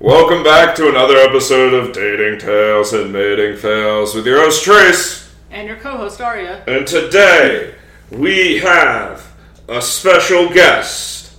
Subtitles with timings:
[0.00, 5.34] Welcome back to another episode of Dating Tales and Mating Fails with your host Trace.
[5.50, 6.62] And your co-host Aria.
[6.68, 7.74] And today
[8.08, 9.34] we have
[9.66, 11.32] a special guest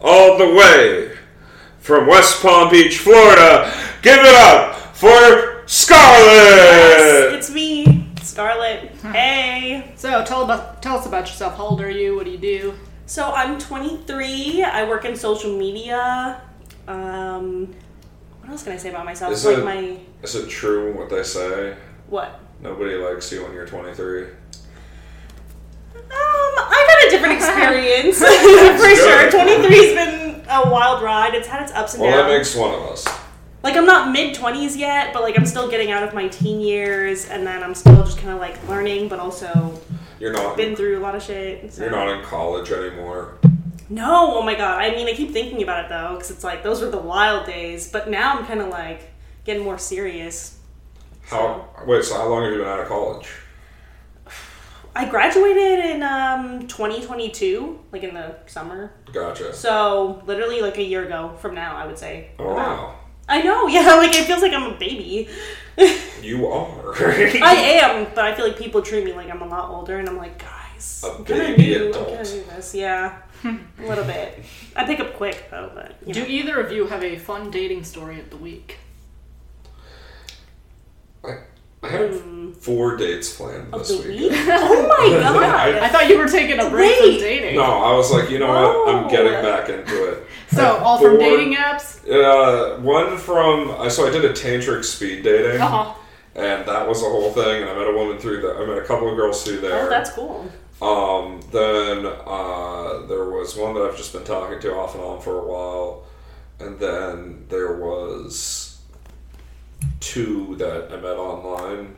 [0.00, 1.16] all the way
[1.78, 3.72] from West Palm Beach, Florida.
[4.02, 6.26] Give it up for Scarlet!
[6.26, 8.90] Yes, it's me, Scarlet.
[9.02, 9.92] Hey.
[9.94, 11.56] So tell about tell us about yourself.
[11.56, 12.16] How old are you?
[12.16, 12.74] What do you do?
[13.06, 14.64] So I'm 23.
[14.64, 16.42] I work in social media.
[16.88, 17.72] Um,
[18.50, 19.32] what else can I say about myself?
[19.32, 21.76] Is like it- my Is it true what they say?
[22.08, 22.40] what?
[22.60, 24.24] Nobody likes you when you're 23.
[24.24, 24.30] Um,
[26.10, 29.30] I've had a different experience for sure.
[29.30, 31.34] 23's been a wild ride.
[31.36, 32.22] It's had its ups and Well, downs.
[32.22, 33.06] Well, that makes one of us.
[33.62, 36.60] like I'm not mid 20s yet, but like I'm still getting out of my teen
[36.60, 39.80] years, and then I'm still just kind of like learning, but also
[40.18, 40.56] You're not.
[40.56, 41.72] been through a lot of shit.
[41.72, 43.36] so- You're not in college anymore.
[43.90, 44.80] No, oh my god.
[44.80, 47.44] I mean, I keep thinking about it though, because it's like those were the wild
[47.44, 47.90] days.
[47.90, 49.10] But now I'm kind of like
[49.44, 50.58] getting more serious.
[51.22, 51.68] How?
[51.86, 52.04] Wait.
[52.04, 53.28] So how long have you been out of college?
[54.94, 58.92] I graduated in um 2022, like in the summer.
[59.12, 59.52] Gotcha.
[59.54, 62.30] So literally like a year ago from now, I would say.
[62.38, 62.96] Oh wow.
[63.28, 63.94] I know, yeah.
[63.94, 65.28] Like it feels like I'm a baby.
[66.20, 66.94] You are.
[67.02, 70.06] I am, but I feel like people treat me like I'm a lot older, and
[70.06, 71.84] I'm like, guys, A I'm kinda baby new.
[71.84, 72.08] I'm adult.
[72.08, 74.38] gonna do this, yeah, a little bit.
[74.76, 76.26] I pick up quick though, but you Do know.
[76.28, 78.78] either of you have a fun dating story of the week?
[81.24, 81.38] I,
[81.82, 84.20] I have four dates planned of this week.
[84.20, 84.32] week.
[84.32, 85.74] Oh my god!
[85.76, 87.56] I thought you were taking a break from dating.
[87.56, 88.94] No, I was like, you know what?
[88.94, 89.10] I'm Oh.
[89.10, 90.26] getting back into it.
[90.50, 92.00] So have all from dating apps.
[92.10, 95.94] Uh, one from so I did a tantric speed dating, Uh huh.
[96.34, 97.62] and that was a whole thing.
[97.62, 98.54] And I met a woman through the.
[98.56, 99.86] I met a couple of girls through there.
[99.86, 100.50] Oh, that's cool.
[100.82, 105.20] Um, then uh, there was one that I've just been talking to off and on
[105.20, 106.04] for a while,
[106.58, 108.80] and then there was
[110.00, 111.96] two that I met online,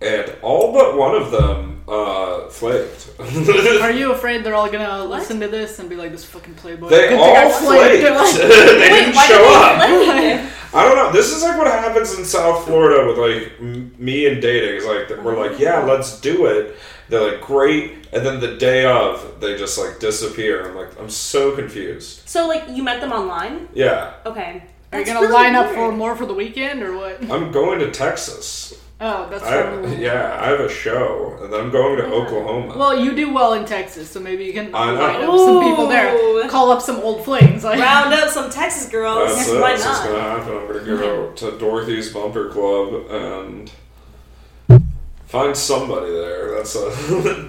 [0.00, 3.10] and all but one of them uh, flaked.
[3.20, 6.88] Are you afraid they're all gonna listen to this and be like, "This fucking playboy"?
[6.88, 8.02] they Good all flaked." flaked.
[8.02, 9.78] They're they didn't show did up.
[9.88, 10.52] they flake?
[10.74, 11.12] I don't know.
[11.12, 14.76] This is like what happens in South Florida with like m- me and dating.
[14.76, 16.76] Is like we're like, yeah, let's do it.
[17.12, 20.66] They're like, great, and then the day of, they just like disappear.
[20.70, 22.26] I'm like, I'm so confused.
[22.26, 23.68] So, like, you met them online?
[23.74, 24.62] Yeah, Okay.
[24.92, 25.76] Are you That's gonna really line up weird.
[25.76, 27.18] for more for the weekend or what?
[27.30, 28.74] I'm going to Texas.
[29.00, 29.98] Oh, that's I, from.
[30.00, 32.76] yeah, I have a show, and then I'm going to Oklahoma.
[32.78, 35.00] Well, you do well in Texas, so maybe you can I know.
[35.00, 36.14] line up some people there.
[36.14, 36.48] Ooh.
[36.48, 37.64] Call up some old flings.
[37.64, 39.34] Like, Round up some Texas girls.
[39.34, 39.60] That's it.
[39.60, 40.08] Why That's what's not?
[40.08, 40.56] gonna happen.
[40.56, 43.70] I'm gonna go to Dorothy's Bumper Club and
[45.32, 46.54] find somebody there.
[46.56, 46.86] That's a.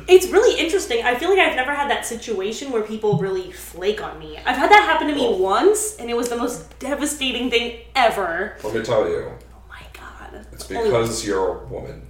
[0.07, 1.03] It's really interesting.
[1.03, 4.37] I feel like I've never had that situation where people really flake on me.
[4.37, 5.37] I've had that happen to me Oh.
[5.37, 8.57] once, and it was the most devastating thing ever.
[8.63, 9.21] Let me tell you,
[9.53, 10.45] Oh my god.
[10.53, 12.01] it's because you're a woman.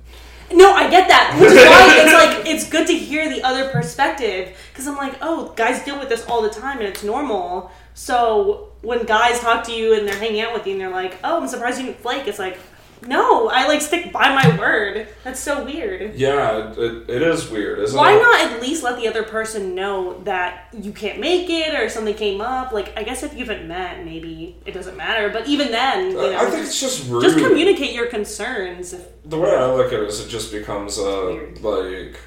[0.51, 1.35] No, I get that.
[1.41, 5.15] Which is why it's like it's good to hear the other perspective because I'm like,
[5.21, 7.71] oh, guys deal with this all the time and it's normal.
[7.95, 11.17] So when guys talk to you and they're hanging out with you and they're like,
[11.23, 12.27] oh, I'm surprised you didn't flake.
[12.27, 12.59] It's like,
[13.01, 15.07] no, I like stick by my word.
[15.23, 16.15] That's so weird.
[16.15, 18.19] Yeah, it, it, is weird, isn't Why it?
[18.21, 22.13] not at least let the other person know that you can't make it or something
[22.15, 22.71] came up?
[22.71, 25.29] Like, I guess if you haven't met, maybe it doesn't matter.
[25.29, 27.23] But even then, you know, I think it's just rude.
[27.23, 28.95] just communicate your concerns.
[29.25, 32.17] The way I look at it is, it just becomes a like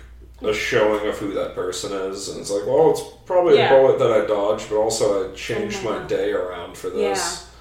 [0.43, 3.73] a showing of who that person is, and it's like, well, it's probably Yeah.
[3.73, 6.91] a bullet that I dodged, but also I changed Oh my my day around for
[6.91, 7.19] this.
[7.19, 7.53] Yeah.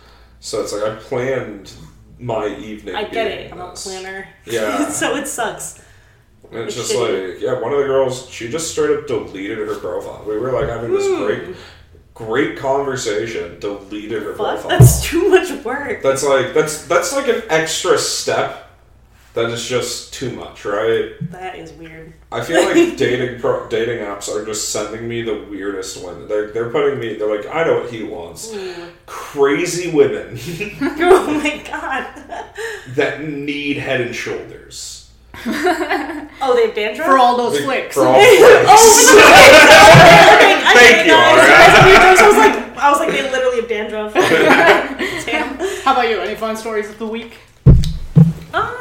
[0.41, 1.71] So it's like I planned
[2.19, 2.95] my evening.
[2.95, 3.51] I get it.
[3.51, 4.27] I'm a planner.
[4.45, 4.89] Yeah.
[4.89, 5.81] so it sucks.
[6.51, 7.33] And it's It's just shitty.
[7.33, 10.23] like, yeah, one of the girls, she just straight up deleted her profile.
[10.27, 11.25] We were like having this Hmm.
[11.25, 11.55] great,
[12.13, 14.69] great conversation, deleted her profile.
[14.69, 16.01] that's too much work.
[16.03, 18.64] That's like that's that's like an extra step
[19.35, 21.11] that is just too much, right?
[21.31, 22.13] That is weird.
[22.31, 26.27] I feel like dating pro, dating apps are just sending me the weirdest women.
[26.27, 27.15] They're they're putting me.
[27.15, 28.51] They're like, I know what he wants.
[28.53, 28.89] Hmm.
[29.05, 30.37] Crazy women
[30.81, 32.07] oh my god.
[32.95, 35.11] that need head and shoulders.
[35.47, 37.07] Oh, they have dandruff.
[37.07, 37.97] for all those For flicks.
[37.97, 38.19] all I
[40.73, 41.19] Thank didn't you, know.
[41.19, 41.55] Aria.
[41.55, 44.13] I was like, I was like, they literally have dandruff.
[45.25, 45.57] Damn.
[45.83, 46.19] How about you?
[46.19, 47.37] Any fun stories of the week?
[48.53, 48.73] Um,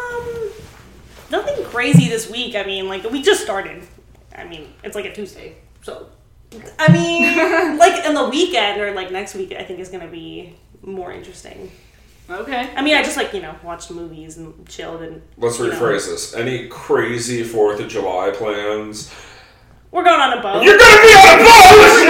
[1.30, 2.54] nothing crazy this week.
[2.54, 3.82] I mean, like we just started.
[4.36, 6.08] I mean, it's like a Tuesday, so.
[6.78, 10.54] I mean, like in the weekend or like next week, I think is gonna be
[10.82, 11.70] more interesting.
[12.28, 12.70] Okay.
[12.74, 15.22] I mean, I just like you know watched movies and chilled and.
[15.36, 15.78] Let's you know.
[15.78, 16.34] rephrase this.
[16.34, 19.12] Any crazy Fourth of July plans?
[19.90, 20.62] We're going on a boat.
[20.64, 22.08] You're gonna be on a boat.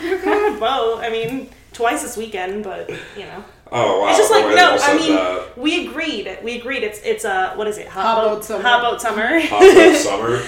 [0.02, 1.00] We're going on a boat.
[1.00, 3.44] I mean, twice this weekend, but you know.
[3.72, 4.08] Oh wow!
[4.10, 4.76] It's just like no.
[4.80, 5.58] I mean, that.
[5.58, 6.38] we agreed.
[6.42, 6.82] We agreed.
[6.84, 7.88] It's it's a what is it?
[7.88, 8.62] Hot boat summer.
[8.62, 9.40] Hot boat summer.
[9.40, 10.42] hot boat summer.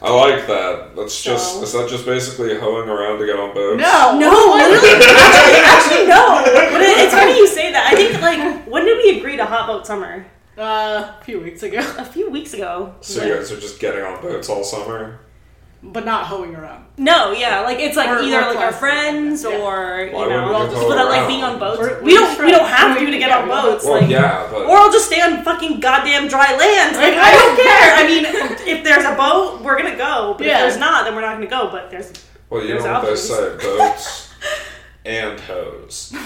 [0.00, 0.94] I like that.
[0.94, 3.80] That's just So- is that just basically hoeing around to get on boats?
[3.80, 4.16] No.
[4.18, 6.42] No, literally, actually, actually, no.
[6.70, 7.92] But it, it's funny you say that.
[7.92, 10.24] I think like when did we agree to hot boat summer?
[10.56, 12.94] Uh, a few weeks ago, A few weeks ago.
[13.00, 15.20] So you guys are just getting on boats all summer.
[15.82, 16.84] But not hoeing around.
[16.96, 19.50] No, yeah, like it's like Or- either or like our friends Yeah.
[19.58, 21.78] or you Why know, wouldn't you but hoe like being on boats.
[21.78, 23.84] We're- we don't we're don't have to to yeah, get on we don't- boats.
[23.84, 26.96] Well, like yeah, but Or I'll just stay on fucking goddamn dry land.
[26.96, 27.94] Like I don't care.
[27.94, 28.24] I mean,
[28.76, 30.34] if there's a boat, we're gonna go.
[30.36, 30.54] But Yeah.
[30.54, 31.68] if there's not, then we're not gonna go.
[31.70, 32.12] But there's
[32.50, 33.28] well, you there's know what they options.
[33.28, 34.28] say: boats
[35.08, 36.12] and hose.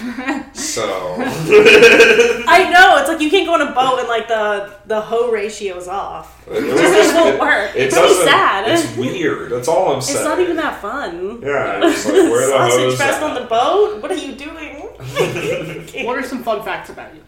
[0.55, 5.01] So I know it's like you can't go on a boat and like the the
[5.01, 6.47] hoe ratio is off.
[6.49, 7.75] it, It just won't work.
[7.75, 8.71] It It's really sad.
[8.71, 9.53] It's weird.
[9.53, 10.19] That's all I'm saying.
[10.19, 11.41] It's not even that fun.
[11.43, 14.03] Yeah, it's like where the Sausage fest on the boat.
[14.03, 14.81] What are you doing?
[16.07, 17.23] What are some fun facts about you?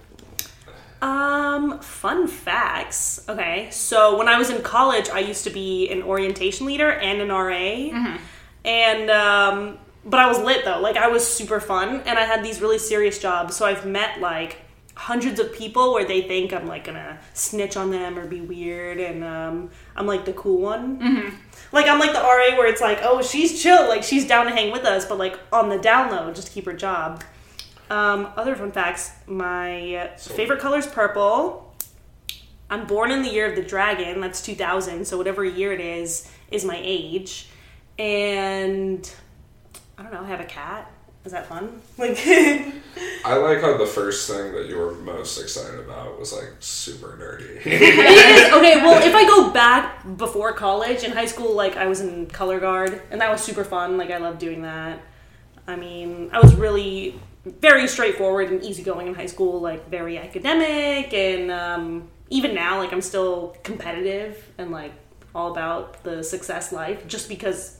[1.06, 3.24] Um, fun facts.
[3.28, 7.20] Okay, so when I was in college, I used to be an orientation leader and
[7.20, 8.16] an RA,
[8.64, 10.80] and um, but I was lit though.
[10.80, 13.56] Like I was super fun, and I had these really serious jobs.
[13.56, 14.58] So I've met like
[14.96, 18.98] hundreds of people where they think I'm like gonna snitch on them or be weird,
[19.00, 20.98] and um, I'm like the cool one.
[21.72, 24.52] Like I'm like the RA where it's like, oh, she's chill, like she's down to
[24.52, 27.24] hang with us, but like on the down low, just to keep her job.
[27.90, 31.74] Um, other fun facts: my favorite color is purple.
[32.70, 34.20] I'm born in the year of the dragon.
[34.20, 35.04] That's 2000.
[35.06, 37.48] So whatever year it is is my age.
[37.98, 39.08] And
[39.98, 40.22] I don't know.
[40.22, 40.90] I have a cat.
[41.24, 41.80] Is that fun?
[41.96, 42.18] Like,
[43.24, 47.16] I like how the first thing that you were most excited about was like super
[47.18, 47.56] nerdy.
[48.54, 52.26] Okay, well, if I go back before college, in high school, like I was in
[52.26, 53.96] color guard, and that was super fun.
[53.96, 55.00] Like I loved doing that.
[55.66, 61.14] I mean, I was really very straightforward and easygoing in high school, like very academic,
[61.14, 64.92] and um, even now, like I'm still competitive and like
[65.34, 67.78] all about the success life, just because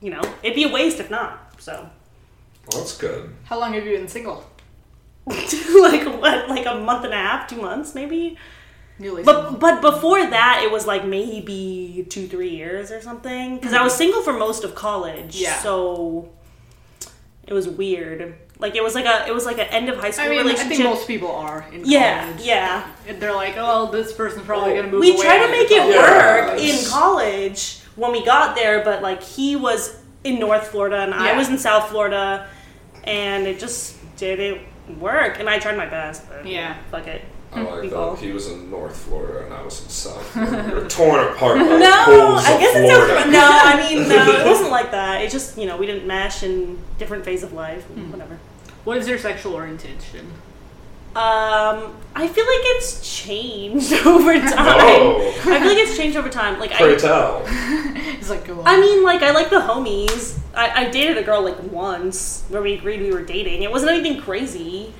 [0.00, 1.54] you know it'd be a waste if not.
[1.58, 3.34] So, well, that's good.
[3.44, 4.44] How long have you been single?
[5.26, 8.38] like what, like a month and a half, two months, maybe.
[8.98, 9.52] Newly single.
[9.52, 13.56] But but before that, it was like maybe two three years or something.
[13.56, 13.98] Because I was mm-hmm.
[13.98, 15.36] single for most of college.
[15.36, 15.58] Yeah.
[15.58, 16.30] So
[17.46, 18.34] it was weird.
[18.58, 20.48] Like it was like a it was like an end of high school I mean,
[20.48, 22.44] I think most people are in yeah, college.
[22.44, 22.90] yeah.
[23.08, 25.78] And they're like, oh, this person's probably gonna move We away tried to make it
[25.78, 25.96] college.
[25.96, 26.84] work Yes.
[26.84, 31.36] in college when we got there, but like he was in North Florida and I
[31.36, 32.48] was in South Florida,
[33.04, 34.60] and it just didn't
[34.98, 35.38] work.
[35.38, 36.76] And I tried my best, but Yeah.
[36.90, 37.22] fuck it.
[37.52, 40.62] I like that he was in North Florida and I was in South Florida.
[40.68, 43.16] We were torn apart by the No, I of guess Florida.
[43.22, 43.48] it's no.
[43.50, 45.20] I mean, no, it wasn't like that.
[45.22, 48.10] It just you know we didn't mesh in different phase of life, Hmm.
[48.12, 48.38] whatever.
[48.84, 50.30] What is your sexual orientation?
[51.16, 54.52] Um, I feel like it's changed over time.
[54.56, 56.60] Oh, I feel like it's changed over time.
[56.60, 57.44] Like pray I, tell.
[57.46, 58.66] He's like, go on.
[58.66, 60.38] I mean, like I like the homies.
[60.54, 63.62] I, I dated a girl like once where we agreed we were dating.
[63.62, 64.92] It wasn't anything crazy,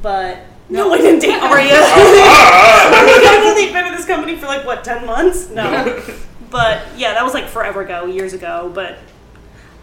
[0.00, 0.38] but
[0.70, 1.74] no, I didn't date Aria.
[1.74, 5.50] I think I've only been in this company for like what ten months.
[5.50, 6.02] No,
[6.50, 8.70] but yeah, that was like forever ago, years ago.
[8.74, 8.98] But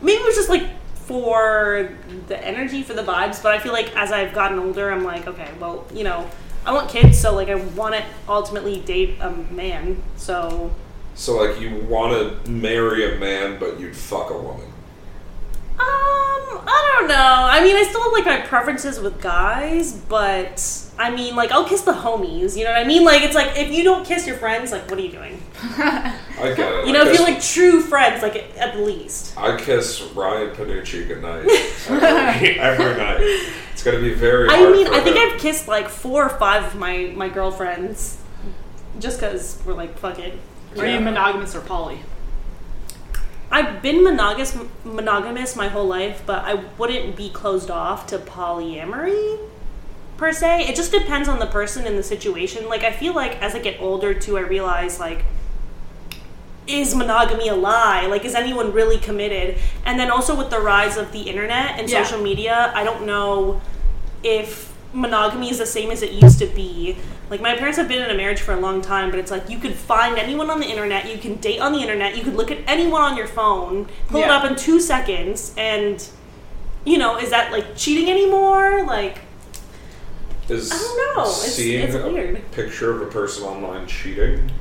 [0.01, 0.67] maybe it was just like
[1.09, 1.89] for
[2.27, 3.41] the energy, for the vibes.
[3.41, 6.29] But I feel like as I've gotten older, I'm like, okay, well, you know,
[6.67, 10.03] I want kids, so like I want to ultimately date a man.
[10.17, 10.71] So
[11.15, 12.13] So like you want
[12.45, 14.67] to marry a man, but you'd fuck a woman.
[15.79, 17.15] Um, I don't know.
[17.15, 20.59] I mean, I still have like my preferences with guys, but
[20.99, 22.57] I mean, like, I'll kiss the homies.
[22.57, 23.05] You know what I mean?
[23.05, 25.41] Like, it's like if you don't kiss your friends, like, what are you doing?
[25.63, 26.87] I get it.
[26.87, 29.37] You know, I if you're like true friends, like at the least.
[29.37, 31.45] I kiss Ryan Panucci goodnight
[31.89, 33.21] every, every night.
[33.71, 34.49] It's gonna be very.
[34.49, 35.29] I hard mean, for I think him.
[35.31, 38.17] I've kissed like four or five of my my girlfriends,
[38.99, 40.37] just because we're like, fuck it.
[40.77, 40.95] Are Yeah.
[40.95, 41.99] you monogamous or poly?
[43.49, 49.39] I've been monogamous monogamous my whole life, but I wouldn't be closed off to polyamory
[50.19, 50.67] per se.
[50.67, 52.67] It just depends on the person and the situation.
[52.67, 55.23] Like I feel like as I get older too, I realize like
[56.67, 58.05] is monogamy a lie?
[58.05, 59.57] Like is anyone really committed?
[59.85, 62.03] And then also with the rise of the internet and Yeah.
[62.03, 63.61] social media, I don't know
[64.21, 66.97] if monogamy is the same as it used to be.
[67.29, 69.49] Like my parents have been in a marriage for a long time, but it's like
[69.49, 72.35] you could find anyone on the internet, you can date on the internet, you could
[72.35, 76.07] look at anyone on your phone, pull it up in two seconds, and
[76.85, 78.83] you know, is that like cheating anymore?
[78.83, 79.19] Like
[80.49, 81.21] Is I don't know.
[81.23, 82.51] It's- seeing it's a weird.
[82.51, 84.51] picture of a person online cheating?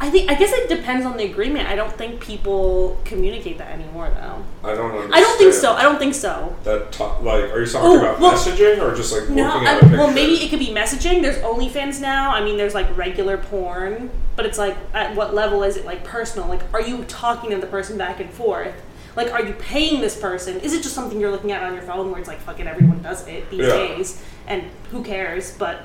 [0.00, 1.68] I think I guess it depends on the agreement.
[1.68, 4.68] I don't think people communicate that anymore, though.
[4.68, 5.14] I don't understand.
[5.14, 5.72] I don't think so.
[5.72, 6.54] I don't think so.
[6.64, 9.66] That to- like, are you talking Oh, about well- messaging or just like No, looking
[9.68, 9.96] at picture?
[9.96, 11.22] well, maybe it could be messaging.
[11.22, 12.32] There's OnlyFans now.
[12.32, 16.04] I mean, there's like regular porn, but it's like, at what level is it like
[16.04, 16.48] personal?
[16.48, 18.74] Like, are you talking to the person back and forth?
[19.16, 20.60] Like, are you paying this person?
[20.60, 23.02] Is it just something you're looking at on your phone where it's like, fucking everyone
[23.02, 23.68] does it these Yeah.
[23.74, 25.52] days, and who cares?
[25.52, 25.82] But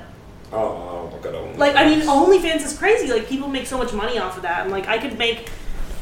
[0.52, 1.58] Oh, I don't look at OnlyFans.
[1.58, 3.12] like, I mean, OnlyFans is crazy.
[3.12, 5.48] Like, people make so much money off of that, and like, I could make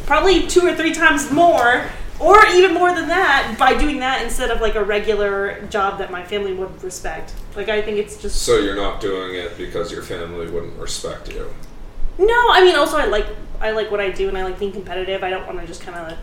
[0.07, 1.85] probably two or three times more.
[2.21, 6.11] Or even more than that by doing that instead of like a regular job that
[6.11, 7.33] my family would respect.
[7.55, 11.33] Like I think it's just So you're not doing it because your family wouldn't respect
[11.33, 11.55] you.
[12.19, 13.27] No, I mean also I like
[13.61, 15.23] I like what I do and I like being competitive.
[15.23, 16.19] I don't want to just kind of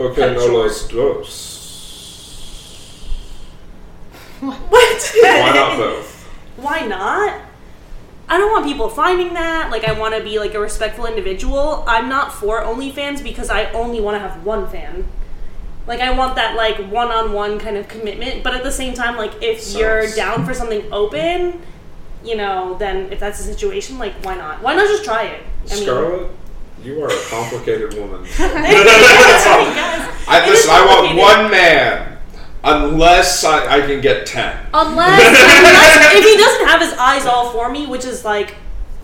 [0.00, 0.52] Okay, no short.
[0.52, 1.46] los dos.
[4.40, 5.12] what?
[5.22, 6.24] Why not both?
[6.56, 7.40] Why not?
[8.28, 9.70] I don't want people finding that.
[9.70, 11.84] Like I want to be like a respectful individual.
[11.86, 15.06] I'm not for OnlyFans because I only want to have one fan.
[15.86, 19.42] Like I want that like one-on-one kind of commitment, but at the same time like
[19.42, 21.60] if you're down for something open,
[22.24, 24.62] you know, then if that's the situation, like why not?
[24.62, 25.42] Why not just try it?
[25.70, 26.30] I mean- Scarlet,
[26.82, 28.22] you are a complicated woman.
[28.38, 28.50] Guys,
[30.28, 30.70] I listen.
[30.70, 32.18] I want one man,
[32.64, 34.66] unless I, I can get ten.
[34.72, 38.54] Unless, unless if he doesn't have his eyes all for me, which is like,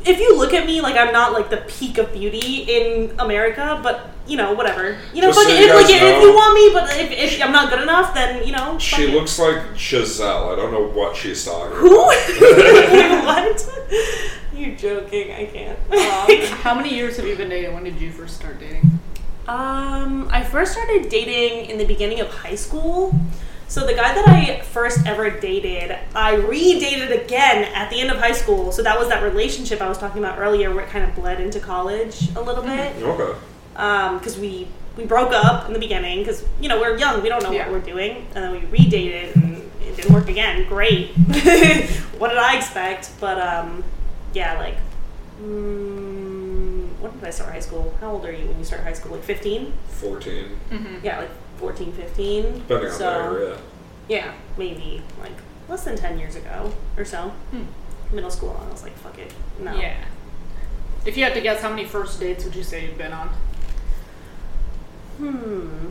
[0.04, 3.80] if you look at me, like I'm not like the peak of beauty in America,
[3.82, 4.98] but you know, whatever.
[5.14, 7.10] You know, Just so it, you if, like, guys if you want me, but if,
[7.34, 8.72] if I'm not good enough, then you know.
[8.72, 9.14] fuck She it.
[9.14, 10.50] looks like Giselle.
[10.50, 12.02] I don't know what she's talking Who?
[12.02, 13.24] about.
[13.24, 13.68] what?
[14.56, 15.32] You're joking.
[15.32, 15.78] I can't.
[15.92, 17.74] Um, how many years have you been dating?
[17.74, 18.98] When did you first start dating?
[19.46, 23.14] Um, I first started dating in the beginning of high school.
[23.68, 28.18] So the guy that I first ever dated, I re-dated again at the end of
[28.18, 28.72] high school.
[28.72, 31.40] So that was that relationship I was talking about earlier, where it kind of bled
[31.40, 32.96] into college a little bit.
[33.02, 33.38] Okay.
[33.76, 37.28] Um, because we we broke up in the beginning because you know we're young, we
[37.28, 37.64] don't know Yeah.
[37.68, 40.66] what we're doing, and then we re-dated and it didn't work again.
[40.68, 41.10] Great.
[42.18, 43.10] what did I expect?
[43.20, 43.84] But um,
[44.36, 44.76] yeah, like.
[45.42, 47.94] Mm, when did I start high school?
[48.00, 49.12] How old are you when you start high school?
[49.12, 49.72] Like 15?
[49.88, 50.58] Fourteen,
[51.02, 52.42] Yeah, like 14, 15.
[52.42, 53.58] depending on so, the area.
[54.08, 55.32] Yeah, maybe like
[55.68, 57.32] less than 10 years ago or so.
[58.12, 59.32] Middle school, and I was like, fuck it.
[59.60, 59.74] No.
[59.74, 59.96] Yeah.
[61.04, 63.28] If you had to guess, how many first dates would you say you've been on?
[65.18, 65.88] Hmm.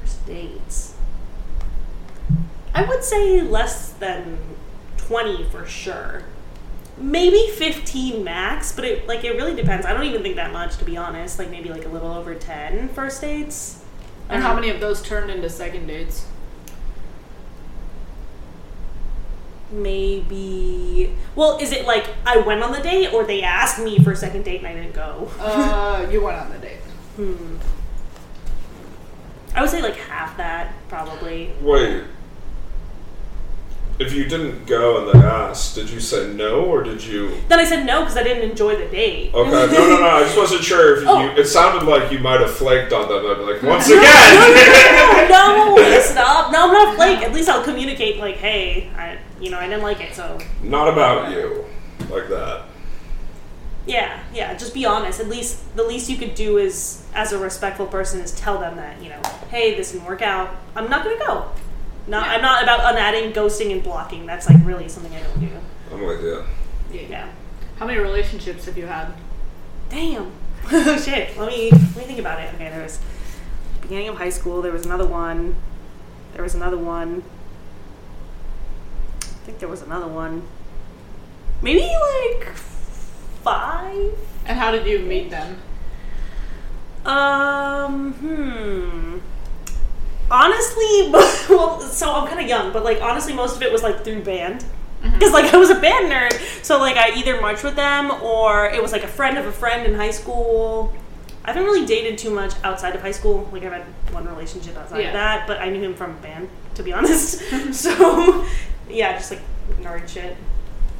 [0.00, 0.94] First dates.
[2.74, 4.38] I would say less than
[4.98, 6.24] 20 for sure.
[6.96, 9.84] Maybe 15 max, but it like it really depends.
[9.84, 11.38] I don't even think that much to be honest.
[11.38, 13.82] Like maybe like a little over 10 first dates.
[14.28, 16.26] And how Um, many of those turned into second dates?
[19.72, 24.12] maybe well is it like i went on the date or they asked me for
[24.12, 26.78] a second date and i didn't go Uh, you went on the date.
[27.16, 27.56] hmm
[29.56, 32.04] i would say like half that probably Wait.
[33.96, 37.36] If you didn't go and they asked, did you say no or did you?
[37.48, 40.06] then i said no because i didn't enjoy the date Okay, no, no, no.
[40.08, 41.20] I just wasn't sure if Oh.
[41.22, 41.30] you.
[41.30, 43.24] It sounded like you might have flaked on them.
[43.24, 45.28] I'd be like, once no, again.
[45.30, 46.50] no, no, stop.
[46.52, 47.18] No, I'm not flake.
[47.20, 50.88] At least I'll communicate, like, hey, I, you know, I didn't like it, so Not
[50.88, 51.64] about you,
[52.10, 52.64] like that.
[53.86, 54.54] yeah, yeah.
[54.54, 55.20] Just be honest.
[55.20, 58.76] At least the least you could do is, as a respectful person, is tell them
[58.76, 59.20] that you know,
[59.50, 60.50] hey, this didn't work out.
[60.74, 61.50] I'm not gonna go.
[62.06, 64.26] Not, I'm not about unadding, ghosting, and blocking.
[64.26, 65.48] That's like really something I don't do.
[65.92, 66.44] I'm with you.
[67.08, 67.30] Yeah.
[67.78, 69.12] How many relationships have you had?
[69.88, 70.30] Damn.
[70.70, 71.36] Oh shit.
[71.38, 72.52] Let me let me think about it.
[72.54, 73.00] Okay, there was
[73.80, 74.62] beginning of high school.
[74.62, 75.56] There was another one.
[76.34, 77.22] There was another one.
[79.22, 80.42] I think there was another one.
[81.62, 82.54] Maybe like
[83.42, 84.12] five.
[84.46, 85.58] And how did you meet them?
[87.06, 88.12] Um.
[88.14, 89.18] Hmm.
[90.30, 94.04] Honestly, well, so I'm kind of young, but like honestly, most of it was like
[94.04, 94.64] through band.
[95.02, 95.12] Mm-hmm.
[95.14, 96.32] Because like I was a band nerd,
[96.64, 99.52] so like I either marched with them or it was like a friend of a
[99.52, 100.94] friend in high school.
[101.44, 103.48] I haven't really dated too much outside of high school.
[103.52, 103.82] Like I've had
[104.14, 105.06] one relationship outside Yeah.
[105.08, 107.40] of that, but I knew him from band, to be honest.
[107.74, 108.46] so
[108.88, 109.42] yeah, just like
[109.82, 110.36] nerd shit.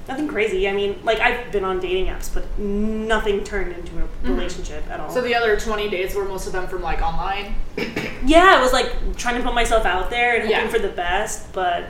[0.07, 0.69] Nothing crazy.
[0.69, 4.35] I mean, like I've been on dating apps, but nothing turned into a mm-hmm.
[4.35, 5.11] relationship at all.
[5.11, 7.55] So the other 20 dates were most of them from like online?
[8.25, 10.69] yeah, I was like trying to put myself out there and hoping Yeah.
[10.69, 11.85] for the best, but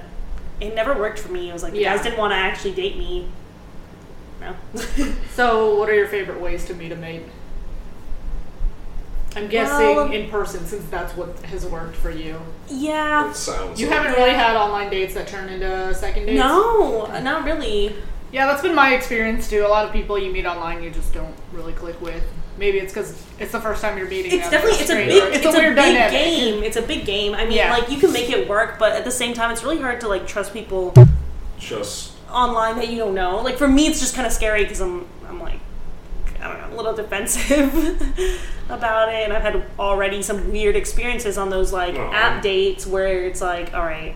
[0.61, 1.50] it never worked for me.
[1.50, 1.94] It was like Yeah.
[1.94, 3.28] guys didn't want to actually date me.
[4.40, 4.54] No.
[5.35, 7.23] So what are your favorite ways to meet a mate?
[9.36, 12.36] I'm guessing Well- in person since that's what has worked for you.
[12.68, 13.30] yeah.
[13.30, 13.80] It sounds.
[13.80, 16.38] You like- haven't really had online dates that turn into second dates?
[16.38, 17.94] No, not really.
[18.32, 19.64] Yeah, that's been my experience too.
[19.64, 22.22] A lot of people you meet online, you just don't really click with.
[22.58, 24.32] Maybe it's because it's the first time you're meeting.
[24.32, 26.10] It's them, definitely it's a big or it's, a a, weird big dynamic.
[26.12, 26.62] game.
[26.62, 27.34] It's a big game.
[27.34, 27.72] I mean, Yeah.
[27.72, 30.08] like you can make it work, but at the same time, it's really hard to
[30.08, 30.94] like trust people
[31.58, 33.40] Just online that you don't know.
[33.42, 35.58] Like for me, it's just kind of scary because I'm I'm like
[36.40, 37.72] I don't know a little defensive
[38.68, 42.12] about it, and I've had already some weird experiences on those like Aw.
[42.12, 44.14] app dates where it's like, all right,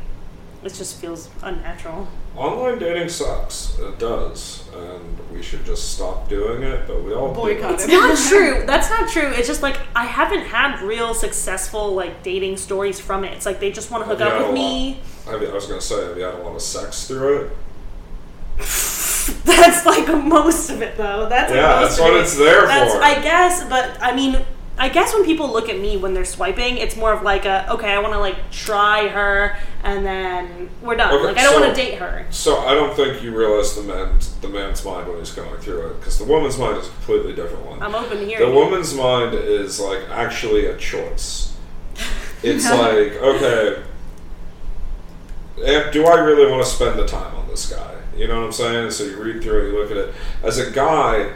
[0.65, 2.09] it just feels unnatural.
[2.37, 3.79] online dating sucks.
[3.79, 6.87] It does, and we should just stop doing it.
[6.87, 7.91] But we all do Boycott it.
[7.91, 7.93] it.
[7.93, 8.65] It's not true.
[8.67, 9.29] That's not true.
[9.29, 13.33] It's just like I haven't had real successful like dating stories from it.
[13.35, 15.01] It's like they just want to hook Have you up had with a me.
[15.29, 17.53] I, mean, I was gonna say, have you had a lot of sex through it?
[19.45, 21.29] That's like most of it, though.
[21.29, 22.21] That's like Yeah, most that's of what it.
[22.23, 23.03] it's there That's, for.
[23.03, 24.45] I guess, but I mean,
[24.81, 27.73] I guess when people look at me when they're swiping, it's more of like a
[27.73, 31.13] okay, I want to like try her, and then we're done.
[31.15, 32.27] Okay, like I don't so- want to date her.
[32.31, 35.89] So I don't think you realize the man's the man's mind when he's going through
[35.89, 37.83] it, because the woman's mind is a completely different one.
[37.83, 41.57] I'm open to the woman's mind is like actually a choice.
[42.45, 43.83] It's like, okay,
[45.93, 47.97] do I really want to spend the time on this guy?
[48.19, 48.91] You know what I'm saying?
[48.91, 50.15] So you read through it, you look at it.
[50.43, 51.33] As a guy,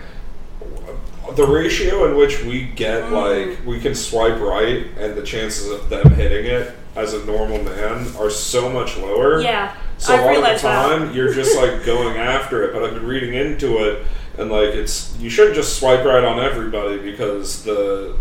[1.37, 3.13] the ratio in which we get Mm.
[3.13, 7.63] like we can swipe right and the chances of them hitting it as a normal
[7.63, 9.41] man are so much lower.
[9.41, 10.89] Yeah, So I've a lot of the realized that.
[10.89, 14.05] time you're just like going after it, but I've been reading into it
[14.37, 18.17] and like it's you shouldn't just swipe right on everybody because the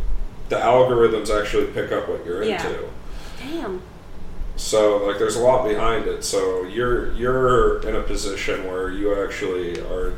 [0.49, 2.65] the algorithms actually pick up what you're Yeah.
[2.65, 2.83] into.
[3.39, 3.81] Damn.
[4.61, 6.23] So like there's a lot behind it.
[6.23, 10.13] So you're you're in a position where you actually are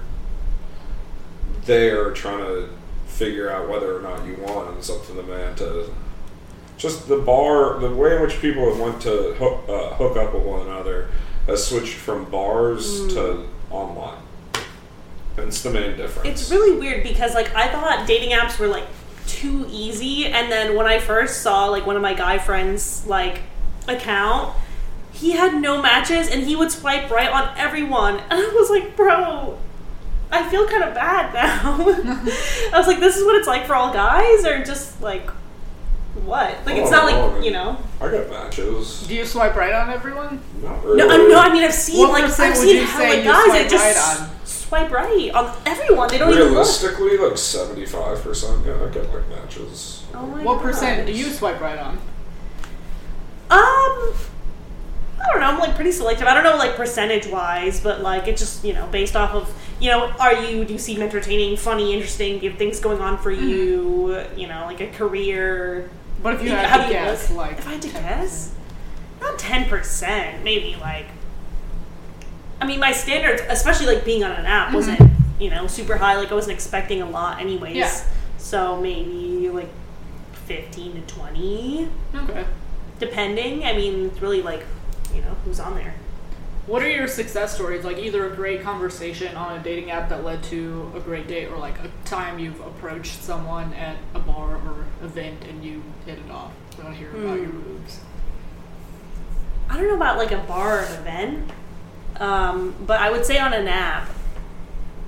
[1.66, 2.70] there trying to
[3.08, 5.90] figure out whether or not you want and it's up to the man to
[6.78, 10.34] just the bar the way in which people have went to hook, uh, hook up
[10.34, 11.08] with one another
[11.48, 14.22] has switched from bars to online.
[15.38, 16.28] And it's the main difference.
[16.28, 18.88] It's really weird because like I thought dating apps were like
[19.26, 23.42] too easy, and then when I first saw like one of my guy friends like
[23.88, 24.56] account,
[25.12, 28.96] he had no matches and he would swipe right on everyone, and I was like,
[28.96, 29.58] bro.
[30.32, 31.78] I feel kind of bad now.
[32.74, 35.30] I was like, this is what it's like for all guys, or just like
[36.26, 36.58] what?
[36.66, 37.78] Like, it's Oh, not no, like you know.
[38.02, 39.06] I got matches.
[39.08, 40.42] Do you swipe right on everyone?
[40.64, 40.98] Not really.
[40.98, 41.40] No, I- no.
[41.40, 43.70] I mean, I've seen What like I've would seen you hella say guys swipe that
[43.70, 44.46] just right on?
[44.46, 46.08] swipe right on everyone.
[46.10, 46.52] They don't even look.
[46.52, 48.66] Realistically, like seventy-five percent.
[48.66, 50.04] Yeah, I get like matches.
[50.16, 52.00] Oh my What percent do you swipe right on?
[53.54, 54.14] Um,
[55.22, 55.48] I don't know.
[55.48, 56.28] I'm like pretty selective.
[56.28, 59.54] I don't know like percentage wise, but like it's just you know based off of
[59.80, 62.40] you know are you do you seem entertaining, funny, interesting?
[62.40, 63.48] Do you have things going on for Mm-hmm.
[63.48, 64.26] you?
[64.36, 65.90] You know, like a career.
[66.22, 67.38] But if you had to you guess, look?
[67.38, 67.92] like If I had to 10%.
[67.94, 68.56] guess,
[69.22, 71.08] not ten percent, maybe like.
[72.62, 75.00] I mean, my standards, especially like being on an app, wasn't
[75.40, 76.16] you know super high.
[76.16, 77.76] Like I wasn't expecting a lot, anyways.
[77.76, 78.04] Yeah.
[78.38, 79.70] So maybe like
[80.48, 82.46] fifteen to twenty Okay.
[83.06, 83.64] Depending.
[83.66, 84.64] I mean, it's really like,
[85.14, 85.94] you know, who's on there.
[86.66, 87.84] What are your success stories?
[87.84, 91.48] Like either a great conversation on a dating app that led to a great date,
[91.48, 96.18] or like a time you've approached someone at a bar or event and you hit
[96.20, 96.52] it off.
[96.80, 97.74] I want to hear about your Hmm.
[97.74, 98.00] moves.
[99.70, 101.52] I don't know about like a bar or an event,
[102.18, 104.10] um, but I would say on an app,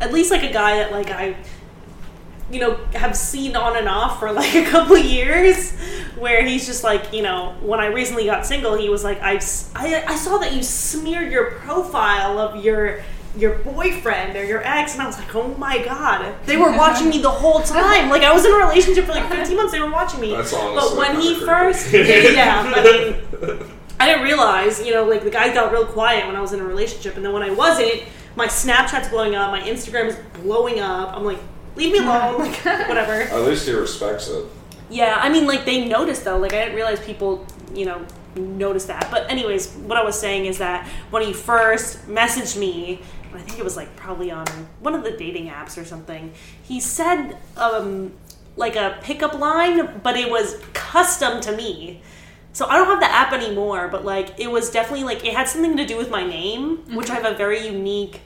[0.02, 1.36] at least like a guy that like I,
[2.52, 5.72] you know, have seen on and off for like a couple years,
[6.18, 9.36] where he's just like, you know, when I recently got single, he was like, I
[9.36, 13.04] I saw that you smeared your profile of your
[13.38, 16.36] your boyfriend or your ex and I was like, oh my god.
[16.46, 18.10] They were watching me the whole time.
[18.10, 20.32] Like I was in a relationship for like 15 months, they were watching me.
[20.32, 23.60] That's but when he first yeah, I mean
[24.00, 26.60] I didn't realize, you know, like the guy got real quiet when I was in
[26.60, 28.04] a relationship, and then when I wasn't,
[28.36, 31.16] my Snapchat's blowing up, my Instagram is blowing up.
[31.16, 31.40] I'm like,
[31.76, 33.14] leave me alone, like whatever.
[33.14, 34.46] At least he respects it.
[34.90, 36.38] Yeah, I mean, like they noticed though.
[36.38, 39.10] Like I didn't realize people, you know, noticed that.
[39.12, 43.02] But anyways, what I was saying is that when he first messaged me,
[43.34, 44.46] I think it was like probably on
[44.80, 46.34] one of the dating apps or something.
[46.64, 48.14] He said um,
[48.56, 52.02] like a pickup line, but it was custom to me.
[52.54, 55.50] So I don't have the app anymore, but like it was definitely like it had
[55.50, 58.22] something to do with my name, which I have a very unique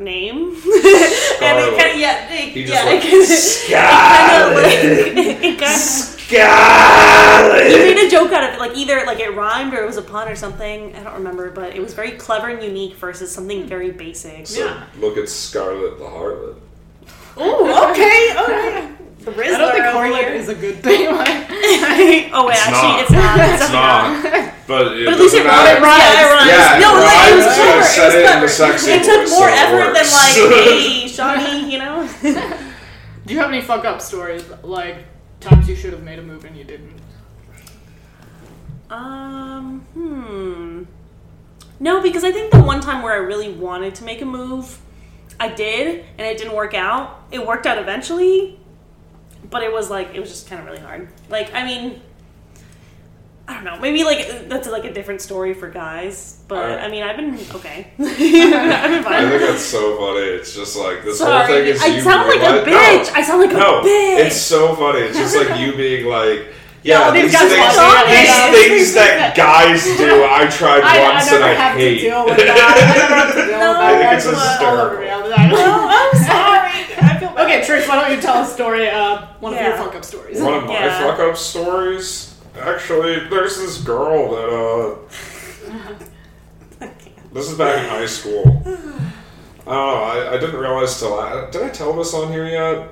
[0.00, 0.36] name.
[0.54, 5.58] and it kind of yeah, it, He just yeah, went, it kind of like it
[5.58, 9.82] kind of he made a joke out of it, like either like it rhymed or
[9.82, 10.94] it was a pun or something.
[10.94, 14.46] I don't remember, but it was very clever and unique versus something very basic.
[14.46, 14.84] So Yeah.
[14.98, 16.56] look at Scarlet the Harlot.
[17.36, 18.94] Oh, okay, okay.
[19.20, 20.28] The Rizzler I don't think over harlot here.
[20.32, 21.06] is a good thing.
[21.14, 21.28] Like,
[22.32, 23.00] oh wait, It's actually, not.
[23.00, 23.38] it's not.
[23.40, 24.54] It's, It's definitely not.
[24.66, 25.80] but it But at least it doesn't matter.
[25.82, 26.00] rhymes.
[26.00, 26.48] Yeah, it rhymes.
[26.48, 27.80] Yeah, no, it like, it was clever.
[27.80, 28.24] It said was it in
[28.56, 28.92] clever.
[28.96, 32.08] It took more so effort than like, hey, Shawnee, you know.
[33.26, 35.04] Do you have any fuck up stories like
[35.40, 36.98] times you should have made a move and you didn't?
[38.88, 40.84] Um, hmm.
[41.78, 44.78] No, because I think the one time where I really wanted to make a move,
[45.38, 47.22] I did, and it didn't work out.
[47.30, 48.58] It worked out eventually,
[49.48, 51.08] but it was like it was just kind of really hard.
[51.28, 52.00] Like, I mean,
[53.48, 53.78] I don't know.
[53.80, 57.34] Maybe like that's like a different story for guys, but I- I mean, I've been
[57.54, 57.92] okay.
[57.98, 60.20] I've been I think that's so funny.
[60.26, 63.06] It's just like this whole thing is I you sound like a bitch.
[63.06, 64.26] No, I sound like a no, bitch.
[64.26, 65.00] it's so funny.
[65.00, 66.46] It's just like you being like,
[66.82, 68.52] yeah, No, these these, things, want me, these yeah.
[68.52, 70.24] things that guys do.
[70.24, 71.94] I tried I, I once never and I have hate.
[71.96, 72.56] to deal with that.
[72.56, 73.82] I never have to deal No, with that.
[73.82, 75.50] I think it's just all over me all the time.
[75.52, 76.70] Oh, I'm sorry.
[77.02, 77.44] I feel bad.
[77.50, 78.88] Okay, Trace, why don't you tell a story?
[78.88, 80.40] Uh, one of your fuck up stories.
[80.40, 80.98] One of my Yeah.
[81.00, 82.34] fuck up stories.
[82.58, 84.96] Actually, there's this girl that uh.
[87.32, 88.42] This is back in high school.
[88.66, 88.96] I don't
[89.66, 90.02] know.
[90.02, 92.88] I, I didn't realize till I, did I tell this on here yet?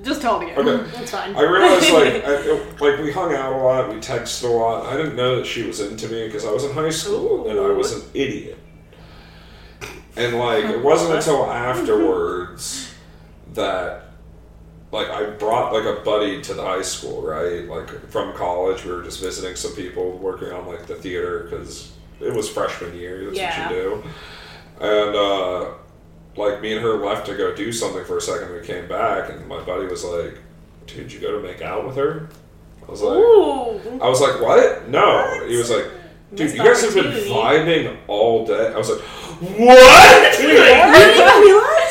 [0.00, 0.68] Just tell it again.
[0.68, 0.90] Okay.
[0.96, 1.34] That's fine.
[1.34, 4.86] I realized like I, it- like we hung out a lot, we texted a lot.
[4.86, 7.58] I didn't know that she was into me because I was in high school and
[7.58, 8.58] I was an idiot.
[10.16, 12.92] And like it wasn't until afterwards
[13.54, 14.03] that
[14.94, 17.66] like I brought like a buddy to the high school, right?
[17.68, 21.92] Like from college, we were just visiting some people working on like the theater because
[22.20, 23.24] it was freshman year.
[23.26, 23.66] That's Yeah.
[23.68, 24.04] what you do.
[24.80, 25.70] And uh,
[26.36, 28.52] like me and her left to go do something for a second.
[28.54, 30.38] We came back, and my buddy was like,
[30.86, 32.28] "Dude, you go to make out with her?"
[32.86, 34.00] I was like, Ooh.
[34.00, 34.88] "I was like, what?
[34.88, 35.00] No."
[35.40, 35.48] What?
[35.50, 35.86] He was like,
[36.34, 39.00] "Dude, Missed you guys have been vibing all day." I was like,
[39.58, 40.38] "What?"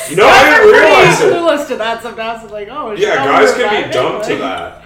[0.10, 1.34] You didn't no, I didn't realize it.
[1.34, 2.44] clueless to that sometimes.
[2.44, 4.84] It's like, oh, Yeah, guys can be dumb to that.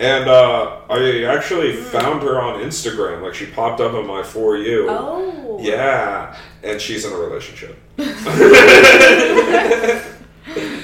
[0.00, 1.82] And uh, I actually Hmm.
[1.84, 3.22] found her on Instagram.
[3.22, 4.86] Like she popped up on my for you.
[4.88, 5.58] Oh.
[5.60, 7.76] Yeah, and she's in a relationship.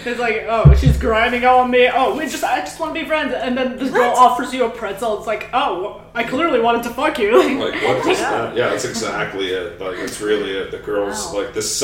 [0.07, 1.89] It's like, oh, she's grinding on me.
[1.93, 3.33] Oh, we just, I just want to be friends.
[3.33, 5.17] And then this girl offers you a pretzel.
[5.17, 7.33] It's like, oh, I clearly wanted to fuck you.
[7.59, 8.51] Like what is God.
[8.55, 8.57] that?
[8.57, 9.81] Yeah, that's exactly it.
[9.81, 10.71] Like it's really it.
[10.71, 11.41] The girls Wow.
[11.41, 11.75] like this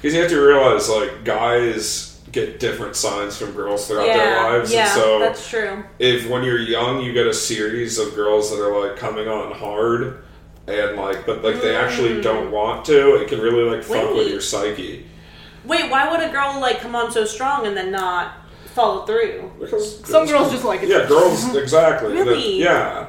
[0.00, 4.72] because you have to realize like guys get different signs from girls throughout their lives,
[4.72, 5.82] yeah, and so that's true.
[5.98, 9.52] if when you're young you get a series of girls that are like coming on
[9.52, 10.22] hard
[10.66, 14.26] and like but like they actually don't want to, it can really like fuck with
[14.26, 14.30] Mm.
[14.30, 15.06] Your psyche.
[15.64, 18.32] Wait, why would a girl like come on so strong and then not
[18.74, 19.50] follow through?
[19.58, 20.88] Because Some girls just like it.
[20.90, 22.18] Yeah, girls exactly.
[22.20, 23.08] And then- yeah,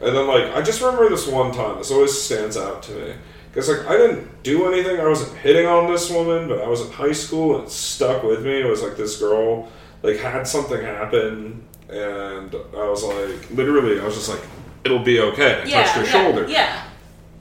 [0.00, 1.78] and then like I just remember this one time.
[1.78, 3.14] This always stands out to me
[3.52, 5.00] because like I didn't do anything.
[5.00, 8.22] I wasn't hitting on this woman, but I was in high school and it stuck
[8.22, 8.60] with me.
[8.60, 9.68] It was like this girl
[10.02, 14.40] like had something happen, and I was like, literally, I was just like,
[14.84, 16.82] "It'll be okay." I Yeah, touched her yeah, shoulder, Yeah.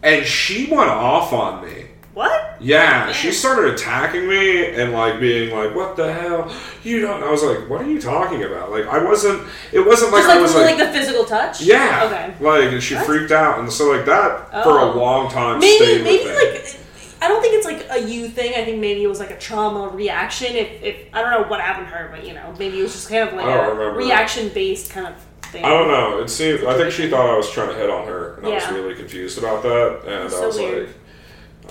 [0.04, 1.86] and she went off on me.
[2.20, 2.58] What?
[2.60, 6.52] Yeah, she started attacking me and like being like, "What the hell?
[6.84, 9.48] You don't." I was like, "What are you talking about?" Like, I wasn't.
[9.72, 11.62] It wasn't like Just like, I was like, like, the physical touch?
[11.62, 12.34] yeah, Okay.
[12.46, 13.06] Like, and she What?
[13.06, 14.98] freaked out, and so like that for a Oh.
[14.98, 16.52] long time Maybe, stayed maybe with me.
[16.52, 16.76] like.
[17.22, 18.54] I don't think it's like a you thing.
[18.54, 20.56] I think maybe it was like a trauma reaction.
[20.58, 22.92] If, if I don't know what happened to her, but you know, maybe it was
[22.92, 23.98] just kind of like I don't a remember.
[23.98, 25.14] reaction based kind of
[25.52, 25.64] thing.
[25.64, 26.20] I don't know.
[26.20, 26.66] It seemed.
[26.66, 28.74] I think she thought I was trying to hit on her, and I was Yeah.
[28.76, 30.02] really confused about that.
[30.06, 30.88] And That's I so was weird.
[30.88, 30.96] like,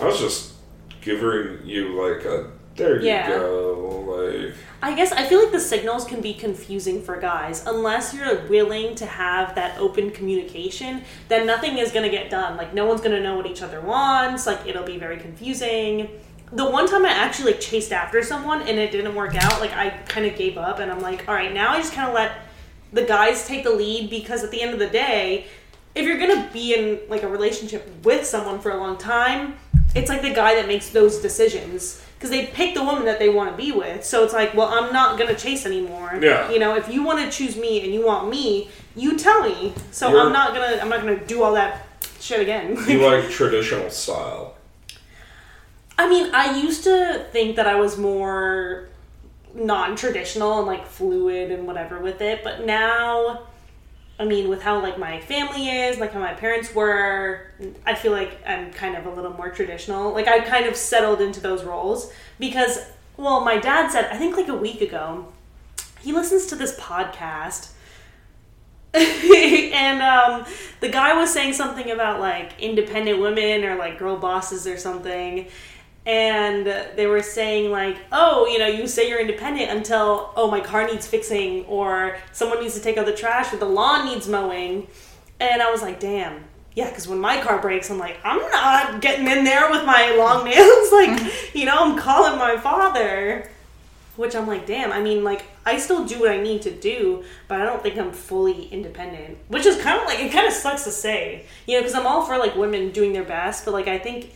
[0.01, 0.53] I was just
[1.01, 6.05] giving you like a there you go, like I guess I feel like the signals
[6.05, 11.03] can be confusing for guys unless you're willing to have that open communication.
[11.27, 12.57] Then nothing is gonna get done.
[12.57, 14.47] Like no one's gonna know what each other wants.
[14.47, 16.09] Like it'll be very confusing.
[16.53, 19.73] The one time I actually like chased after someone and it didn't work out, like
[19.73, 22.15] I kind of gave up and I'm like, all right, now I just kind of
[22.15, 22.33] let
[22.93, 25.47] the guys take the lead because at the end of the day,
[25.97, 29.57] if you're gonna be in like a relationship with someone for a long time,
[29.95, 33.29] it's like the guy that makes those decisions because they pick the woman that they
[33.29, 34.05] want to be with.
[34.05, 36.19] So it's like, well, I'm not gonna chase anymore.
[36.21, 36.51] Yeah.
[36.51, 39.73] You know, if you want to choose me and you want me, you tell me.
[39.93, 41.87] So You're- I'm not gonna I'm not gonna do all that
[42.21, 42.77] shit again.
[42.89, 44.55] you like traditional style.
[45.97, 48.89] I mean, I used to think that I was more
[49.55, 53.48] non-traditional and like fluid and whatever with it, but now
[54.21, 57.53] I mean, with how like my family is, like how my parents were,
[57.87, 60.13] I feel like I'm kind of a little more traditional.
[60.13, 62.81] Like I kind of settled into those roles because
[63.17, 65.29] well, my dad said I think like a week ago,
[66.01, 67.71] he listens to this podcast
[68.95, 70.47] and um,
[70.81, 75.47] the guy was saying something about like independent women or like girl bosses or something
[76.07, 80.61] and they were saying like oh you know you say you're independent until oh my
[80.61, 84.27] car needs fixing or someone needs to take out the trash or the lawn needs
[84.27, 84.87] mowing
[85.41, 86.45] and i was like damn
[86.79, 90.15] yeah, because when my car breaks, I'm like, I'm not getting in there with my
[90.17, 90.93] long nails.
[90.93, 93.51] like, you know, I'm calling my father.
[94.15, 97.25] Which I'm like, damn, I mean, like, I still do what I need to do,
[97.49, 99.39] but I don't think I'm fully independent.
[99.49, 102.07] Which is kind of like, it kind of sucks to say, you know, because I'm
[102.07, 104.33] all for, like, women doing their best, but, like, I think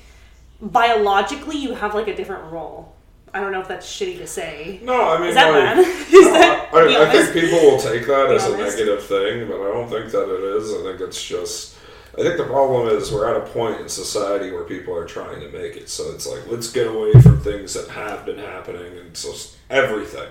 [0.62, 2.94] biologically you have, like, a different role.
[3.34, 4.78] I don't know if that's shitty to say.
[4.82, 5.78] No, I mean, Is that like, bad?
[6.12, 9.72] Is that, I, I think people will take that as a negative thing, but I
[9.72, 10.72] don't think that it is.
[10.72, 11.76] I think it's just.
[12.18, 15.40] I think the problem is we're at a point in society where people are trying
[15.40, 15.88] to make it.
[15.88, 20.28] So it's like, let's get away from things that have been happening and just everything.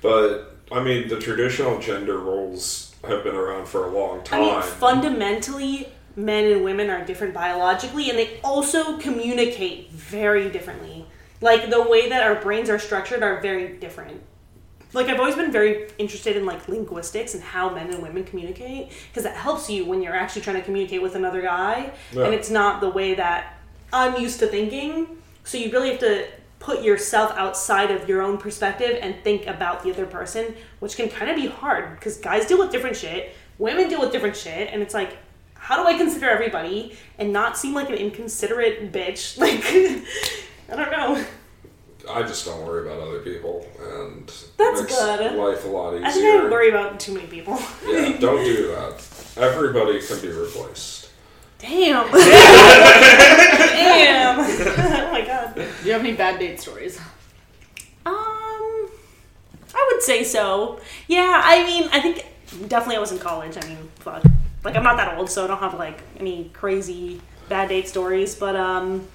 [0.00, 4.40] But, I mean, the traditional gender roles have been around for a long I time.
[4.40, 11.06] mean, fundamentally, men and women are different biologically, and they also communicate very differently.
[11.40, 14.22] Like the way that our brains are structured are very different.
[14.92, 18.92] Like I've always been very interested in like linguistics and how men and women communicate
[19.08, 22.24] because that helps you when you're actually trying to communicate with another guy, Yeah.
[22.26, 23.54] and it's not the way that
[23.92, 25.06] I'm used to thinking.
[25.44, 26.26] So you really have to
[26.60, 31.08] put yourself outside of your own perspective and think about the other person, which can
[31.08, 34.68] kind of be hard because guys deal with different shit, women deal with different shit,
[34.72, 35.16] and it's like,
[35.62, 39.38] how do I consider everybody and not seem like an inconsiderate bitch?
[40.68, 41.24] Like, I don't know.
[42.10, 45.36] I just don't worry about other people, and That's makes good.
[45.36, 46.06] life a lot easier.
[46.06, 47.60] I think I worry about too many people.
[47.86, 49.06] Yeah, don't do that.
[49.36, 51.10] Everybody can be replaced.
[51.58, 52.10] Damn.
[53.70, 54.40] Damn.
[54.40, 55.54] oh my god.
[55.54, 56.98] Do you have any bad date stories?
[58.04, 58.88] Um,
[59.74, 60.80] I would say so.
[61.06, 62.26] Yeah, I mean, I think
[62.68, 63.56] definitely I was in college.
[63.62, 64.24] I mean, fuck.
[64.64, 68.34] Like, I'm not that old, so I don't have, like, any crazy bad date stories,
[68.34, 69.08] but, um,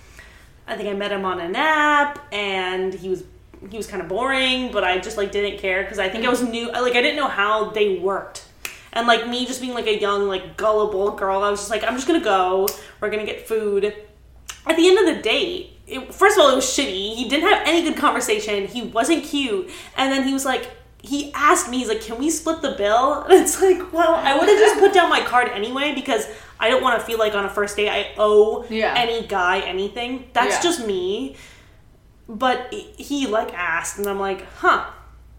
[0.68, 3.24] I think I met him on an app, and he was
[3.72, 6.30] he was kind of boring, but I just like didn't care because I think I
[6.30, 6.72] was new.
[6.72, 8.46] Like I didn't know how they worked,
[8.92, 11.84] and like me just being like a young like gullible girl, I was just like,
[11.84, 12.68] I'm just gonna go.
[13.00, 13.86] We're gonna get food.
[14.66, 17.16] At the end of the date, it, first of all, it was shitty.
[17.16, 18.68] He didn't have any good conversation.
[18.68, 20.72] He wasn't cute, and then he was like.
[21.04, 23.24] He asked me, he's like, can we split the bill?
[23.30, 26.28] And it's like, well, I would have just put down my card anyway because
[26.60, 28.94] I don't want to feel like on a first date I owe Yeah.
[28.98, 30.30] any guy anything.
[30.34, 30.62] That's Yeah.
[30.64, 31.36] just me
[32.30, 34.86] but he like asked and i'm like huh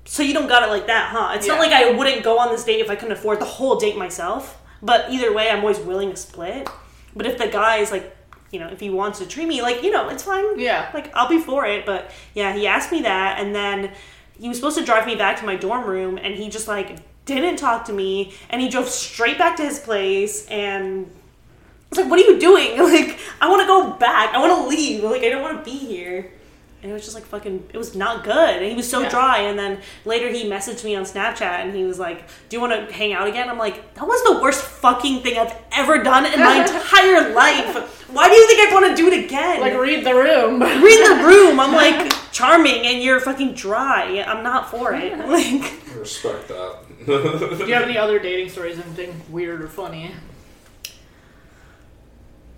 [0.06, 2.48] so you don't got it like that huh it's not like i wouldn't go on
[2.48, 5.78] this date if i couldn't afford the whole date myself but either way i'm always
[5.78, 6.66] willing to split
[7.14, 8.16] but if the guy is like
[8.52, 10.90] you know if he wants to treat me like you know it's fine Yeah.
[10.94, 13.92] like i'll be for it but yeah he asked me that and then
[14.40, 16.98] he was supposed to drive me back to my dorm room and he just like
[17.24, 21.98] didn't talk to me and he drove straight back to his place and I was
[22.00, 22.78] like, what are you doing?
[22.78, 24.34] Like, I want to go back.
[24.34, 25.02] I want to leave.
[25.04, 26.30] Like, I don't want to be here.
[26.80, 28.56] And it was just like fucking, it was not good.
[28.56, 29.08] And he was so Yeah.
[29.08, 29.38] dry.
[29.40, 32.72] And then later he messaged me on Snapchat and he was like, do you want
[32.88, 33.50] to hang out again?
[33.50, 38.06] I'm like, that was the worst fucking thing I've ever done in my entire life.
[38.12, 39.60] Why do you think I'd want to do it again?
[39.60, 40.60] Like read the room.
[40.62, 41.58] Read the room.
[41.58, 44.22] I'm like charming and you're fucking dry.
[44.24, 45.18] I'm not for it.
[45.18, 46.76] Like, respect that.
[47.06, 48.78] Do you have any other dating stories?
[48.78, 50.12] Anything weird or funny?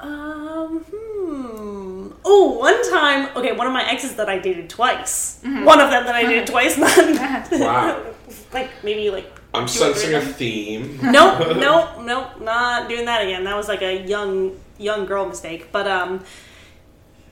[0.01, 2.13] Um, hmm.
[2.25, 5.41] Oh, one time, okay, one of my exes that I dated twice.
[5.43, 8.03] One of them that I dated twice, not Wow.
[8.53, 10.99] like maybe like I'm two or three sensing a theme.
[11.03, 13.45] Nope, nope, nope, not doing that again.
[13.45, 15.73] That was like a young young girl mistake.
[15.73, 16.25] But um,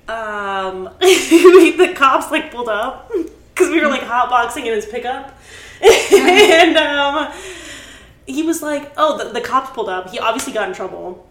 [0.08, 5.38] um, the cops like pulled up because we were like hotboxing in his pickup,
[5.80, 7.32] and um,
[8.26, 11.26] he was like, "Oh, the, the cops pulled up." He obviously got in trouble.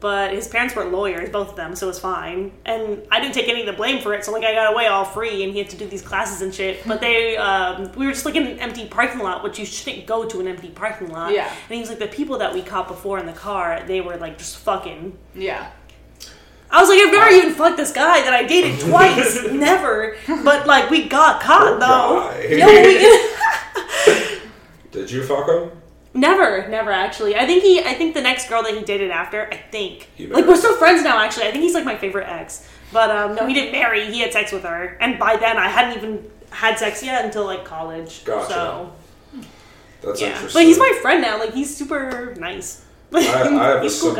[0.00, 2.50] But his parents were lawyers, both of them, so it was fine.
[2.64, 4.88] And I didn't take any of the blame for it, so like I got away
[4.88, 6.84] all free, and he had to do these classes and shit.
[6.86, 10.04] But they, um, we were just like in an empty parking lot, which you shouldn't
[10.06, 11.32] go to an empty parking lot.
[11.32, 11.46] Yeah.
[11.48, 14.16] And he was like, the people that we caught before in the car, they were
[14.16, 15.16] like just fucking.
[15.36, 15.70] Yeah.
[16.68, 20.16] I was like, I've never even fucked this guy that I dated twice, never.
[20.26, 22.28] But like, we got caught Poor though.
[22.32, 22.56] guy.
[22.56, 22.66] No,
[24.34, 24.40] we.
[24.90, 25.70] Did you fuck him?
[26.16, 27.36] Never, never actually.
[27.36, 27.80] I think he.
[27.80, 29.48] I think the next girl that he dated after.
[29.52, 31.18] I think like we're still friends now.
[31.20, 32.68] Actually, I think he's like my favorite ex.
[32.92, 34.06] But um, no, he didn't marry.
[34.06, 37.44] He had sex with her, and by then I hadn't even had sex yet until
[37.44, 38.24] like college.
[38.24, 38.48] Gotcha.
[38.52, 38.92] So
[40.02, 40.58] That's yeah, interesting.
[40.58, 41.38] but he's my friend now.
[41.38, 42.84] Like he's super nice.
[43.12, 44.14] I, I have a a cool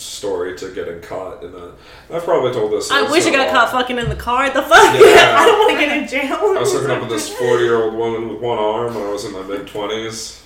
[0.00, 1.72] story to getting caught in a.
[2.12, 2.90] I've probably told this.
[2.90, 4.48] I wish I got caught fucking in the car.
[4.50, 4.94] The fuck?
[5.00, 5.36] Yeah.
[5.38, 6.34] I don't want to get in jail.
[6.36, 9.10] I was hooking up with this 40 year old woman with one arm when I
[9.10, 10.38] was in my mid 20s.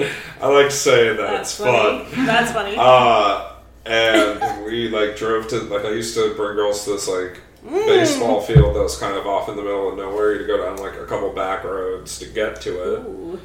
[0.40, 1.30] I like saying that.
[1.30, 2.04] That's it's funny.
[2.04, 2.26] fun.
[2.26, 2.76] That's funny.
[2.78, 3.52] Uh,
[3.86, 7.86] and we like drove to, like, I used to bring girls to this, like, Mm.
[7.86, 10.32] baseball field that was kind of off in the middle of nowhere.
[10.34, 12.98] You had to go down, like, a couple back roads to get to it.
[13.00, 13.40] Ooh.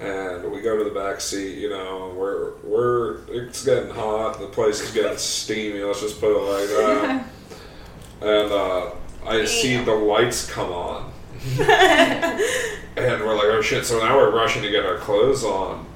[0.00, 1.58] And we go to the back seat.
[1.58, 4.38] You know, we're we're it's getting hot.
[4.38, 5.80] The place is getting steamy.
[5.80, 7.26] Let's just put it like that.
[8.20, 8.90] and uh,
[9.26, 11.12] I see the lights come on,
[11.60, 13.84] and we're like, oh shit!
[13.84, 15.86] So now we're rushing to get our clothes on.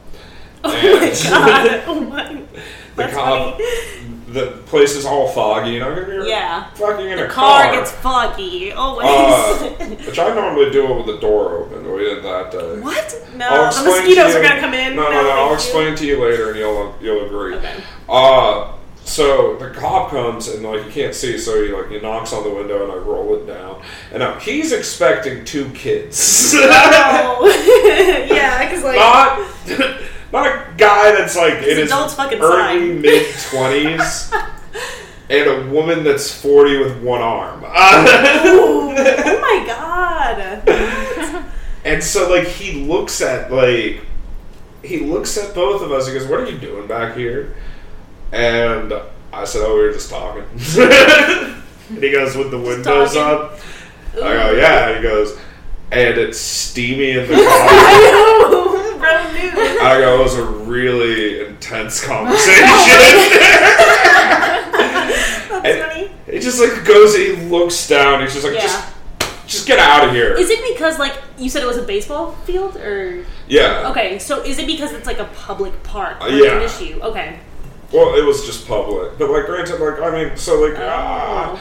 [0.64, 1.82] Oh my god.
[1.86, 2.34] Oh my.
[2.34, 2.46] the
[2.96, 4.11] That's cop, funny.
[4.32, 6.64] The place is all foggy, and I'm gonna be Yeah.
[6.74, 7.72] fucking in The a car car.
[7.74, 8.72] gets foggy.
[8.72, 9.06] Always.
[9.08, 9.68] Uh,
[10.06, 11.82] which I normally do it with the door open.
[11.84, 12.80] but We did that day.
[12.80, 13.14] what?
[13.36, 14.96] No, the mosquitoes are gonna come in.
[14.96, 15.28] No, no, no.
[15.30, 15.54] I'll thank you.
[15.54, 17.54] explain to you later, and you'll you'll agree.
[17.56, 17.74] Okay.
[18.08, 18.68] Uh
[19.04, 22.44] so the cop comes and like you can't see, so he like he knocks on
[22.44, 23.82] the window and I roll it down.
[24.12, 28.26] And now he's expecting two kids, Oh.
[28.32, 28.96] yeah, because like.
[28.96, 29.40] not
[30.32, 34.32] not a guy that's like in his adults fucking early mid twenties.
[35.30, 37.68] And a woman that's forty with one arm, Ooh,
[38.94, 41.48] oh my god.
[41.86, 44.00] and so like he looks at like
[44.82, 46.06] he looks at both of us.
[46.06, 47.54] He goes, "What are you doing back here?"
[48.30, 48.92] And
[49.32, 50.42] I said, "Oh, we were just talking."
[50.78, 53.58] and he goes, "With the windows up."
[54.14, 55.38] I go, "Yeah." He goes,
[55.92, 58.71] "And it's steamy in the car."
[59.24, 59.78] I know.
[59.82, 62.62] I go, "It was a really intense conversation."
[65.52, 66.10] That's And- funny.
[66.30, 68.20] he just like goes, he looks down.
[68.22, 68.62] He's just like, Yeah.
[68.62, 68.88] "Just,
[69.46, 70.32] just get out of here.
[70.34, 73.88] Is it because like you said it was a baseball field or yeah.
[73.90, 74.18] okay?
[74.18, 76.16] So is it because it's like a public park?
[76.20, 76.86] Uh, where it's yeah.
[76.86, 77.00] An issue.
[77.02, 77.38] Okay.
[77.92, 81.60] Well, it was just public, but like, granted, like, I mean, so like, Oh.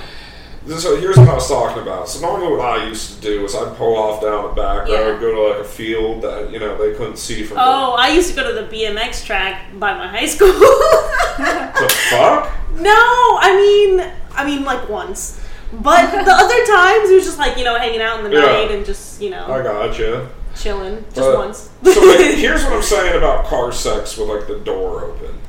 [0.67, 2.07] So here's what I was talking about.
[2.07, 4.99] So normally what I used to do is I'd pull off down the back Yeah.
[4.99, 7.57] road, go to like a field that you know they couldn't see from.
[7.59, 10.47] Oh, I used to go to the BMX track by my high school.
[10.53, 12.51] the, fuck?
[12.75, 15.39] no, I mean, I mean like once.
[15.73, 18.45] But the other times it was just like you know hanging out in the Yeah.
[18.45, 20.29] night and just you know I gotcha.
[20.55, 21.69] chilling just But- once.
[21.83, 25.39] so like, here's what I'm saying about car sex with like the door open.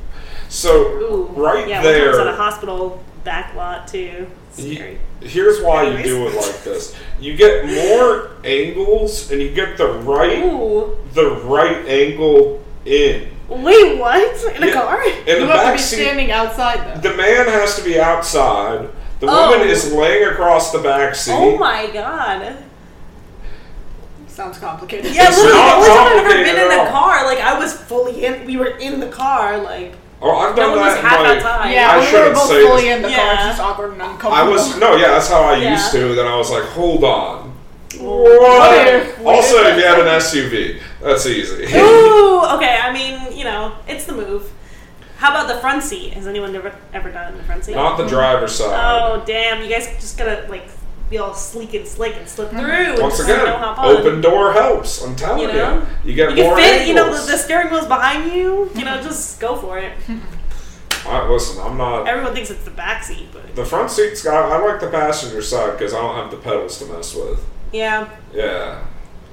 [0.49, 4.27] So Ooh, right yeah, time I was at a there, hospital back lot too.
[4.57, 4.97] y- Scary.
[5.21, 6.05] here's why Anyways.
[6.05, 6.95] you do it like this.
[7.19, 13.29] You get more angles, and you get the right Ooh, the right angle in.
[13.47, 14.55] wait, what?
[14.55, 14.73] In a Yeah.
[14.73, 15.03] car?
[15.03, 17.09] In You the have to back be seat, standing outside though.
[17.09, 18.89] The man has to be outside.
[19.19, 19.51] The Oh.
[19.51, 21.31] woman is laying across the back seat.
[21.33, 22.55] Oh my god.
[24.27, 25.13] Sounds complicated.
[25.13, 27.73] Yeah, It's literally, the only time I've ever been in a car, like I was
[27.73, 28.45] fully in.
[28.45, 29.93] We were in the car, like
[30.25, 31.03] Oh, I've no done one was that.
[31.03, 31.71] half in, like, outside.
[31.73, 32.95] Yeah, I we were shouldn't both say fully this.
[32.95, 33.33] in the car, Yeah.
[33.33, 34.33] it's just awkward and uncomfortable.
[34.33, 35.71] I was no, yeah, that's how I Yeah.
[35.71, 36.15] used to.
[36.15, 37.51] Then I was like, hold on.
[37.99, 38.87] What What?
[38.87, 39.97] if we Also, did if you that?
[39.97, 41.65] had an SUV, that's easy.
[41.77, 42.79] Ooh, okay.
[42.81, 44.49] I mean, you know, it's the move.
[45.17, 46.13] How about the front seat?
[46.13, 47.75] Has anyone ever ever done it in the front seat?
[47.75, 48.73] Not the driver's side.
[48.73, 49.61] Oh damn!
[49.61, 50.67] You guys just gotta like
[51.13, 52.59] be all sleek and slick and slip hmm.
[52.59, 52.71] through.
[52.71, 53.85] and Once just, again, you know, hop on.
[53.85, 55.01] open door helps.
[55.03, 55.53] I'm telling You you.
[55.53, 55.85] know?
[56.03, 56.87] You get You more fit.
[56.87, 58.69] You know, the, the steering wheel's behind you.
[58.75, 59.93] You know, just go for it.
[61.05, 62.07] All right, listen, I'm not.
[62.07, 64.51] Everyone thinks it's the back seat, but The front seat's got.
[64.51, 67.45] I like the passenger side because I don't have the pedals to mess with.
[67.71, 68.09] yeah.
[68.33, 68.85] Yeah.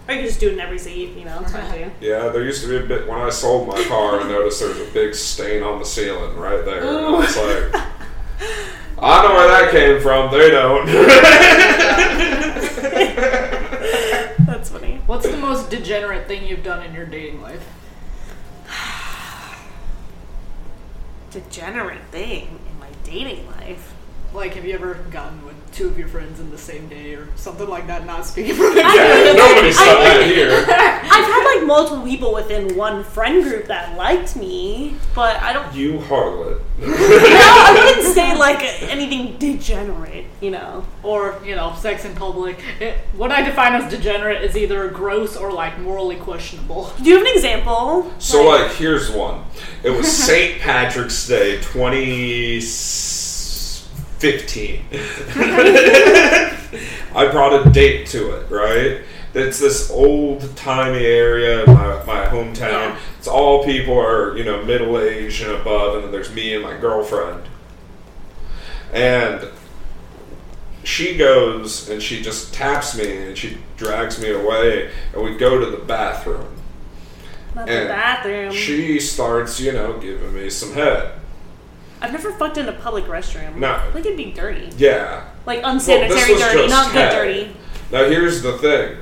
[0.08, 1.16] Or you can just do it in every seat.
[1.16, 1.90] You know, it's fine too.
[2.00, 4.20] Yeah, there used to be a bit when I sold my car.
[4.20, 6.80] I noticed there was a big stain on the ceiling right there.
[6.80, 7.82] And I was like,
[8.40, 10.30] I know where that came from.
[10.30, 10.86] They don't.
[14.46, 15.00] That's funny.
[15.06, 17.66] What's the most degenerate thing you've done in your dating life?
[21.30, 23.94] Degenerate thing in my dating life.
[24.32, 27.28] Like, have you ever gotten with two of your friends in the same day or
[27.36, 28.06] something like that?
[28.06, 29.38] Not speaking from yeah, experience.
[29.38, 30.64] nobody's done that here.
[30.68, 35.74] I've had like multiple people within one friend group that liked me, but I don't.
[35.74, 36.60] You harlot.
[36.78, 40.26] No, I wouldn't say like anything degenerate.
[40.40, 40.84] You know.
[41.02, 42.62] Or, you know, sex in public.
[42.78, 46.92] It, what I define as degenerate is either gross or, like, morally questionable.
[46.98, 48.12] Do you have an example?
[48.18, 49.44] So, like, here's one.
[49.82, 50.60] It was St.
[50.60, 51.58] Patrick's Day
[54.20, 54.84] 2015.
[57.14, 59.02] I brought a date to it, right?
[59.32, 62.96] It's this old timey area in my, my hometown.
[63.18, 66.62] It's all people are, you know, middle aged and above, and then there's me and
[66.62, 67.44] my girlfriend.
[68.92, 69.48] And
[70.82, 75.58] she goes and she just taps me and she drags me away, and we go
[75.58, 76.56] to the bathroom.
[77.54, 78.52] Not And the bathroom.
[78.52, 81.12] She starts, you know, giving me some head.
[82.00, 83.56] I've never fucked in a public restroom.
[83.56, 83.78] No.
[83.92, 84.70] Think it'd be dirty.
[84.76, 85.28] Yeah.
[85.46, 87.56] Like unsanitary was dirty, not good dirty.
[87.90, 88.96] Now here's the thing.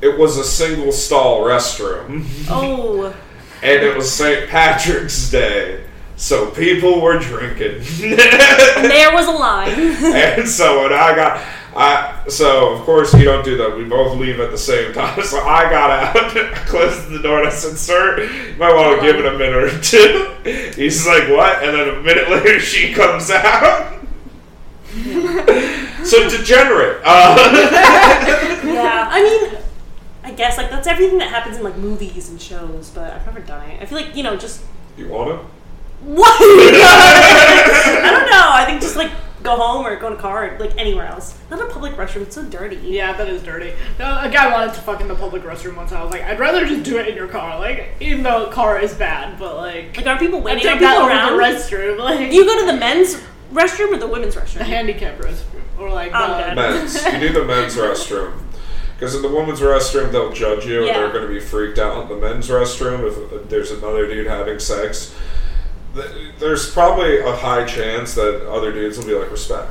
[0.00, 3.14] It was a single stall restroom, Oh.
[3.62, 4.48] and it was St.
[4.48, 5.84] Patrick's Day,
[6.16, 7.82] so people were drinking.
[8.00, 9.78] There was a line.
[9.78, 11.44] and so when I got,
[11.76, 13.76] I, so of course you don't do that.
[13.76, 15.20] We both leave at the same time.
[15.24, 19.00] So I got out, I closed the door, and I said, "Sir, you might want
[19.00, 20.34] to give it a minute or two.
[20.76, 23.98] He's like, "What?" And then a minute later, she comes out.
[26.04, 27.00] so degenerate.
[27.04, 27.36] Uh,
[28.64, 29.58] Yeah, I mean,
[30.24, 33.40] I guess like that's everything that happens in like movies and shows, but I've never
[33.40, 33.80] done it.
[33.82, 34.62] I feel like you know just
[34.96, 35.46] you want to?
[36.04, 36.40] what?
[36.42, 38.48] I don't know.
[38.52, 39.10] I think just like
[39.42, 41.36] go home or go in a car or like anywhere else.
[41.50, 42.22] Not a public restroom.
[42.22, 42.76] It's so dirty.
[42.76, 43.72] Yeah, that is dirty.
[43.98, 45.92] No, a guy wanted to fuck in the public restroom once.
[45.92, 47.58] I was like, I'd rather just do it in your car.
[47.58, 50.62] Like, even though a car is bad, but like, Like, are people waiting?
[50.62, 51.36] take Are that people over around?
[51.36, 51.98] the restroom.
[52.10, 53.16] Like, you go to the men's
[53.52, 54.54] restroom or the women's restroom?
[54.54, 54.66] the restroom?
[54.66, 57.04] handicap restroom, or like, I'm the- men's.
[57.04, 58.32] You do the men's restroom.
[58.94, 60.92] Because in the women's restroom, they'll judge you Yeah.
[60.92, 62.02] and they're going to be freaked out.
[62.02, 65.20] In the men's restroom, if there's another dude having sex, th-
[66.38, 69.70] there's probably a high chance that other dudes will be like, respect.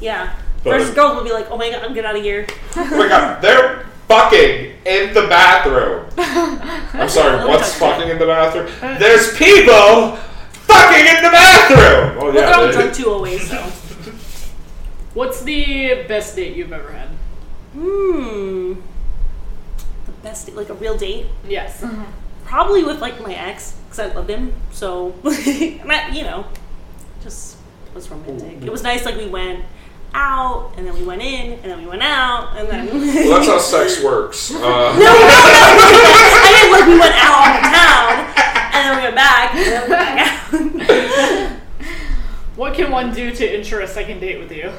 [0.00, 0.34] Yeah.
[0.64, 2.46] But- Versus girls will be like, oh my god, I'm get out of here.
[2.76, 6.06] Oh my god, they're fucking in the bathroom.
[6.18, 8.70] I'm sorry, what's fucking in the bathroom?
[8.98, 10.16] There's people
[10.66, 12.18] fucking in the bathroom!
[12.18, 12.56] Oh, Well, they're yeah.
[12.56, 13.56] all they- drunk too always, so.
[15.14, 17.08] What's the best date you've ever had?
[17.72, 18.74] Hmm.
[20.06, 21.26] The best, date, like a real date?
[21.48, 21.84] Yes.
[22.44, 24.52] Probably with like my ex, because I loved him.
[24.72, 26.46] So, not, you know,
[27.22, 28.62] just it was romantic.
[28.62, 29.04] It was nice.
[29.04, 29.64] Like we went
[30.12, 32.86] out, and then we went in, and then we went out, and then.
[33.28, 34.50] Well, that's how sex works.
[34.52, 34.96] Uh, I
[36.56, 38.26] mean, like we went out on the town,
[38.72, 41.60] and then we went back, and then we went back out.
[42.56, 44.72] What can one do to ensure a second date with you?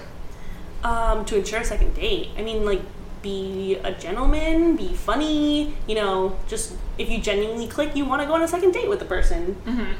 [0.83, 2.29] um, to ensure a second date.
[2.37, 2.81] I mean, like,
[3.21, 8.27] be a gentleman, be funny, you know, just if you genuinely click, you want to
[8.27, 9.55] go on a second date with the person.
[9.65, 9.91] Mm-hmm.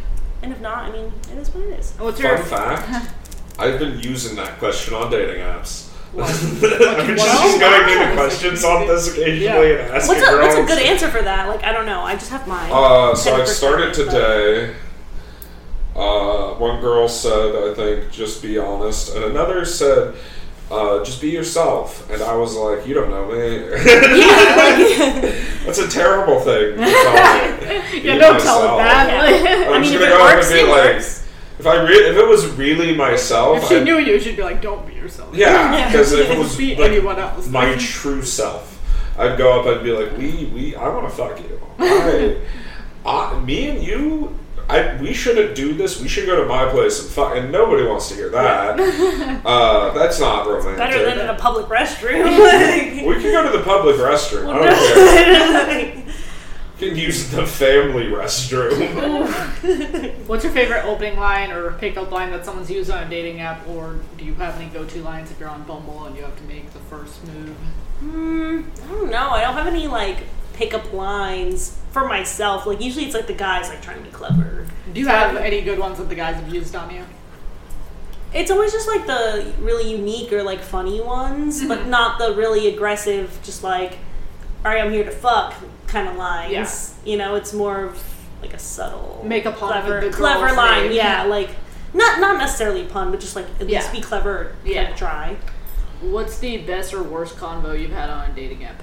[0.43, 1.91] And if not, I mean, it is what it is.
[1.97, 3.13] What's your Fun fact
[3.59, 5.89] I've been using that question on dating apps.
[6.13, 6.29] What?
[6.29, 8.01] I'm just, Well, just going wow.
[8.03, 9.75] into questions on this occasionally Yeah.
[9.85, 10.55] and asking What's a, girls.
[10.55, 11.47] what's a good answer for that?
[11.47, 12.01] Like, I don't know.
[12.01, 12.69] I just have mine.
[12.71, 14.75] Uh, so I 10%, started but- today.
[15.95, 19.13] Uh, one girl said, I think, just be honest.
[19.15, 20.15] And another said,
[20.71, 22.09] uh, just be yourself.
[22.09, 23.59] And I was like, you don't know me.
[25.65, 28.01] That's a terrible thing to tell me.
[28.01, 28.79] Yeah, don't tell myself.
[28.79, 29.41] it that.
[29.43, 29.67] Yeah.
[29.67, 31.27] I'm I mean, just if gonna go works, and be like, works.
[31.59, 34.41] if I re- if it was really myself, If she I'd- knew you, she'd be
[34.43, 37.47] like, "Don't be yourself." yeah, because if it was be like, anyone else.
[37.47, 38.79] my true self,
[39.17, 41.59] I'd go up and be like, "We, we, I want to fuck you.
[41.79, 42.37] I,
[43.05, 44.37] I, me and you,
[44.71, 45.99] I, we shouldn't do this.
[45.99, 48.79] We should go to my place and fuck." And nobody wants to hear that.
[49.45, 50.77] uh, that's not romantic.
[50.77, 52.23] Better than in a public restroom.
[53.05, 54.53] we can go to the public restroom.
[54.53, 55.97] I don't care.
[55.97, 56.03] You
[56.87, 58.77] can use the family restroom.
[60.27, 63.67] What's your favorite opening line or pickup line that someone's used on a dating app,
[63.67, 66.43] or do you have any go-to lines if you're on Bumble and you have to
[66.43, 67.55] make the first move?
[67.99, 69.29] Hmm, I don't know.
[69.29, 70.23] I don't have any like
[70.61, 72.67] pickup lines for myself.
[72.67, 74.67] Like usually it's like the guys like trying to be clever.
[74.93, 77.03] Do you have any good ones that the guys have used on you?
[78.31, 81.89] It's always just like the really unique or like funny ones, but mm-hmm.
[81.89, 83.97] not the really aggressive, just like,
[84.63, 85.55] all right, I'm here to fuck
[85.87, 86.95] kind of lines.
[87.03, 87.11] Yeah.
[87.11, 88.03] You know, it's more of
[88.41, 90.83] like a subtle, Make a clever, clever line.
[90.83, 90.91] name.
[90.93, 91.49] Yeah, like
[91.93, 94.89] not not necessarily pun, but just like at least be clever, Yeah.
[94.89, 95.37] yeah, try.
[96.01, 98.81] What's the best or worst convo you've had on a dating app?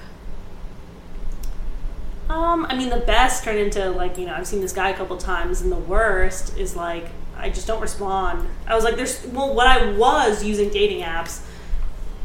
[2.29, 4.95] Um, I mean, the best turned into like you know I've seen this guy a
[4.95, 8.47] couple times, and the worst is like I just don't respond.
[8.67, 11.41] I was like, there's well, when I was using dating apps,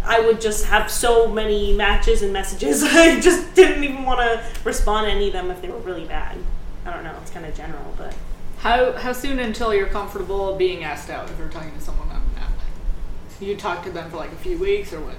[0.05, 2.83] I would just have so many matches and messages.
[2.85, 6.05] I just didn't even want to respond to any of them if they were really
[6.05, 6.37] bad.
[6.85, 7.17] I don't know.
[7.23, 8.15] It's kind of general, but
[8.59, 12.17] How how soon until you're comfortable being asked out if you're talking to someone on
[12.17, 12.53] an app?
[13.41, 15.17] You talk to them for like a few weeks or what?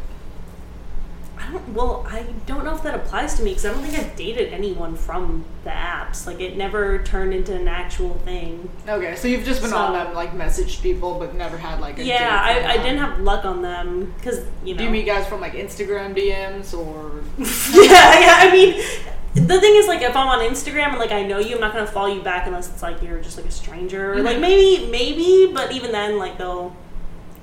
[1.37, 1.73] I don't.
[1.73, 4.53] Well, I don't know if that applies to me because I don't think I've dated
[4.53, 6.25] anyone from the apps.
[6.25, 8.69] Like it never turned into an actual thing.
[8.87, 11.97] Okay, so you've just been on them, like messaged people, but never had like a
[11.97, 14.79] date Yeah, I, I didn't have luck on them because you know.
[14.79, 17.23] Do you meet guys from like Instagram DMs or?
[17.37, 18.35] yeah, yeah.
[18.39, 18.81] I mean,
[19.33, 21.73] the thing is, like, if I'm on Instagram and like I know you, I'm not
[21.73, 24.13] gonna follow you back unless it's like you're just like a stranger.
[24.13, 26.75] Or, Like maybe, maybe, but even then, like they'll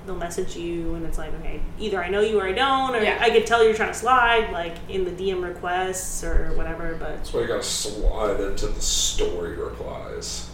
[0.07, 3.03] they'll message you and it's like, okay, either I know you or I don't, or
[3.03, 3.19] Yeah.
[3.21, 6.97] I could tell you're trying to slide, like in the DM requests or whatever.
[6.99, 10.49] But That's why you gotta slide into the story replies.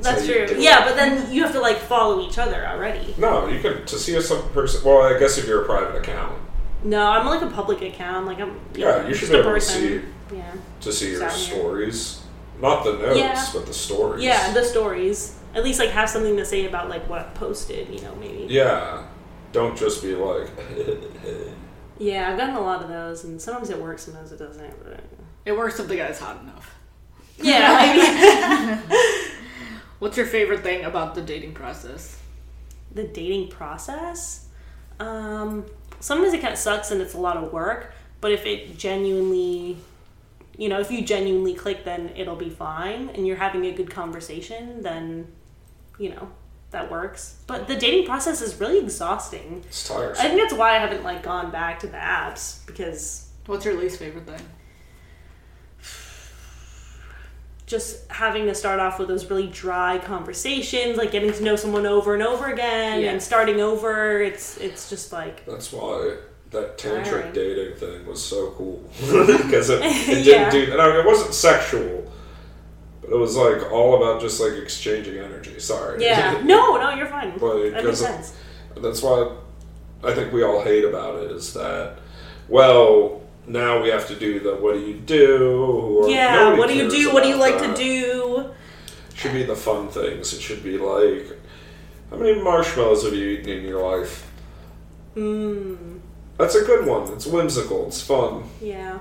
[0.00, 0.46] that's how you true.
[0.46, 0.60] do it.
[0.60, 3.14] Yeah, but then you have to like follow each other already.
[3.18, 4.82] No, you can to see if some person.
[4.84, 6.38] Well, I guess if you're a private account,
[6.84, 8.26] No, I'm like a public account.
[8.26, 8.58] Like I'm.
[8.74, 10.00] Yeah, you should be a able to see.
[10.34, 10.52] Yeah.
[10.80, 11.56] to see your Sound here.
[11.58, 12.22] stories,
[12.60, 13.46] not the notes, Yeah.
[13.52, 14.22] but the stories.
[14.24, 15.36] Yeah, the stories.
[15.54, 17.88] At least like have something to say about like what I posted.
[17.88, 18.46] You know, maybe.
[18.48, 19.04] yeah.
[19.52, 20.48] Don't just be like,
[21.98, 24.82] Yeah, I've gotten a lot of those, and sometimes it works, sometimes it doesn't.
[24.82, 25.00] But...
[25.44, 26.74] It works if the guy's hot enough.
[27.38, 27.76] Yeah,
[28.88, 29.00] I mean,
[29.98, 32.18] What's your favorite thing about the dating process?
[32.94, 34.46] the dating process.
[35.00, 35.64] Um,
[36.00, 39.78] sometimes it kind of sucks and it's a lot of work, but if it genuinely,
[40.56, 43.90] you know, if you genuinely click, then it'll be fine, and you're having a good
[43.90, 45.26] conversation, then,
[46.02, 46.28] you know,
[46.72, 47.36] that works.
[47.46, 49.62] But the dating process is really exhausting.
[49.66, 53.64] it's I think that's why I haven't like gone back to the apps because What's
[53.64, 54.40] your least favorite thing?
[57.66, 61.86] just having to start off with those really dry conversations, like getting to know someone
[61.86, 63.12] over and over again Yeah.
[63.12, 64.20] and starting over.
[64.20, 66.16] It's it's just like That's why
[66.50, 67.32] that tantric Tiring.
[67.32, 70.50] dating thing was so cool because it, it didn't Yeah.
[70.50, 70.72] do.
[70.72, 72.12] And I mean, it wasn't sexual, but
[73.12, 75.58] it was like all about just like exchanging energy.
[75.58, 76.02] Sorry.
[76.02, 76.40] yeah.
[76.44, 77.30] no, no, you're fine.
[77.38, 78.34] Like, that makes sense.
[78.76, 79.36] That's why
[80.02, 81.98] I think we all hate about it is that,
[82.48, 86.06] well, now we have to do the what do you do?
[86.08, 87.12] Yeah, what do you do?
[87.12, 87.76] What do you like that.
[87.76, 88.50] to do?
[89.10, 90.32] It should be the fun things.
[90.32, 91.38] It should be like,
[92.10, 94.30] how many marshmallows have you eaten in your life?
[95.16, 96.00] Mm,
[96.38, 97.12] That's a good one.
[97.12, 97.86] It's whimsical.
[97.88, 98.44] It's fun.
[98.60, 99.00] yeah.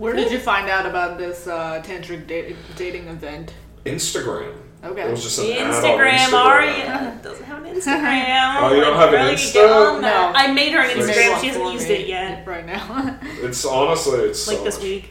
[0.00, 3.54] Where did you find out about this uh, tantric da- dating event?
[3.84, 4.54] Instagram.
[4.82, 5.02] Okay.
[5.02, 6.32] It was just an The ad on Instagram, Instagram.
[6.46, 8.56] Aria doesn't have an Instagram.
[8.62, 9.52] Oh, you don't have an really Insta?
[9.52, 10.32] get on that.
[10.32, 10.38] No.
[10.38, 11.40] I made her an Like- Instagram.
[11.40, 12.46] She hasn't used it yet.
[12.46, 13.18] Right now.
[13.42, 15.10] It's honestly, it's so Like this much, week.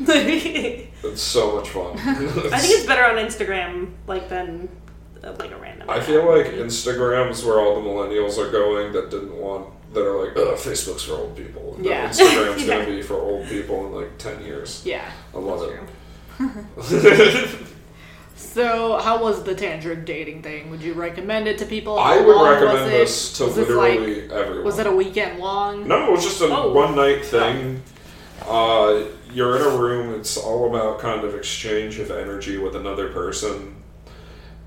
[1.04, 1.96] It's so much fun.
[1.98, 4.68] I think it's better on Instagram, like than
[5.24, 5.88] uh, like a random.
[5.88, 10.24] I feel like Instagram's where all the millennials are going that didn't want that are
[10.24, 11.74] like, ugh, Facebook's for old people.
[11.76, 12.08] And Yeah.
[12.08, 12.84] Instagram's Yeah.
[12.84, 14.82] gonna be for old people in like ten years.
[14.84, 15.10] yeah.
[15.34, 17.48] I love it.
[18.36, 20.70] So, how was the tantric dating thing?
[20.70, 21.98] Would you recommend it to people?
[21.98, 24.64] I would recommend this to Was this like- literally everyone.
[24.64, 25.86] Was it a weekend long?
[25.88, 26.72] No, it was just a Oh.
[26.72, 27.82] one night thing.
[28.48, 30.14] Uh, you're in a room.
[30.14, 33.77] It's all about kind of exchange of energy with another person.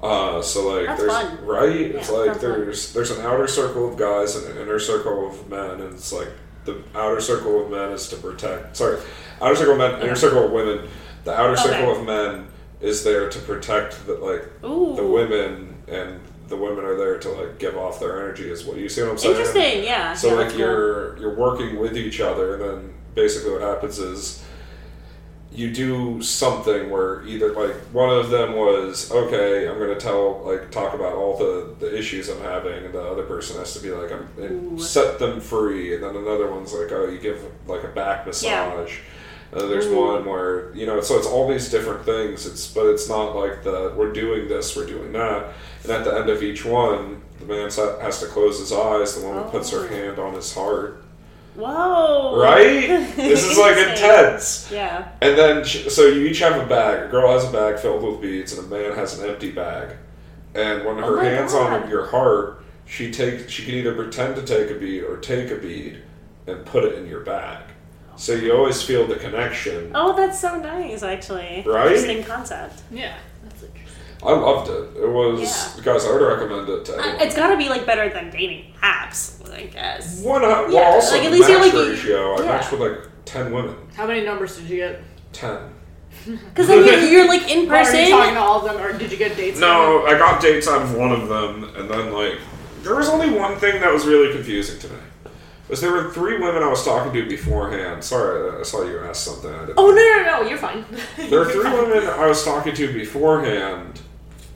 [0.01, 1.45] Uh, so like That's there's fun.
[1.45, 1.69] right.
[1.75, 2.51] It's like sounds fun.
[2.51, 6.11] there's there's an outer circle of guys and an inner circle of men, and it's
[6.11, 6.29] like
[6.65, 8.77] the outer circle of men is to protect.
[8.77, 8.99] Sorry,
[9.41, 10.87] outer circle of men, inner circle of women.
[11.23, 11.63] The outer Okay.
[11.63, 12.47] circle of men
[12.79, 14.95] is there to protect the like Ooh.
[14.95, 18.49] the women, and the women are there to like give off their energy.
[18.49, 19.35] Is what you see what I'm saying?
[19.35, 20.13] Interesting, yeah.
[20.15, 20.59] So yeah, like cool.
[20.59, 24.43] you're you're working with each other, and then basically what happens is
[25.53, 30.71] you do something where either like one of them was okay, I'm gonna tell like
[30.71, 33.91] talk about all the the issues I'm having, and the other person has to be
[33.91, 37.83] like I'm, and set them free, and then another one's like oh you give like
[37.83, 38.97] a back massage.
[38.97, 39.59] Yeah.
[39.59, 39.99] And there's Ooh.
[39.99, 42.45] one where you know, so it's all these different things.
[42.45, 45.47] It's but it's not like the we're doing this, we're doing that.
[45.83, 49.19] And at the end of each one, the man has to close his eyes.
[49.19, 49.87] The woman puts her Oh.
[49.87, 51.03] hand on his heart.
[51.55, 52.39] Whoa.
[52.41, 52.87] Right?
[53.15, 54.69] This is like intense.
[54.71, 55.07] Yeah.
[55.21, 57.07] And then, sh- so you each have a bag.
[57.07, 59.95] A girl has a bag filled with beads, and a man has an empty bag.
[60.55, 61.83] And when Oh her my hand's God.
[61.83, 63.51] on your heart, she takes.
[63.51, 66.01] She can either pretend to take a bead or take a bead
[66.47, 67.63] and put it in your bag.
[68.17, 69.91] So you always feel the connection.
[69.95, 71.63] Oh, that's so nice, actually.
[71.65, 71.87] Right?
[71.87, 72.81] Interesting concept.
[72.91, 73.15] Yeah.
[74.23, 74.33] That's interesting.
[74.33, 75.01] I loved it.
[75.03, 75.83] It was Yeah.
[75.83, 76.05] guys.
[76.05, 77.21] I would recommend it to Uh, anyone.
[77.21, 80.21] It's got to be like better than dating apps, I guess.
[80.21, 82.35] One, well, Yeah, also like, at the least you're, match like, ratio.
[82.35, 82.45] I yeah.
[82.51, 83.75] matched with like ten women.
[83.95, 85.01] How many numbers did you get?
[85.33, 85.57] Ten.
[86.25, 88.33] Because then you're, you're like in Or are you talking person.
[88.35, 89.59] to all of them, or did you get dates?
[89.59, 92.37] No, I got dates out of one of them, and then like
[92.83, 94.99] there was only one thing that was really confusing to me.
[95.69, 98.03] Was there were three women I was talking to beforehand.
[98.03, 99.51] Sorry, I saw you ask something.
[99.53, 99.75] I didn't.
[99.77, 100.49] Oh no no no!
[100.49, 100.83] You're fine.
[101.29, 104.01] There were three women I was talking to beforehand,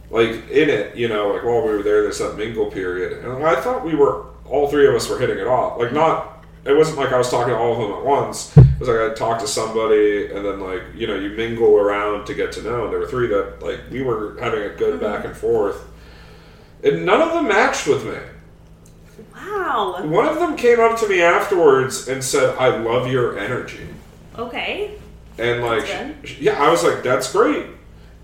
[0.09, 3.45] like in it, you know, like while we were there, there's that mingle period, and
[3.45, 5.79] I thought we were all three of us were hitting it off.
[5.79, 8.55] Like not, it wasn't like I was talking to all of them at once.
[8.57, 12.25] It was like I'd talk to somebody, and then like you know you mingle around
[12.25, 12.83] to get to know.
[12.83, 15.03] And there were three that like we were having a good mm-hmm.
[15.03, 15.85] back and forth,
[16.83, 18.17] and none of them matched with me.
[19.33, 20.03] Wow.
[20.05, 23.87] One of them came up to me afterwards and said, "I love your energy."
[24.37, 24.99] Okay.
[25.37, 25.87] And like,
[26.39, 27.67] yeah, I was like, "That's great,"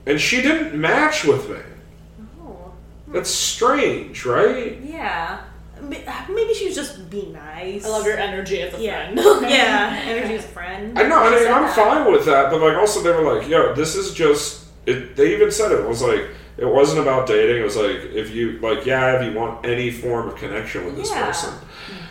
[0.05, 1.57] and she didn't match with me.
[3.12, 4.80] That's strange, right?
[4.82, 5.41] Yeah.
[6.30, 7.86] Maybe she was just being nice.
[7.86, 9.14] I love your energy as a Yeah.
[9.14, 9.20] friend.
[9.49, 9.99] yeah.
[10.05, 10.97] Energy as a friend.
[10.97, 11.76] I know, I She mean, said I'm that.
[11.76, 15.34] fine with that, but like, also they were like, "Yo, this is just." It, they
[15.34, 16.26] even said it, it was like
[16.57, 17.57] it wasn't about dating.
[17.62, 20.95] It was like if you like, yeah, if you want any form of connection with
[20.97, 21.26] this Yeah.
[21.26, 21.53] person,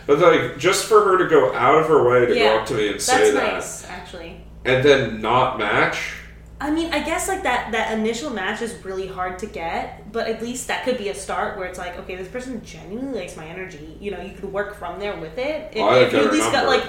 [0.06, 2.54] but like just for her to go out of her way to Yeah.
[2.54, 4.40] go up to me and say That's that, nice, actually.
[4.64, 6.14] and then not match
[6.62, 10.28] I mean, I guess like that that initial match is really hard to get, but
[10.28, 13.36] at least that could be a start where it's like, okay, this person genuinely likes
[13.36, 13.96] my energy.
[13.98, 15.72] You know, you could work from there with it.
[15.74, 16.76] If, I if you at least got number.
[16.76, 16.86] like,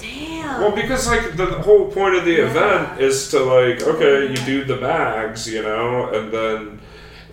[0.00, 0.60] damn.
[0.60, 2.50] Well, because like the whole point of the Yeah.
[2.50, 6.80] event is to like, okay, you do the bags, you know, and then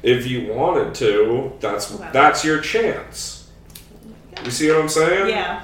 [0.04, 3.50] if you wanted to, that's that's your chance.
[4.46, 5.30] You see what I'm saying?
[5.30, 5.64] yeah.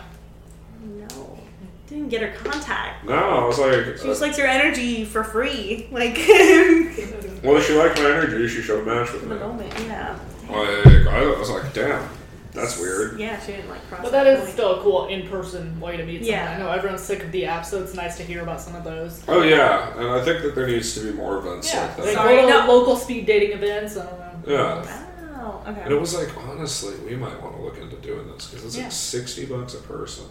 [2.07, 3.05] No, didn't get her contact.
[3.05, 6.15] No, I was like, She just uh, likes your energy for free, like
[7.43, 9.73] well, if she liked my energy, she should have matched with in the moment.
[9.79, 10.17] Yeah.
[10.49, 12.07] Like, I was like, damn,
[12.53, 13.19] that's weird.
[13.19, 14.01] Yeah, she didn't like cross.
[14.01, 14.51] But that is point.
[14.51, 16.39] still a cool in-person way to meet someone.
[16.39, 16.55] Yeah.
[16.55, 18.83] I know everyone's sick of the app, so it's nice to hear about some of
[18.83, 19.23] those.
[19.27, 22.13] Oh yeah, and I think that there needs to be more events Yeah, like that.
[22.13, 22.73] Sorry, go to no.
[22.73, 23.97] local speed dating events.
[23.97, 24.33] I don't know.
[24.47, 25.03] Yeah.
[25.37, 25.63] Wow.
[25.67, 25.81] Okay.
[25.81, 28.77] And it was like, honestly, we might want to look into doing this because it's
[28.77, 28.83] Yeah.
[28.83, 30.25] like sixty bucks a person,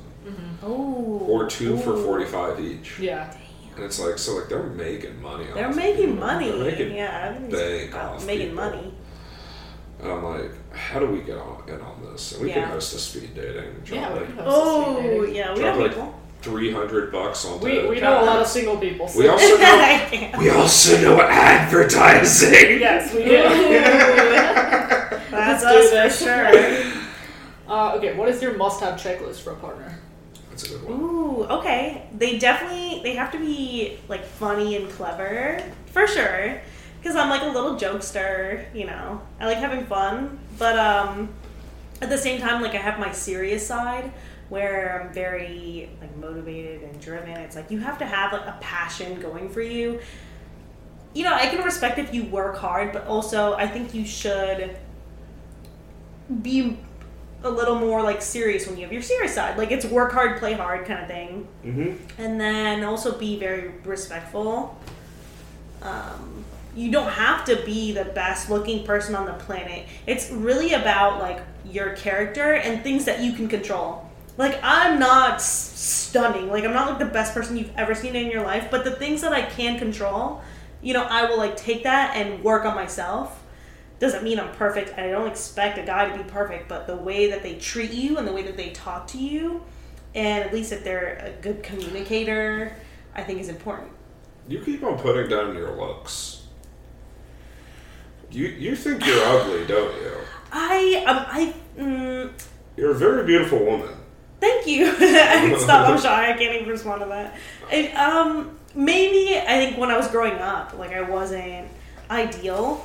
[0.62, 1.26] oh.
[1.28, 2.98] or two for forty-five each.
[2.98, 3.32] Yeah.
[3.76, 5.46] And it's like, so like they're making money.
[5.52, 6.16] They're making people.
[6.26, 6.50] money.
[6.50, 8.64] They're making yeah, bank off making people.
[8.64, 8.94] money.
[10.00, 12.32] And I'm like, how do we get on in on this?
[12.32, 12.54] And we Yeah.
[12.62, 13.72] can host a speed dating.
[13.84, 15.34] Drop Yeah, we like can host a Oh, speed dating.
[15.34, 16.14] yeah, we have like people.
[16.42, 17.60] three hundred bucks on.
[17.60, 19.08] We, we know a lot of single people.
[19.08, 19.18] So.
[19.20, 20.30] We also know.
[20.38, 22.80] We also know advertising.
[22.80, 23.42] yes, we do.
[25.30, 27.02] That's Let's do for sure.
[27.68, 29.98] uh, okay, what is your must-have checklist for a partner?
[30.56, 31.00] That's a good one.
[31.00, 32.08] Ooh, okay.
[32.16, 36.62] They definitely they have to be like funny and clever for sure.
[36.98, 39.20] Because I'm like a little jokester, you know.
[39.38, 41.28] I like having fun, but um,
[42.00, 44.10] at the same time, like I have my serious side
[44.48, 47.36] where I'm very like motivated and driven.
[47.36, 50.00] It's like you have to have like a passion going for you.
[51.12, 54.78] You know, I can respect if you work hard, but also I think you should
[56.40, 56.78] be
[57.42, 59.56] a little more like serious when you have your serious side.
[59.58, 61.48] Like it's work hard, play hard kind of thing.
[61.64, 62.20] Mm-hmm.
[62.20, 64.78] And then also be very respectful.
[65.82, 69.86] Um, you don't have to be the best looking person on the planet.
[70.06, 74.08] It's really about like your character and things that you can control.
[74.36, 76.48] Like I'm not stunning.
[76.48, 78.90] Like I'm not like the best person you've ever seen in your life, but the
[78.90, 80.42] things that I can control,
[80.82, 83.42] you know, I will like take that and work on myself.
[83.98, 84.98] Doesn't mean I'm perfect.
[84.98, 88.18] I don't expect a guy to be perfect, but the way that they treat you
[88.18, 89.62] and the way that they talk to you,
[90.14, 92.76] and at least if they're a good communicator,
[93.14, 93.90] I think is important.
[94.48, 96.44] You keep on putting down your looks.
[98.30, 100.12] You you think you're ugly, don't you?
[100.52, 102.30] I um I mm,
[102.76, 103.88] You're a very beautiful woman.
[104.40, 104.92] thank you.
[105.58, 105.88] Stop.
[105.88, 106.32] I'm shy.
[106.32, 107.36] I can't even respond to that.
[107.72, 111.68] It, um maybe I think when I was growing up, like I wasn't
[112.10, 112.84] ideal.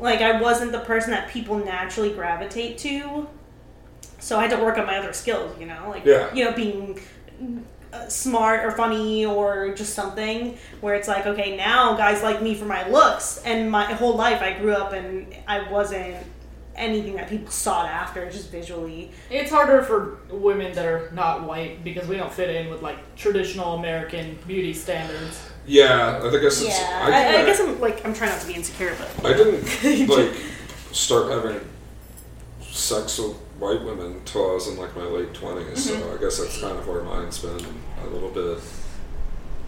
[0.00, 3.28] Like I wasn't the person that people naturally gravitate to.
[4.20, 5.58] So I had to work on my other skills.
[5.58, 6.32] You know, like Yeah.
[6.34, 7.00] you know being
[7.92, 12.54] uh, smart or funny or just something where it's like okay now guys like me
[12.54, 16.14] for my looks and my whole life i grew up and i wasn't
[16.76, 21.82] anything that people sought after just visually It's harder for women that are not white
[21.82, 25.40] because we don't fit in with like traditional American beauty standards.
[25.68, 26.68] Yeah, I guess it's.
[26.80, 29.26] yeah I, I, I, kinda- guess i'm like i'm trying not to be insecure but
[29.30, 30.34] I didn't like
[30.92, 31.60] start having
[32.62, 35.74] sex with white women until I was in like my late 20s Mm-hmm.
[35.76, 37.58] So I guess that's kind of where mine's been
[38.04, 38.58] a little bit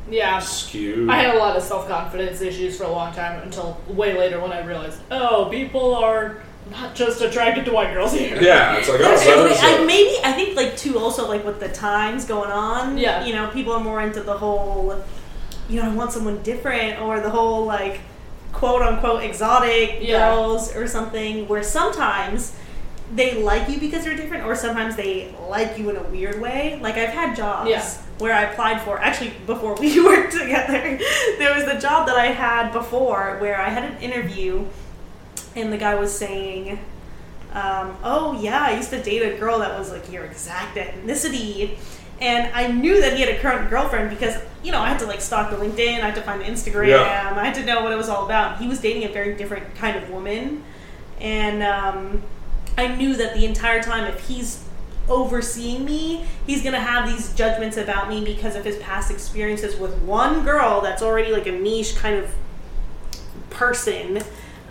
[0.09, 0.39] Yeah.
[0.39, 1.11] skewed.
[1.11, 4.41] I had a lot of self confidence issues for a long time until way later
[4.41, 8.41] when I realized, oh, people are not just attracted to white girls here.
[8.41, 11.27] yeah, it's like oh, There's- that is I, a- maybe I think like too also
[11.29, 12.97] like with the times going on.
[12.97, 13.25] Yeah.
[13.25, 15.03] You know, people are more into the whole,
[15.71, 18.01] you know, I want someone different or the whole like
[18.53, 20.35] quote unquote exotic Yeah.
[20.35, 21.47] girls or something.
[21.49, 22.53] Where sometimes
[23.15, 26.79] they like you because you're different, or sometimes they like you in a weird way.
[26.83, 27.85] Like I've had jobs Yeah.
[28.19, 30.99] where I applied for actually before we worked together.
[31.39, 34.65] there was the job that I had before where I had an interview
[35.57, 36.79] and the guy was saying,
[37.53, 41.77] um, "Oh yeah, I used to date a girl that was like your exact ethnicity,"
[42.21, 45.07] and I knew that he had a current girlfriend because you know I had to
[45.07, 47.35] like stalk the LinkedIn, I had to find the Instagram, Yeah.
[47.37, 48.59] I had to know what it was all about.
[48.59, 50.63] He was dating a very different kind of woman,
[51.21, 52.23] and um,
[52.77, 54.65] I knew that the entire time if he's
[55.09, 59.95] overseeing me, he's gonna have these judgments about me because of his past experiences with
[60.03, 62.35] one girl that's already like a niche kind of
[63.51, 64.23] person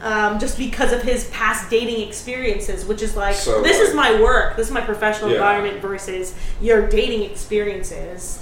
[0.02, 3.94] um, just because of his past dating experiences, which is like So, this like- is
[3.96, 5.38] my work, this is my professional Yeah.
[5.38, 8.40] environment versus your dating experiences.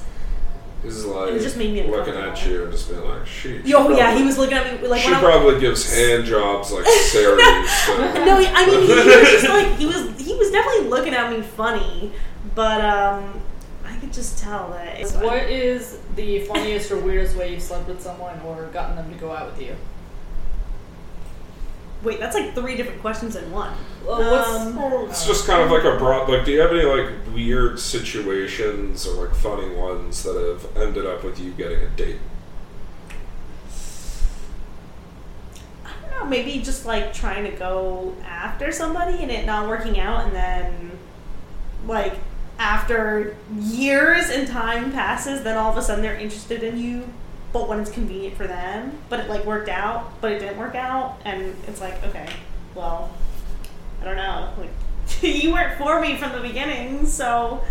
[0.84, 2.54] He's like It just made me looking at uncomfortable.
[2.56, 3.62] you and just being like, she.
[3.64, 6.26] she Yo, yeah, he was looking at me like She when I probably gives hand
[6.26, 7.42] jobs like Ceres.
[7.86, 11.14] so- no, I mean he, he was just like he was he was definitely looking
[11.16, 12.12] at me funny,
[12.54, 13.42] but um,
[13.84, 15.00] I could just tell that.
[15.00, 19.10] It's What is the funniest or weirdest way you've slept with someone or gotten them
[19.12, 19.76] to go out with you?
[22.04, 23.74] Wait, that's like three different questions in one.
[24.06, 26.30] Well, what's- Um, Well, it's just kind of like a broad.
[26.30, 31.06] Like, do you have any like weird situations or like funny ones that have ended
[31.06, 32.20] up with you getting a date?
[35.86, 40.00] I don't know, maybe just like trying to go after somebody and it not working
[40.00, 40.92] out, and then
[41.88, 42.14] like
[42.60, 47.08] after years and time passes, then all of a sudden they're interested in you,
[47.54, 50.76] but when it's convenient for them, but it like worked out, but it didn't work
[50.76, 52.30] out, and it's like, okay,
[52.76, 53.12] well,
[54.02, 54.70] I don't know, like
[55.22, 57.64] you weren't for me from the beginning, so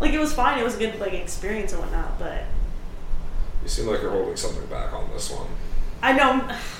[0.00, 2.44] like it was fine, it was a good like experience and whatnot, but
[3.62, 5.46] You seem like you're holding something back on this one.
[6.02, 6.30] I know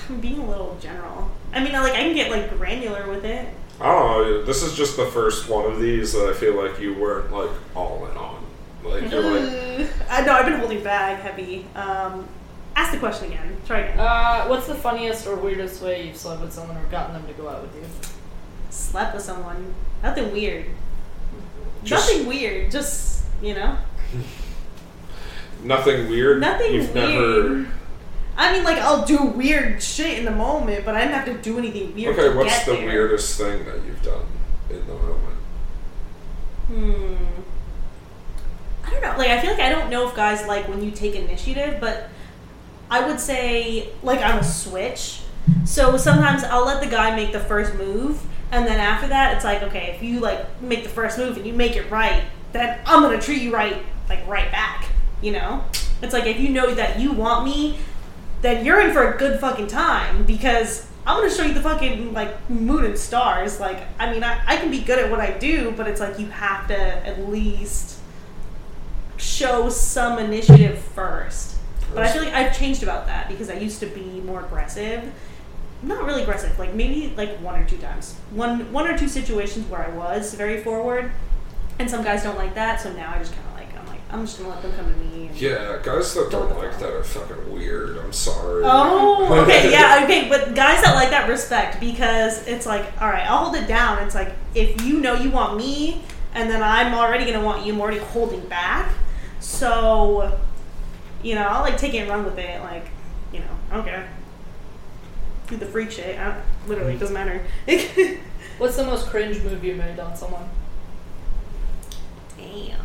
[0.09, 1.31] I'm, being a little general.
[1.53, 3.47] I mean, like I can get like granular with it.
[3.79, 4.43] I don't know.
[4.43, 7.49] This is just the first one of these that I feel like you weren't like
[7.75, 8.42] all in on.
[8.83, 11.65] Like you're like, I know I've been holding back heavy.
[11.75, 12.27] Um,
[12.75, 13.55] ask the question again.
[13.65, 13.99] Try again.
[13.99, 17.33] Uh, what's the funniest or weirdest way you've slept with someone or gotten them to
[17.33, 17.83] go out with you?
[18.69, 19.73] Slept with someone.
[20.01, 20.65] Nothing weird.
[21.83, 22.71] Just- Nothing weird.
[22.71, 23.77] Just you know.
[25.63, 26.39] nothing weird.
[26.41, 27.51] Nothing You've weird.
[27.59, 27.71] never.
[28.35, 31.37] I mean, like I'll do weird shit in the moment, but I didn't have to
[31.41, 32.17] do anything weird.
[32.17, 32.85] Okay, to what's get the there.
[32.87, 34.25] weirdest thing that you've done
[34.69, 35.37] in the moment?
[36.67, 37.15] Hmm.
[38.93, 39.17] I don't know.
[39.17, 42.09] Like, I feel like I don't know if guys like when you take initiative, but
[42.89, 45.21] I would say, like, I'm a switch.
[45.65, 48.21] So sometimes I'll let the guy make the first move,
[48.51, 51.45] and then after that, it's like, okay, if you, like, make the first move and
[51.45, 54.85] you make it right, then I'm gonna treat you right, like, right back.
[55.21, 55.63] You know?
[56.01, 57.77] It's like, if you know that you want me,
[58.41, 62.13] then you're in for a good fucking time because I'm gonna show you the fucking
[62.13, 63.59] like moon and stars.
[63.59, 66.19] Like, I mean, I, I can be good at what I do, but it's like
[66.19, 67.99] you have to at least
[69.23, 71.57] show some initiative first.
[71.93, 75.11] But I feel like I've changed about that because I used to be more aggressive.
[75.83, 78.15] Not really aggressive, like maybe like one or two times.
[78.31, 81.11] One one or two situations where I was very forward,
[81.77, 82.81] and some guys don't like that.
[82.81, 84.91] So now I just kind of like I'm like I'm just gonna let them come
[84.91, 85.29] to me.
[85.35, 87.97] Yeah, guys that Don't don't like that are fucking weird.
[87.97, 88.63] I'm sorry.
[88.65, 93.29] Oh, okay, yeah, okay, but guys that like that respect because it's like, all right,
[93.29, 94.01] I'll hold it down.
[94.03, 96.01] It's like if you know you want me,
[96.33, 97.73] and then I'm already gonna want you.
[97.73, 98.93] I'm already holding back,
[99.43, 100.39] so
[101.21, 102.61] you know I'll like take it and run with it.
[102.61, 102.87] Like,
[103.31, 104.09] you know, I don't care.
[105.47, 106.17] Do the freak shit.
[106.17, 107.45] I literally, it doesn't matter.
[108.57, 110.49] What's the most cringe move you made on someone?
[112.37, 112.79] Damn.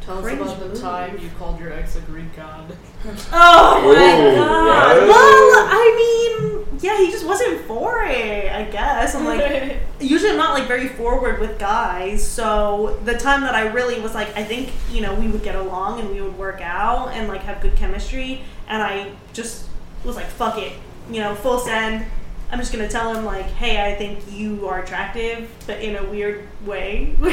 [0.00, 2.76] Tell us Cringe about the time you called your ex a Greek god.
[3.32, 4.96] Oh my Ooh, god.
[4.96, 5.08] what?
[5.08, 8.52] Well, I mean, yeah, he just wasn't for it.
[8.52, 9.80] I guess I'm like.
[10.00, 14.14] usually I'm not like very forward with guys, so the time that I really was
[14.14, 17.28] like, I think you know we would get along and we would work out and
[17.28, 19.66] like have good chemistry, and I just
[20.04, 20.72] was like, fuck it,
[21.10, 22.06] you know, full send.
[22.52, 26.04] I'm just gonna tell him like, hey, I think you are attractive, but in a
[26.04, 27.30] weird way, where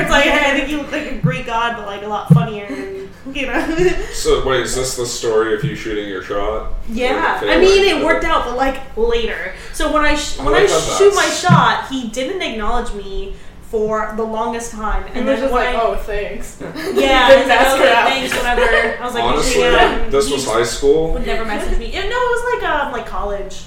[0.00, 2.28] it's like, hey, I think you look like a Greek god, but like a lot
[2.34, 3.94] funnier, and you know.
[4.12, 6.72] So wait, is this the story of you shooting your shot?
[6.88, 9.54] Yeah, I mean it worked out, but like later.
[9.72, 12.92] So when I sh- I when I like how shoot my shot, he didn't acknowledge
[12.94, 16.58] me for the longest time, And and was then just like, I, oh, thanks.
[16.62, 18.08] yeah, Didn't and then I ask was like, out.
[18.08, 19.02] thanks, whatever.
[19.02, 21.12] I was like, Honestly, yeah, this was high school.
[21.12, 21.92] would never message me.
[21.92, 23.62] Yeah, no, it was like um like college,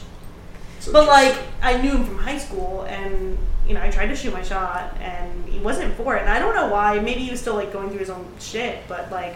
[0.81, 1.37] It's but like.
[1.61, 4.97] I knew him from high school, and you know I tried to shoot my shot,
[4.99, 6.99] and he wasn't for it, and I don't know why.
[6.99, 9.35] Maybe he was still like going through his own shit, but like.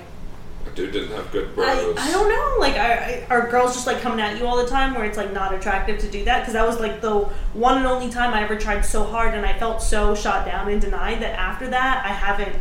[0.73, 1.97] dude didn't have good I, bros.
[1.99, 2.57] I don't know.
[2.59, 5.31] Like, are, are girls just like coming at you all the time where it's like
[5.33, 6.39] not attractive to do that?
[6.39, 7.19] Because that was like the
[7.53, 10.69] one and only time I ever tried so hard and I felt so shot down
[10.69, 12.55] and denied that after that I haven't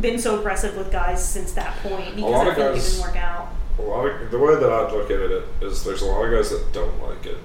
[0.00, 3.48] been so aggressive with guys since that point because I like it didn't work out.
[3.78, 6.32] A lot of the way that I'd look at it is there's a lot of
[6.32, 7.38] guys that don't like it,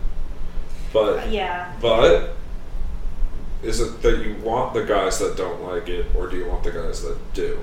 [0.94, 1.72] but Yeah.
[1.82, 2.36] but
[3.62, 6.64] is it that you want the guys that don't like it, or do you want
[6.64, 7.60] the guys that do?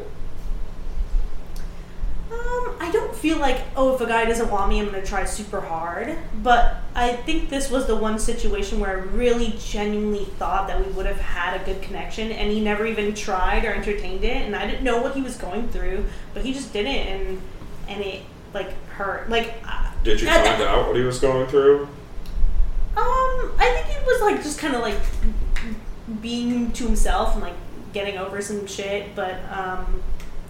[2.31, 5.07] Um, I don't feel like, oh, if a guy doesn't want me, I'm going to
[5.07, 6.17] try super hard.
[6.43, 10.91] But I think this was the one situation where I really genuinely thought that we
[10.93, 14.43] would have had a good connection, and he never even tried or entertained it.
[14.43, 16.05] And I didn't know what he was going through,
[16.35, 17.43] but he just didn't, and
[17.89, 18.23] and it
[18.53, 19.31] like hurt.
[19.31, 21.89] Like, uh, Did you find out what he was going through?
[22.97, 24.99] Um, I think it was like just kind of like
[26.23, 27.57] being to himself and like
[27.93, 30.03] getting over some shit, but um,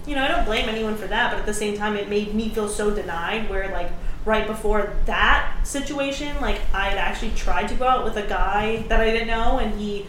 [0.07, 1.32] you know, I don't blame anyone for that.
[1.32, 3.51] But at the same time, it made me feel so denied.
[3.51, 3.90] Where like
[4.24, 8.84] right before that situation, like I had actually tried to go out with a guy
[8.88, 10.07] that I didn't know, and he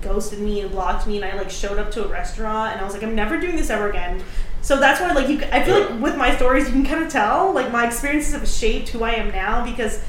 [0.00, 2.84] ghosted me and blocked me, and I like showed up to a restaurant, and I
[2.84, 4.22] was like, I'm never doing this ever again.
[4.60, 7.10] So that's why, like, you, I feel like with my stories, you can kind of
[7.10, 10.02] tell, like, my experiences have shaped who I am now because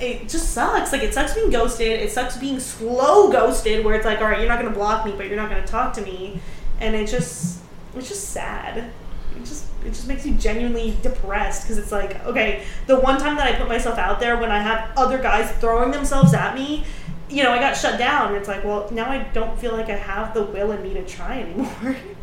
[0.00, 0.92] it just sucks.
[0.92, 2.00] Like, it sucks being ghosted.
[2.00, 5.12] It sucks being slow ghosted, where it's like, all right, you're not gonna block me,
[5.16, 6.40] but you're not gonna talk to me,
[6.80, 7.60] and it just,
[7.94, 8.78] it's just sad.
[8.78, 13.36] It just, it just makes you genuinely depressed because it's like, okay, the one time
[13.36, 16.84] that I put myself out there when I had other guys throwing themselves at me,
[17.28, 18.34] you know, I got shut down.
[18.34, 21.06] It's like, well, now I don't feel like I have the will in me to
[21.06, 21.96] try anymore.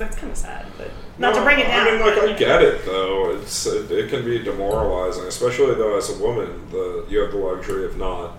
[0.00, 1.86] It's- that's kind of sad, but not to bring it down.
[1.86, 3.30] I mean, like I get it though.
[3.36, 7.38] It's it, it can be demoralizing, especially though as a woman, the you have the
[7.38, 8.36] luxury of not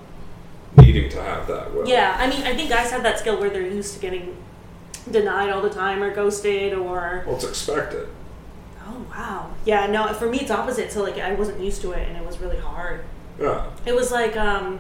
[0.78, 1.88] needing to have that will.
[1.88, 4.36] Yeah, I mean, I think guys have that skill where they're used to getting
[5.10, 7.24] denied all the time or ghosted or.
[7.28, 8.08] Well, it's expected.
[8.88, 9.52] Oh wow.
[9.66, 10.08] Yeah, no.
[10.14, 10.92] For me, it's opposite.
[10.92, 13.04] So like, I wasn't used to it, and it was really hard.
[13.40, 13.66] Yeah.
[13.86, 14.80] It was like, um,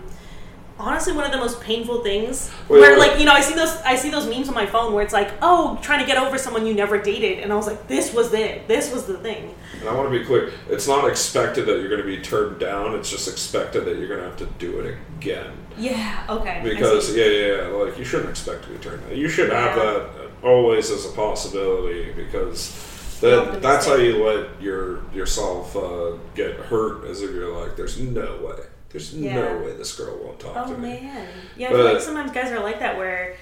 [0.82, 2.52] honestly, one of the most painful things.
[2.68, 3.10] Wait, where wait.
[3.10, 5.14] like, you know, I see those, I see those memes on my phone where it's
[5.14, 8.14] like, oh, trying to get over someone you never dated, and I was like, this
[8.14, 8.68] was it.
[8.68, 9.56] This was the thing.
[9.80, 10.52] And I want to be clear.
[10.70, 12.96] It's not expected that you're going to be turned down.
[12.96, 15.54] It's just expected that you're going to have to do it again.
[15.78, 16.26] Yeah.
[16.30, 16.62] Okay.
[16.64, 19.18] Because yeah, yeah, yeah, like you shouldn't expect to be turned down.
[19.18, 25.04] You should have that always as a possibility because that, that's how you let your
[25.12, 27.06] yourself uh, get hurt.
[27.06, 29.36] As if you're like, there's no way, there's Yeah.
[29.36, 30.98] no way this girl won't talk Oh to me.
[31.00, 31.28] Oh man,
[31.58, 31.68] yeah.
[31.70, 33.36] I feel like sometimes guys are like that, where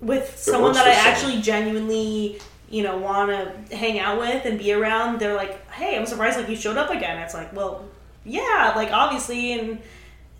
[0.00, 1.08] with someone that I for some.
[1.10, 2.40] actually genuinely,
[2.70, 6.36] you know, want to hang out with and be around, they're like, "Hey, I'm surprised
[6.38, 7.84] like you showed up again." It's like, well,
[8.24, 9.80] yeah, like obviously, and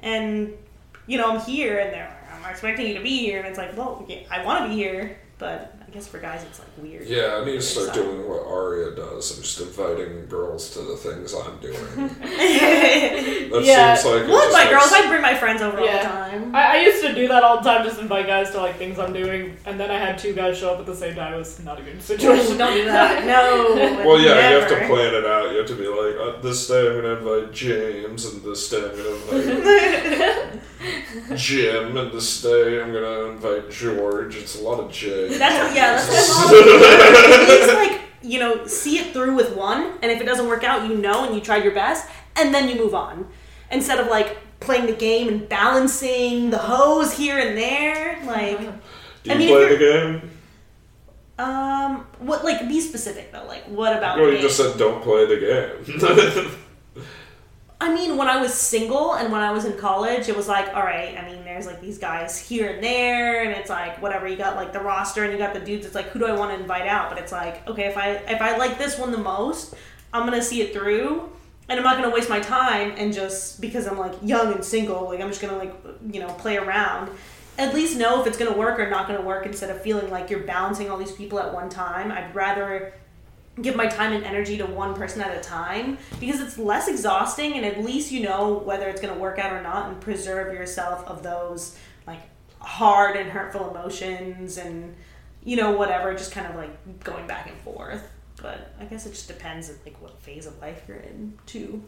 [0.00, 0.52] and
[1.07, 3.76] you know, I'm here, and they're I'm expecting you to be here, and it's like,
[3.76, 7.07] well, yeah, I want to be here, but guess for guys, it's like weird.
[7.07, 9.36] Yeah, I need to start So- doing what Aria does.
[9.36, 12.11] I'm just inviting girls to the things I'm doing.
[13.55, 13.95] That Yeah.
[13.95, 16.53] seems like it Well, just my girls, I bring my friends over all the time.
[16.55, 18.99] I, I used to do that all the time, just invite guys to like things
[18.99, 21.34] I'm doing, and then I had two guys show up at the same time.
[21.34, 22.59] It was not a good situation.
[22.59, 23.24] Don't do that.
[23.24, 24.01] No.
[24.05, 25.53] Well, yeah, you have to plan it out.
[25.53, 28.68] You have to be like, uh, this day I'm going to invite James, and this
[28.68, 29.55] day I'm going to
[30.42, 34.36] invite Jim, and this day I'm going to invite George.
[34.36, 35.38] It's a lot of J.
[35.38, 35.84] That's yeah.
[35.85, 36.53] That's what
[37.51, 38.01] it's like.
[38.22, 41.24] You know, see it through with one, and if it doesn't work out, you know,
[41.26, 43.28] and you tried your best, and then you move on,
[43.70, 48.18] instead of like playing the game and balancing the hoes here and there.
[48.24, 48.61] Like,
[49.24, 50.30] Do I you mean, play the game?
[51.39, 52.45] um, what?
[52.45, 53.45] Like, be specific though.
[53.47, 54.16] Like, what about?
[54.18, 56.51] No, the you just said don't play the game.
[57.85, 60.74] I mean, when I was single and when I was in college, it was like,
[60.74, 61.18] all right.
[61.18, 64.26] I mean, there's like these guys here and there, and it's like whatever.
[64.26, 65.85] You got like the roster, and you got the dudes.
[65.85, 67.11] It's like, who do I want to invite out?
[67.11, 69.74] But it's like, okay, if I if I like this one the most,
[70.14, 71.30] I'm gonna see it through,
[71.68, 75.05] and I'm not gonna waste my time and just because I'm like young and single,
[75.05, 75.74] like I'm just gonna like
[76.11, 77.11] you know play around.
[77.59, 80.30] At least know if it's gonna work or not gonna work instead of feeling like
[80.30, 82.11] you're balancing all these people at one time.
[82.11, 82.95] I'd rather
[83.62, 87.55] give my time and energy to one person at a time because it's less exhausting
[87.55, 90.52] and at least you know whether it's going to work out or not and preserve
[90.52, 92.22] yourself of those like
[92.61, 94.94] hard and hurtful emotions and
[95.44, 98.02] you know whatever just kind of like going back and forth
[98.42, 101.82] but i guess it just depends on like what phase of life you're in too.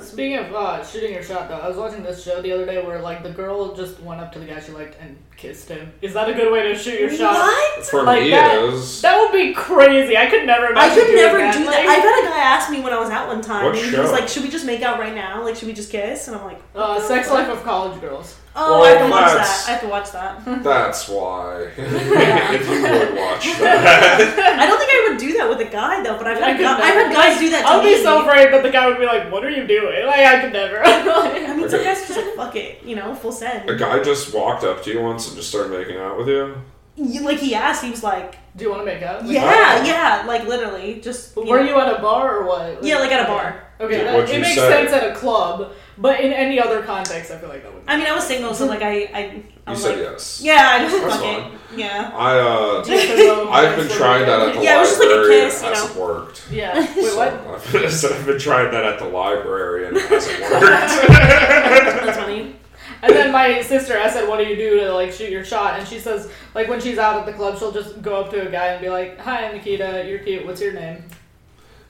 [0.00, 2.82] Speaking of uh, shooting your shot, though, I was watching this show the other day
[2.82, 5.92] where like the girl just went up to the guy she liked and kissed him.
[6.00, 7.34] Is that a good way to shoot your shot?
[7.34, 9.02] what For Like me, that- it is.
[9.02, 10.16] That would be crazy.
[10.16, 10.74] I could never.
[10.76, 11.52] I could doing never that.
[11.54, 11.86] do Like, that.
[11.88, 13.98] I've had a guy ask me when I was out one time, What and he
[13.98, 15.42] was like, "Should we just make out right now?
[15.42, 18.36] Like, should we just kiss?" And I'm like, Uh, Sex Life of College Girls.
[18.54, 19.64] "Oh, Well, I have to watch that.
[19.68, 21.70] I have to watch that." That's why.
[21.76, 24.58] If you would watch that.
[24.60, 24.91] I don't think I would
[25.22, 27.08] do that with a guy though, but I've I had, could gu- I've never.
[27.08, 27.94] had guys do that to I would me.
[27.96, 30.40] be so afraid that the guy would be like, "What are you doing?" Like I
[30.42, 30.78] could never.
[30.84, 31.84] I mean, some Okay.
[31.84, 33.70] guys just like, fuck it, you know, full send.
[33.70, 36.54] A guy just walked up to you once and just started making out with you.
[36.96, 39.24] You- Like he asked, he was like, Do you want to make out?
[39.24, 39.84] yeah, oh.
[39.86, 41.34] yeah, like literally, just.
[41.36, 41.62] Were know.
[41.62, 42.82] you at a bar or what?
[42.84, 43.64] Yeah, like at a bar.
[43.80, 44.68] Okay, Did- that, it makes say?
[44.68, 47.82] sense at a club, but in any other context, I feel like that would.
[47.88, 50.40] I mean, I was single, so like I, I, I You was said like, yes.
[50.42, 51.78] yeah, I just That's fuck it, fine.
[51.78, 52.10] yeah.
[52.14, 55.14] I uh, I've I've been trying that at the Yeah, it was just like a
[55.16, 56.50] library kiss, and you it hasn't worked.
[56.50, 56.80] Yeah.
[56.96, 57.32] Wait, So, what?
[57.84, 60.62] I've, so I've been trying that at the library and it hasn't worked.
[60.62, 62.56] That's funny.
[63.04, 65.78] And then my sister, I said, "What do you do to like shoot your shot?"
[65.78, 68.46] And she says, like when she's out at the club, she'll just go up to
[68.46, 70.04] a guy and be like, "Hi, Nikita.
[70.08, 70.44] You're cute.
[70.46, 71.04] What's your name?"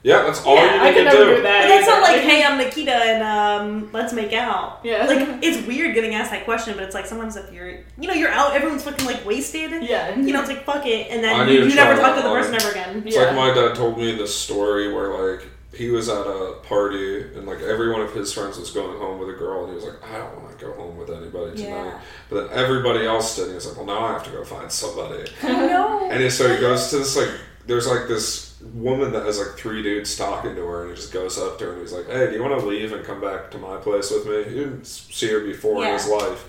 [0.03, 1.35] Yeah, that's all Yeah, you I need to do.
[1.37, 1.61] do that.
[1.63, 4.81] But that's not like, hey, I'm Nikita, and um, let's make out.
[4.83, 5.05] Yeah.
[5.05, 8.13] Like it's weird getting asked that question, but it's like sometimes if you're, you know,
[8.13, 9.71] you're out, everyone's fucking like wasted.
[9.83, 10.15] Yeah.
[10.15, 12.39] You know, it's like fuck it, and then you, you never talk to the one.
[12.41, 13.03] person ever again.
[13.05, 13.23] It's Yeah.
[13.23, 17.47] like my dad told me this story where like he was at a party and
[17.47, 19.85] like every one of his friends was going home with a girl and he was
[19.85, 21.85] like, I don't want to go home with anybody tonight.
[21.85, 21.99] Yeah.
[22.29, 23.43] But then everybody else did.
[23.45, 25.25] And he was like, Well, now I have to go find somebody.
[25.41, 26.07] No.
[26.11, 27.31] And so he goes to this like,
[27.65, 31.13] there's like this woman that has like three dudes talking to her, and he just
[31.13, 33.21] goes up to her and he's like, "Hey, do you want to leave and come
[33.21, 36.47] back to my place with me?" He didn't see her before in his life,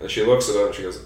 [0.00, 1.00] and she looks at him and she goes,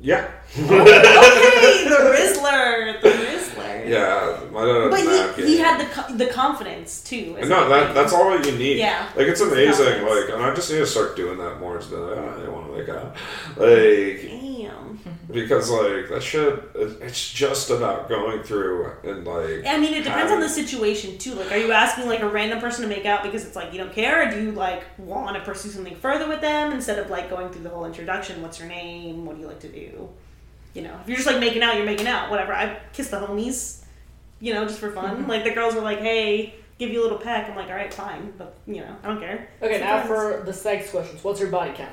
[0.00, 3.88] "Yeah, oh, okay, the Rizzler, the Rizzler.
[3.88, 5.00] yeah." My dad But
[5.38, 7.36] he, he had the the confidence too.
[7.46, 7.94] no, that thing.
[7.94, 8.78] that's all you need.
[8.78, 9.08] Yeah.
[9.16, 10.02] like it's amazing.
[10.02, 11.76] Like, and I just need to start doing that more.
[11.76, 13.16] Instead, like, oh, I don't want to make out,
[13.56, 14.30] like.
[14.30, 14.41] Uh,
[15.32, 16.52] because like that shit.
[16.74, 19.66] it- It's just about going through and like.
[19.66, 21.34] I mean, it depends on the situation too.
[21.34, 23.78] Like, are you asking like a random person to make out because it's like you
[23.78, 27.10] don't care, or do you like want to pursue something further with them instead of
[27.10, 28.42] like going through the whole introduction?
[28.42, 29.24] What's your name?
[29.26, 30.08] What do you like to do?
[30.74, 32.30] You know, if you're just like making out, you're making out.
[32.30, 32.54] Whatever.
[32.54, 33.84] I kiss the homies,
[34.40, 35.18] you know, just for fun.
[35.18, 35.30] Mm-hmm.
[35.30, 37.92] Like the girls were like, "Hey, give you a little peck." I'm like, "All right,
[37.92, 39.48] fine," but you know, I don't care.
[39.60, 41.22] Okay, It's now for the sex questions.
[41.22, 41.90] What's your body count?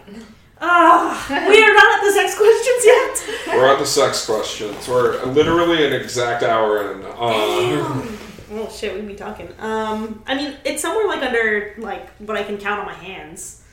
[0.61, 3.55] Ah, we are not at the sex questions yet.
[3.57, 4.87] We're at the sex questions.
[4.87, 7.03] We're literally an exact hour in.
[7.05, 8.05] Uh.
[8.51, 9.47] Oh shit, we'd be talking.
[9.59, 13.63] Um, I mean, it's somewhere like under like what I can count on my hands.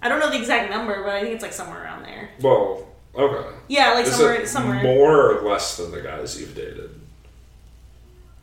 [0.00, 2.30] I don't know the exact number, but I think it's like somewhere around there.
[2.40, 3.48] well, okay.
[3.68, 4.82] Yeah, like Is somewhere, it somewhere.
[4.82, 6.90] more or less than the guys you've dated?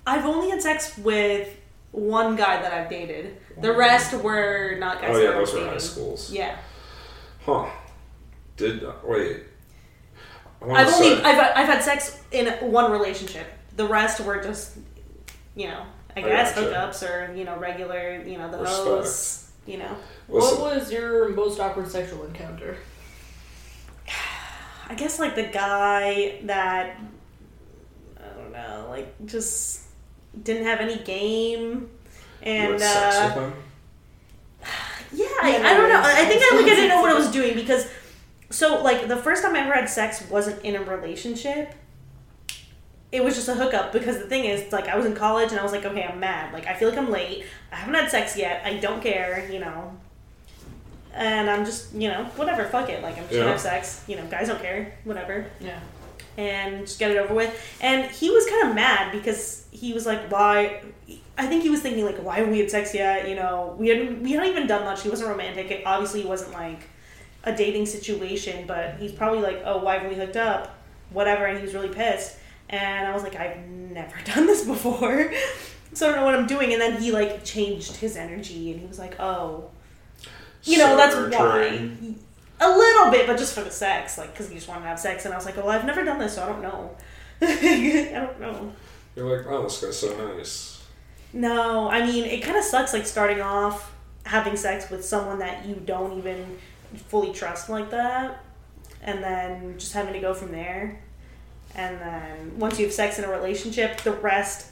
[0.05, 1.55] I've only had sex with
[1.91, 3.37] one guy that I've dated.
[3.61, 5.15] The rest were not guys.
[5.15, 6.31] Oh yeah, those were high schools.
[6.31, 6.57] Yeah,
[7.45, 7.65] Huh?
[8.57, 9.43] Did wait?
[10.61, 13.47] I wanna I've only I've I've had sex in one relationship.
[13.75, 14.77] The rest were just,
[15.55, 15.83] you know,
[16.15, 16.67] I I guess gotcha.
[16.67, 18.83] hookups or you know regular, you know the Respect.
[18.87, 19.95] hoes, you know.
[20.29, 22.77] Listen, What was your most awkward sexual encounter?
[24.89, 26.99] I guess like the guy that
[28.17, 29.81] I don't know, like just
[30.43, 31.89] didn't have any game,
[32.41, 33.63] you and had sex uh, with him?
[35.13, 36.01] Yeah, Yeah, I, I don't know.
[36.03, 37.87] I think I like I didn't know what I was doing because
[38.49, 41.73] so like the first time I ever had sex wasn't in a relationship.
[43.11, 45.59] It was just a hookup because the thing is, like, I was in college and
[45.59, 46.51] I was like, okay, I'm mad.
[46.51, 47.45] Like, I feel like I'm late.
[47.71, 48.63] I haven't had sex yet.
[48.65, 49.95] I don't care, you know.
[51.13, 53.03] And I'm just, you know, whatever, fuck it.
[53.03, 53.39] Like, I'm just Yeah.
[53.41, 54.03] gonna have sex.
[54.07, 54.95] You know, guys don't care.
[55.03, 55.45] Whatever.
[55.59, 55.79] Yeah.
[56.37, 57.53] and just get it over with.
[57.81, 60.81] And he was kind of mad because he was like, "Why?"
[61.37, 63.87] I think he was thinking like, "Why haven't we had sex yet?" You know, we
[63.89, 65.01] hadn't we hadn't even done much.
[65.03, 65.71] He wasn't romantic.
[65.71, 66.81] It obviously wasn't like
[67.43, 70.77] a dating situation, but he's probably like, "Oh, why haven't we hooked up?"
[71.09, 72.37] Whatever, and he was really pissed.
[72.69, 75.31] And I was like, "I've never done this before."
[75.93, 78.79] So I don't know what I'm doing, and then he like changed his energy, and
[78.79, 79.69] he was like, "Oh,
[80.63, 81.97] you know, So that's nurturing.
[81.99, 82.15] why."
[82.65, 84.99] A little bit, but just for the sex, like because he just wanted to have
[84.99, 86.95] sex, and I was like, "Well, I've never done this, so I don't know.
[87.41, 88.71] I don't know."
[89.15, 90.72] You're like, oh, this guy's so nice.
[91.33, 93.91] No, I mean, it kind of sucks, like starting off
[94.25, 96.57] having sex with someone that you don't even
[97.07, 98.43] fully trust like that,
[99.01, 101.01] and then just having to go from there.
[101.75, 104.67] And then once you have sex in a relationship, the rest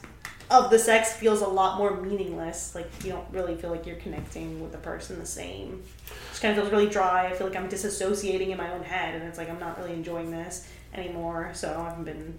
[0.52, 2.76] of the sex feels a lot more meaningless.
[2.76, 5.82] Like you don't really feel like you're connecting with the person the same.
[6.06, 7.28] It Just kind of feels really dry.
[7.28, 9.94] I feel like I'm disassociating in my own head, and it's like I'm not really
[9.94, 11.52] enjoying this anymore.
[11.54, 12.38] So I haven't been,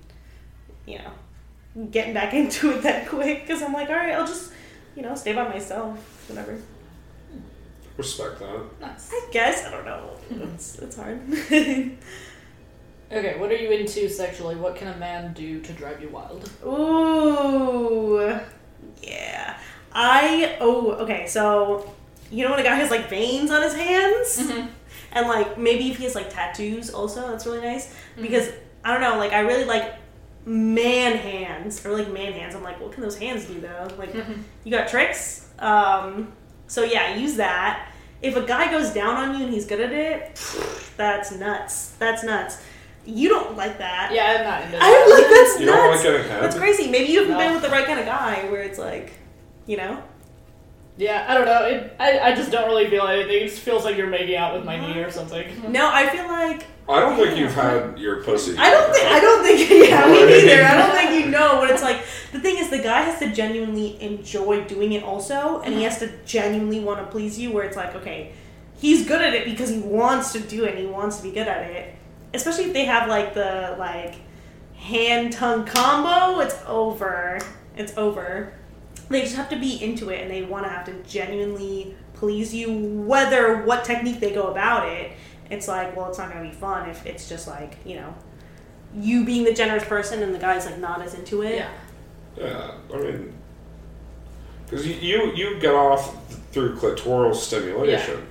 [0.87, 1.11] you know,
[1.91, 4.53] getting back into it that quick because I'm like, all right, I'll just,
[4.97, 5.99] you know, stay by myself,
[6.29, 6.59] whatever.
[7.97, 8.81] Respect that.
[8.81, 9.11] Nice.
[9.13, 10.17] I guess I don't know.
[10.55, 11.21] It's it's hard.
[13.15, 14.57] Okay, what are you into sexually?
[14.57, 16.49] What can a man do to drive you wild?
[16.65, 18.39] Ooh,
[19.03, 19.59] yeah.
[19.93, 21.27] I oh okay.
[21.27, 21.93] So
[22.31, 24.67] you know when a guy has like veins on his hands, Mm-hmm.
[25.13, 28.49] and like maybe if he has like tattoos, also that's really nice because
[28.83, 29.19] I don't know.
[29.19, 29.93] Like I really like
[30.45, 32.55] man hands or like man hands.
[32.55, 33.89] I'm like, what can those hands do though?
[33.99, 34.15] Like
[34.65, 35.49] you got tricks.
[35.59, 36.33] Um,
[36.67, 37.89] so yeah, use that.
[38.23, 40.41] If a guy goes down on you and he's good at it,
[40.97, 41.91] that's nuts.
[41.99, 42.63] That's nuts.
[43.05, 44.11] You don't like that.
[44.13, 44.83] Yeah, I'm not into that.
[44.83, 45.77] I'm like that's You nuts.
[45.79, 46.43] don't like getting head?
[46.43, 46.89] That's crazy.
[46.91, 47.39] Maybe you haven't No.
[47.39, 49.13] been with the right kind of guy where it's like,
[49.67, 50.03] you know.
[50.99, 51.65] Yeah, I don't know.
[51.65, 53.43] It, I, I just don't really feel anything.
[53.43, 55.73] It just feels like you're making out with my knee or something.
[55.73, 58.57] No, I feel like I don't think you've had your pussy.
[58.59, 60.63] I don't think I don't think yeah me neither.
[60.65, 62.05] I don't think you know what it's like.
[62.33, 65.99] The thing is, the guy has to genuinely enjoy doing it also, and he has
[66.01, 67.53] to genuinely want to please you.
[67.53, 68.33] Where it's like, okay,
[68.77, 70.71] he's good at it because he wants to do it.
[70.71, 71.95] and He wants to be good at it.
[72.35, 74.17] Especially if they have like the like
[74.77, 76.41] hand tongue combo.
[76.41, 77.39] It's over.
[77.77, 78.53] It's over.
[79.13, 82.55] They just have to be into it, and they want to have to genuinely please
[82.55, 85.13] you, whether what technique they go about it.
[85.51, 88.15] It's like, well, it's not gonna be fun if it's just like you know,
[88.95, 91.57] you being the generous person and the guy's like not as into it.
[91.57, 91.71] Yeah.
[92.37, 93.35] Yeah, I mean,
[94.65, 96.17] because you, you you get off
[96.53, 98.27] through clitoral stimulation.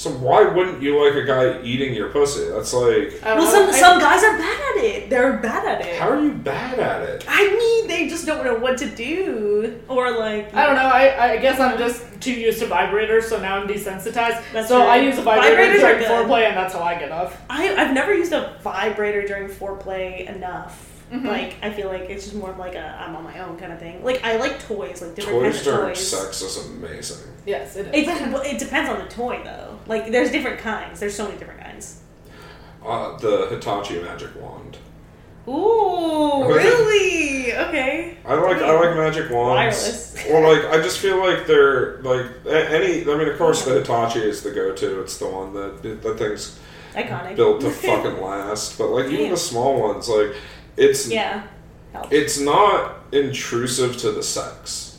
[0.00, 2.48] So why wouldn't you like a guy eating your pussy?
[2.48, 5.10] That's like, I Well, some I- some guys are bad at it.
[5.10, 6.00] They're bad at it.
[6.00, 7.24] how are you bad at it?
[7.28, 10.54] I mean, they just don't know what to do, or like.
[10.54, 10.86] I don't know.
[10.86, 14.42] I, I guess I'm just too used to vibrators, so now I'm desensitized.
[14.54, 14.88] That's so true.
[14.88, 16.08] I use a vibrator Vibrators are during good.
[16.08, 17.38] foreplay, and that's how I get off.
[17.50, 20.86] I I've never used a vibrator during foreplay enough.
[21.12, 21.26] Mhm.
[21.26, 23.70] Like I feel like it's just more of like a I'm on my own kind
[23.70, 24.02] of thing.
[24.02, 26.08] Like I like toys, like different Toys kinds of during toys.
[26.10, 27.26] sex is amazing.
[27.44, 28.08] Yes, it is.
[28.08, 29.69] It, well, it depends on the toy though.
[29.86, 31.00] Like there's different kinds.
[31.00, 32.00] There's so many different kinds.
[32.84, 34.78] Uh, the Hitachi magic wand.
[35.48, 37.52] Ooh, really?
[37.54, 38.16] Okay.
[38.24, 39.56] I like I like magic wands.
[39.56, 40.26] Wireless.
[40.28, 43.02] Well, like I just feel like they're like any.
[43.02, 45.00] I mean, of course, the Hitachi is the go-to.
[45.00, 46.58] It's the one that that thing's
[46.94, 47.36] Iconic.
[47.36, 48.78] built to fucking last.
[48.78, 50.34] But like even the small ones, like
[50.76, 51.46] it's yeah.
[52.10, 54.89] It's not intrusive to the sex.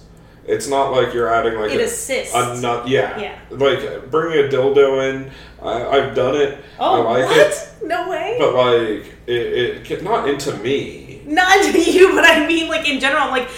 [0.48, 2.34] It's not like you're adding like It a, assists.
[2.36, 2.88] a nut.
[2.88, 3.20] Yeah.
[3.20, 3.40] Yeah.
[3.52, 5.32] Like bringing a dildo in.
[5.62, 6.58] I, I've done it.
[6.80, 7.38] oh, I like what?
[7.38, 7.70] it.
[7.84, 8.36] No way.
[8.40, 11.22] But like it, it not into me.
[11.26, 13.50] Not to you, but I mean, like in general, like,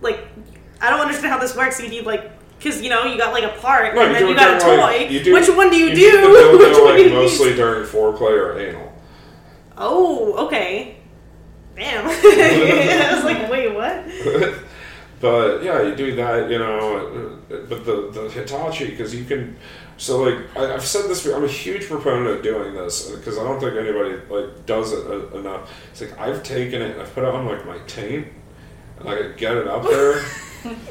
[0.00, 0.26] like
[0.80, 1.78] I don't understand how this works.
[1.80, 4.34] You need like, because you know, you got like a part, No, and then you
[4.34, 4.76] got a toy.
[4.78, 6.10] like, you do- Which one do you, You do?
[6.12, 6.28] need the
[6.58, 7.56] Which dildo one do you mostly use?
[7.58, 8.92] during foreplay or anal.
[9.76, 10.96] Oh, okay.
[11.76, 12.06] Damn.
[12.08, 14.63] I was like, wait, what?
[15.20, 17.38] But yeah, you do that, you know.
[17.48, 19.56] But the the Hitachi, because you can.
[19.96, 23.44] So like I, I've said this, I'm a huge proponent of doing this because I
[23.44, 25.70] don't think anybody like does it uh, enough.
[25.92, 28.28] It's like I've taken it, and I've put it on like my taint,
[28.98, 30.22] and I get it up there.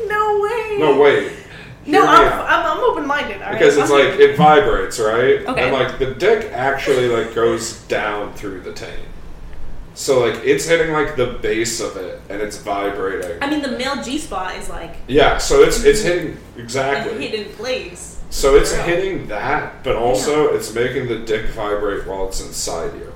[0.07, 0.77] No way.
[0.77, 1.35] no, way.
[1.87, 2.31] No, Hear I'm.
[2.31, 3.39] I'm, I'm open minded.
[3.39, 5.45] because it's like it vibrates, right?
[5.45, 5.63] Okay.
[5.63, 9.07] And like the dick actually like goes down through the taint.
[9.95, 13.41] So like it's hitting like the base of it and it's vibrating.
[13.43, 16.05] I mean, the male G spot is like Yeah, so it's it's mhm.
[16.05, 17.27] hitting a exactly.
[17.27, 18.19] hidden place.
[18.29, 18.83] So it's Girl.
[18.85, 23.13] hitting that, but also it's making the dick vibrate while it's inside you.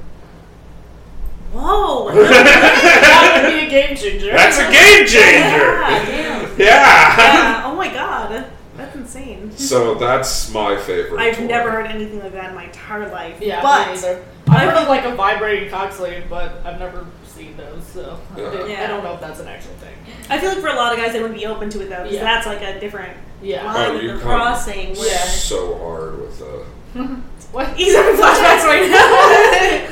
[1.53, 2.11] Whoa.
[2.13, 4.31] that would be a game changer.
[4.31, 5.79] That's a game changer.
[5.79, 6.59] Yeah, damn.
[6.59, 7.17] Yeah.
[7.17, 7.61] Yeah.
[7.65, 8.45] Oh my god.
[8.75, 9.51] That's insane.
[9.57, 11.19] So that's my favorite.
[11.19, 11.45] I've toy.
[11.45, 13.41] never heard anything like that in my entire life.
[13.41, 14.71] Yeah, but me either.
[14.71, 18.49] I've heard like a vibrating cock sleeve, but I've never seen those, so I Yeah.
[18.51, 18.83] didn't- Yeah.
[18.83, 19.93] I don't know if that's an actual thing.
[20.29, 21.97] I feel like for a lot of guys they wouldn't be open to it though,
[22.03, 22.23] because Yeah.
[22.23, 23.63] that's like a different Yeah.
[23.65, 24.89] line Oh, you they're crossing.
[24.95, 25.17] Yeah.
[25.25, 26.63] so hard with the.
[27.53, 27.67] What?
[27.77, 29.87] He's having flashbacks right now.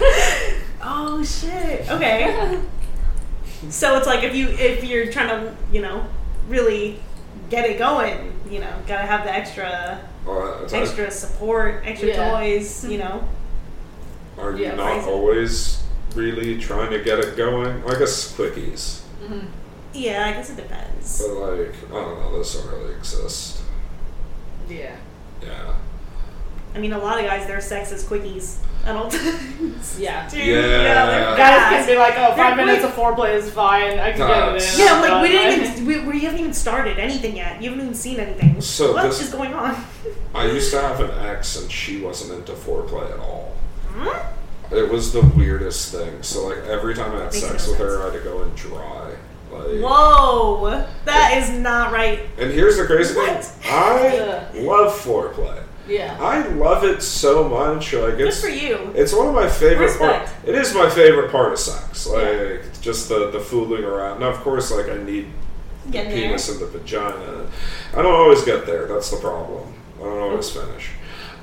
[0.84, 1.89] oh shit.
[1.89, 2.60] Okay.
[3.70, 6.06] So it's like if you if you're trying to you know
[6.47, 6.99] really
[7.49, 12.32] get it going, you know, gotta have the extra Uh, it's- extra support, extra Yeah.
[12.32, 13.24] toys, you know.
[14.38, 15.09] Are you Yeah, not crazy.
[15.09, 15.83] always
[16.15, 17.83] really trying to get it going?
[17.88, 19.01] I guess quickies.
[19.23, 19.45] Mhm.
[19.93, 21.21] Yeah, I guess it depends.
[21.21, 23.61] But like, I don't know, those don't really exist.
[24.69, 24.95] Yeah.
[25.41, 25.73] Yeah.
[26.73, 29.95] I mean, a lot of guys, their sex is quickies at all times.
[29.97, 30.27] Yeah.
[30.29, 30.55] Dude, Yeah.
[30.57, 32.97] they're Guys can be like, oh, five They're minutes quick.
[32.97, 33.97] of foreplay is fine.
[33.97, 34.79] I can get it in.
[34.86, 37.61] Yeah, like we didn't even we, we haven't even started anything yet.
[37.61, 38.59] You haven't even seen anything.
[38.59, 39.75] So What is this- going on?
[40.33, 43.44] I used to have an ex and she wasn't into foreplay at all.
[43.95, 44.73] Hmm?
[44.75, 46.21] It was the weirdest thing.
[46.23, 48.01] So like every time I had Makes sex no with her.
[48.01, 49.11] I had to go and dry.
[49.51, 52.19] Like, Whoa, that is not right.
[52.37, 53.43] and here's the crazy What?
[53.45, 55.61] thing: I love foreplay.
[55.87, 56.17] Yeah.
[56.19, 57.93] I love it so much.
[57.93, 58.91] Like Good it's for you.
[58.95, 60.21] It's one of my favorite part.
[60.23, 60.47] Respect.
[60.47, 62.07] It is my favorite part of sex.
[62.07, 62.57] Like Yeah.
[62.81, 64.19] just the the fooling around.
[64.19, 65.27] Now, of course, like I need
[65.85, 66.15] the Get there.
[66.27, 67.45] penis and the vagina.
[67.93, 68.87] I don't always get there.
[68.87, 69.73] That's the problem.
[69.99, 70.89] I don't always finish.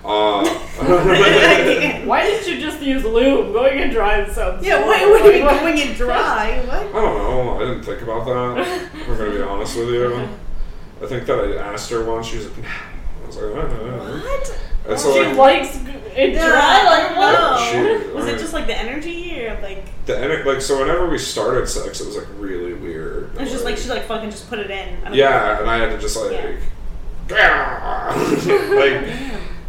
[0.04, 0.44] Uh,
[2.04, 3.52] Why didn't you just use lube?
[3.52, 4.64] Going in dry sounds.
[4.66, 6.60] Yeah, so- wait, what do you be like, when you dry?
[6.60, 7.56] I don't know.
[7.56, 8.36] I didn't think about that.
[9.06, 10.28] I'm gonna be honest with you.
[11.02, 12.26] I think that I asked her once.
[12.26, 13.54] She was like, I was like.
[13.54, 14.58] What?
[14.88, 15.76] And so She like likes
[16.16, 16.84] it Yeah, dry.
[16.84, 17.32] Like what?
[17.32, 17.56] no.
[18.02, 21.08] She- Was I it just like the energy or like the ener- like so whenever
[21.08, 23.30] we started sex, it was like really weird.
[23.36, 24.96] it was just like she like fucking just put it in?
[25.02, 26.32] I don't Yeah, and I had to just like,
[27.30, 29.06] like,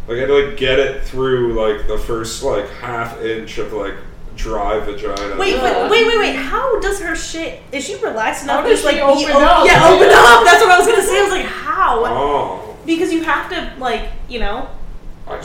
[0.06, 3.72] like I had to like get it through like the first like half inch of
[3.72, 3.94] like
[4.36, 5.36] dry vagina.
[5.38, 5.60] Wait, Yeah.
[5.62, 6.34] but wait, wait, wait.
[6.36, 7.62] How does her shit?
[7.72, 9.66] Is she relaxed enough How to does like she be open o- up?
[9.66, 10.44] Yeah, open up.
[10.44, 11.18] That's what I was gonna say.
[11.18, 12.04] I was like, how?
[12.06, 14.68] Oh, Because you have to like, you know,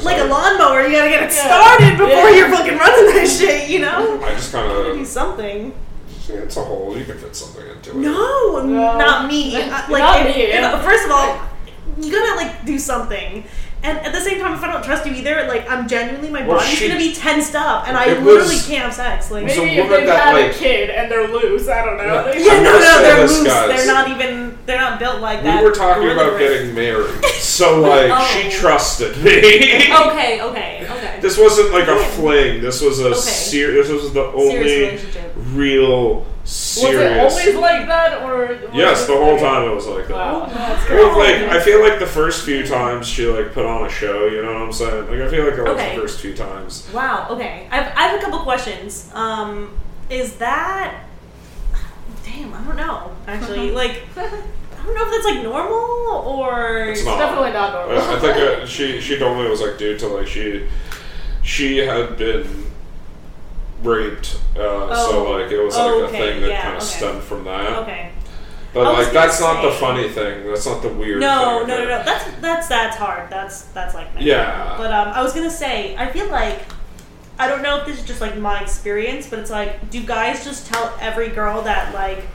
[0.04, 0.86] like a lawnmower.
[0.88, 1.46] You gotta get it Yeah.
[1.46, 2.36] started before Yeah.
[2.36, 3.70] you're fucking running that shit.
[3.70, 5.74] You know, I just kind you gotta do something.
[6.32, 6.96] It's a hole.
[6.98, 7.96] You can fit something into it.
[7.96, 8.98] No, No.
[8.98, 9.56] not me.
[9.56, 10.82] I- uh, like, Not if- me, if- yeah.
[10.82, 11.40] first of all,
[12.00, 13.44] you gotta like do something.
[13.82, 16.46] And at the same time, if I don't trust you either, like I'm genuinely my
[16.46, 19.32] Well, body's she- gonna be tensed up, and I It literally can't have sex.
[19.32, 21.70] Like, was a Maybe if woman they've that, had like- a kid and they're loose,
[21.70, 22.04] I don't know.
[22.04, 22.22] Yeah.
[22.24, 23.48] They- yeah, no, no, they're this, loose.
[23.48, 23.70] guys.
[23.86, 24.58] They're not even.
[24.66, 25.46] They're not built like that.
[25.46, 25.64] We that.
[25.64, 26.54] were talking gorilla about wrist.
[26.54, 28.26] getting married, so like Oh.
[28.44, 29.38] she trusted me.
[29.94, 31.18] Okay, okay, okay.
[31.22, 32.62] This wasn't like a fling.
[32.62, 33.16] This was a Okay.
[33.20, 35.34] ser- This was the Serious only relationship.
[35.54, 40.08] real Was it always like that, or yes, the whole like- time it was like
[40.08, 40.16] that.
[40.16, 43.86] Wow, that's Well, like I feel like the first few times she like put on
[43.86, 44.26] a show.
[44.26, 45.10] You know what I'm saying?
[45.12, 45.96] Like I feel like that was Okay.
[45.96, 46.90] the first few times.
[46.92, 47.28] Wow.
[47.30, 47.68] Okay.
[47.70, 49.12] I've, I have a couple questions.
[49.14, 49.78] Um,
[50.10, 51.04] is that?
[52.26, 53.12] Damn, I don't know.
[53.28, 54.22] Actually, like, I
[54.84, 55.78] don't know if that's like normal
[56.26, 56.86] or.
[56.86, 58.02] It's It's definitely not normal.
[58.02, 60.68] I, I think uh, she she told me it was like due to like she
[61.44, 62.66] she had been
[63.84, 65.32] raped, uh, so Oh.
[65.32, 66.98] like it was like a thing that yeah, kind of okay.
[66.98, 67.78] stemmed from that.
[67.80, 68.12] Okay.
[68.74, 70.46] But like that's not the funny thing.
[70.46, 71.20] That's not the weird.
[71.20, 71.70] No, thing.
[71.70, 72.04] no, no, no.
[72.04, 73.30] That's that's that's hard.
[73.30, 74.14] That's that's like.
[74.14, 74.22] that.
[74.22, 74.76] Yeah.
[74.78, 76.60] But um, I was gonna say, I feel like.
[77.42, 80.44] I don't know if this is just like my experience, but it's like, do guys
[80.44, 82.26] just tell every girl that like,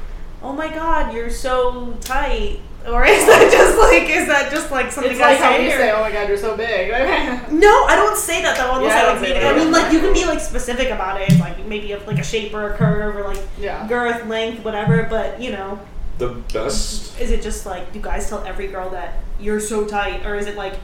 [0.43, 4.93] oh my god, you're so tight, or is that just like, is that just like
[4.93, 5.65] something It's I like how say?
[5.67, 6.91] you or- say, "Oh my god, you're so big."
[7.53, 8.75] No, I don't say that though.
[8.77, 9.41] Unless Yeah, I I don't don't mean it.
[9.41, 12.19] that I mean, like you can be like specific about it, like maybe of like
[12.19, 13.87] a shape or a curve or like Yeah.
[13.89, 15.05] girth, length, whatever.
[15.05, 15.79] But you know,
[16.19, 17.19] The best.
[17.21, 20.47] is it just like do guys tell every girl that you're so tight, or is
[20.47, 20.75] it like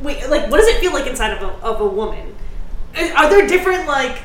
[0.00, 2.34] wait, like what does it feel like inside of a of a woman?
[3.16, 4.18] Are there different like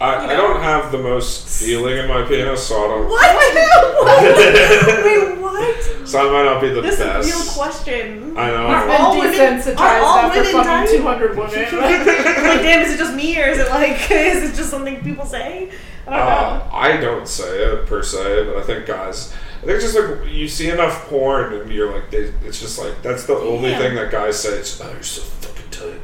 [0.00, 3.08] I, you I don't have the most feeling in my penis, so I don't.
[3.08, 3.54] what?
[4.04, 5.04] what?
[5.04, 6.08] Wait, what?
[6.08, 7.28] So I might not be the This is a best.
[7.34, 8.36] real question.
[8.38, 8.56] I know.
[8.66, 11.52] Are Been all women- desensitized are all after women fucking 200 women.
[11.52, 15.26] like, damn, is it just me, or is it like is it just something people
[15.26, 15.70] say?
[16.06, 16.24] I don't know.
[16.24, 20.26] Uh, I don't say it per se, but I think guys, I think just like
[20.32, 23.78] you see enough porn and you're like, they, it's just like that's the only Yeah.
[23.78, 24.50] thing that guys say.
[24.58, 26.00] It's oh, you're so fucking tight,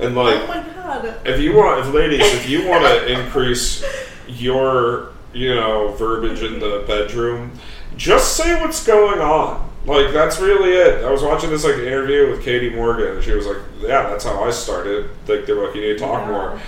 [0.00, 1.14] and like oh my god.
[1.26, 3.84] if you want, if ladies, if you want to increase
[4.26, 7.52] your you know verbiage in the bedroom,
[7.96, 9.66] just say what's going on.
[9.86, 11.04] Like that's really it.
[11.04, 14.24] I was watching this like interview with Katie Morgan, and she was like, "Yeah, that's
[14.24, 16.30] how I started." Like they were like, "You need to talk Yeah.
[16.30, 16.60] more."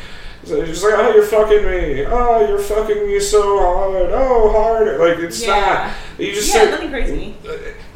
[0.42, 2.06] So she's like, "Oh, you're fucking me.
[2.06, 4.10] Oh, you're fucking me so hard.
[4.12, 5.48] Oh, harder." Like it's Yeah.
[5.60, 5.96] that.
[6.18, 7.34] You just Yeah, say, nothing crazy.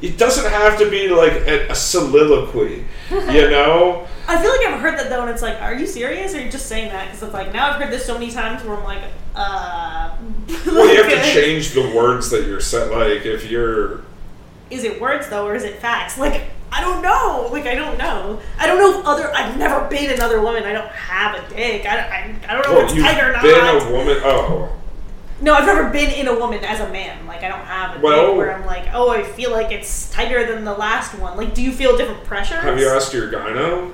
[0.02, 4.06] It doesn't have to be like a, a soliloquy, you know.
[4.26, 6.40] I feel like I've heard that though, and it's like, are you serious, or are
[6.40, 7.06] you just saying that?
[7.06, 9.02] Because it's like now I've heard this so many times where I'm like,
[9.34, 10.16] uh.
[10.66, 12.90] Well, you have to change the words that you're set.
[12.90, 14.00] Like if you're
[14.70, 16.18] Is it words though, or is it facts?
[16.18, 16.42] Like
[16.72, 17.48] I don't know.
[17.52, 18.40] Like I don't know.
[18.58, 19.32] I don't know if other.
[19.34, 20.64] I've never been another woman.
[20.64, 21.86] I don't have a dick.
[21.86, 23.42] I, I, I don't know well, if it's tight or not.
[23.42, 23.54] been
[23.88, 24.16] a woman.
[24.24, 24.72] Oh,
[25.40, 27.26] No, I've never been in a woman as a man.
[27.26, 30.10] Like I don't have a Well- dick where I'm like, oh, I feel like it's
[30.10, 31.36] tighter than the last one.
[31.36, 32.58] Like, do you feel different pressures?
[32.62, 33.92] have you asked your gyno?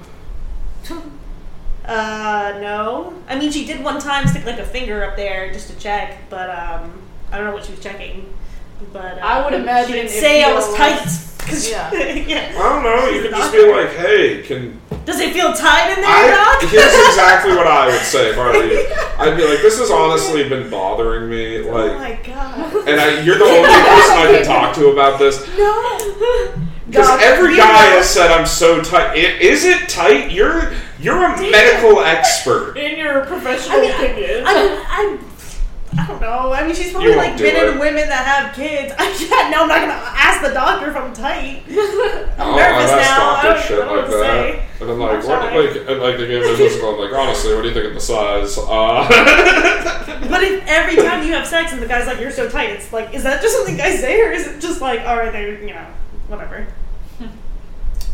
[1.90, 3.14] Uh, no.
[3.28, 6.18] I mean, she did one time stick like a finger up there just to check,
[6.30, 7.02] but um,
[7.32, 8.32] I don't know what she was checking.
[8.92, 10.98] But uh, I would imagine she didn't say I was tight.
[10.98, 11.26] tight.
[11.40, 11.92] 'cause- Yeah.
[11.92, 12.52] yeah.
[12.56, 13.06] I don't know.
[13.08, 13.66] You She's could just doctor.
[13.66, 16.70] be like, "Hey, can Does it feel tight in there, I?" Doc?
[16.70, 18.86] Here's exactly what I would say if I were you.
[19.18, 22.88] I'd be like, "This has honestly been bothering me." Like, oh Like, my god.
[22.88, 25.40] and I, you're the only person I can talk to about this.
[25.58, 26.56] No.
[26.86, 29.16] Because every guy has said I'm so tight.
[29.16, 30.30] Is it tight?
[30.32, 31.50] You're you're a Damn.
[31.50, 32.76] medical expert.
[32.78, 34.42] In your professional I mean, opinion.
[34.46, 35.18] I, mean, I,
[36.02, 36.52] I don't know.
[36.52, 37.68] I mean, she's probably You won't like do been it.
[37.72, 38.92] in women that have kids.
[38.98, 39.50] I can't.
[39.50, 41.62] No, I'm not gonna ask the doctor if I'm tight.
[41.68, 41.74] I'm
[42.38, 43.34] Oh, nervous I've now.
[43.34, 44.52] I don't, shit I don't know like what to that.
[44.54, 44.66] say.
[44.80, 45.66] And I'm like, what, sorry.
[45.66, 46.94] like, and like they give me a physical.
[46.94, 48.56] I'm like, honestly, what do you think of the size?
[48.58, 49.06] Uh,
[50.30, 52.92] But if every time you have sex and the guy's like, "You're so tight," it's
[52.92, 55.60] like, is that just something guys say, or is it just like, all right, there,
[55.60, 55.84] you know,
[56.28, 56.66] whatever?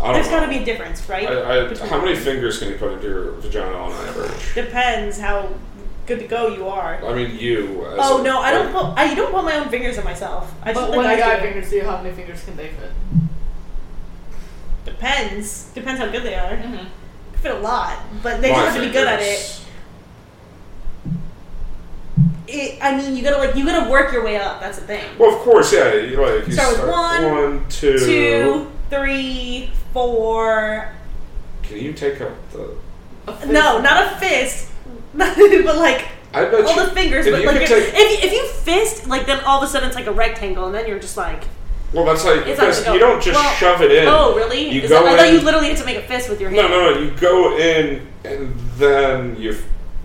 [0.00, 1.26] I don't got to be a difference, right?
[1.26, 4.54] I, I, how many fingers can you put into your vagina on average?
[4.54, 5.48] Depends how
[6.06, 7.04] good to go you are.
[7.04, 7.84] I mean, you.
[7.86, 8.98] As Oh a- no, I don't like, put.
[8.98, 10.52] I don't put my own fingers in myself.
[10.62, 12.56] I just but let when a guys guy do fingers you, how many fingers can
[12.56, 12.90] they fit?
[14.84, 15.70] Depends.
[15.74, 16.56] Depends how good they are.
[16.56, 16.76] Mm-hmm.
[17.32, 19.60] Could fit a lot, but they my just have to be good at it.
[22.46, 22.78] it.
[22.80, 24.60] I mean, you gotta like you gotta work your way up.
[24.60, 25.04] That's the thing.
[25.18, 25.94] Well, of course, yeah.
[25.94, 27.98] You like you Start with one, one, two.
[27.98, 30.92] Two, three, four.
[31.62, 32.76] Can you take out the?
[33.46, 34.70] No, not a fist,
[35.14, 36.84] but like I bet all you.
[36.86, 37.26] the fingers.
[37.26, 39.66] if But you like if, take- if if you fist, like then all of a
[39.66, 41.44] sudden it's like a rectangle, and then you're just like,
[41.94, 44.06] Well, that's how you, It's not because you don't just well, shove it in.
[44.06, 44.68] oh really?
[44.70, 46.40] You Is go that, I thought in- you literally had to make a fist with
[46.42, 46.68] your hand.
[46.70, 47.00] No, no, no.
[47.00, 49.56] You go in and then you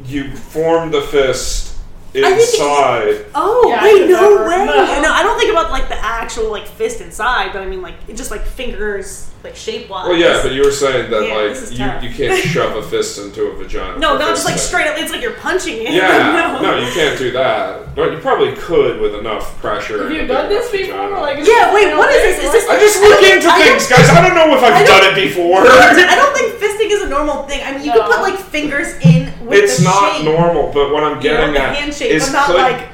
[0.06, 1.70] you form the fist think it-
[2.14, 3.26] inside.
[3.36, 4.48] Oh Yeah, I wait, no never.
[4.50, 4.66] way!
[4.66, 5.02] No.
[5.02, 5.12] No.
[5.14, 8.16] I don't think about like the actual like fist inside, but I mean like it
[8.18, 10.08] just like fingers like shape wise.
[10.08, 13.18] Well, yeah, but you were saying that Yeah, like you, you can't shove a fist
[13.18, 13.98] into a vagina.
[13.98, 14.98] no, for not just like fist straight up.
[15.00, 15.94] It's like you're punching it.
[15.94, 16.62] Yeah, no.
[16.62, 17.96] no, you can't do that.
[17.96, 20.04] But you probably could with enough pressure.
[20.04, 21.10] Have you done this enough before?
[21.10, 21.22] vagina.
[21.22, 22.46] Like, Yeah, wait, what is this?
[22.46, 22.70] Is this?
[22.70, 24.10] I just look into I don't- things, guys.
[24.10, 25.66] I don't know if I've done it before.
[25.66, 27.62] I don't think fisting is a normal thing.
[27.66, 28.04] I mean, you No.
[28.04, 31.52] could put like fingers in with it's not shape, normal, but what I'm you know,
[31.52, 32.90] getting at is not could, like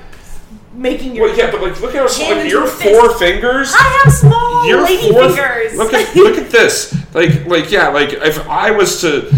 [0.73, 1.27] making your.
[1.27, 3.19] Well, yeah, but like, look how Like, your four fist.
[3.19, 3.73] fingers.
[3.77, 5.27] I have small Your lady four.
[5.29, 5.75] fingers.
[5.75, 6.95] Look at look at this.
[7.13, 7.89] Like like yeah.
[7.89, 9.29] Like if I was to.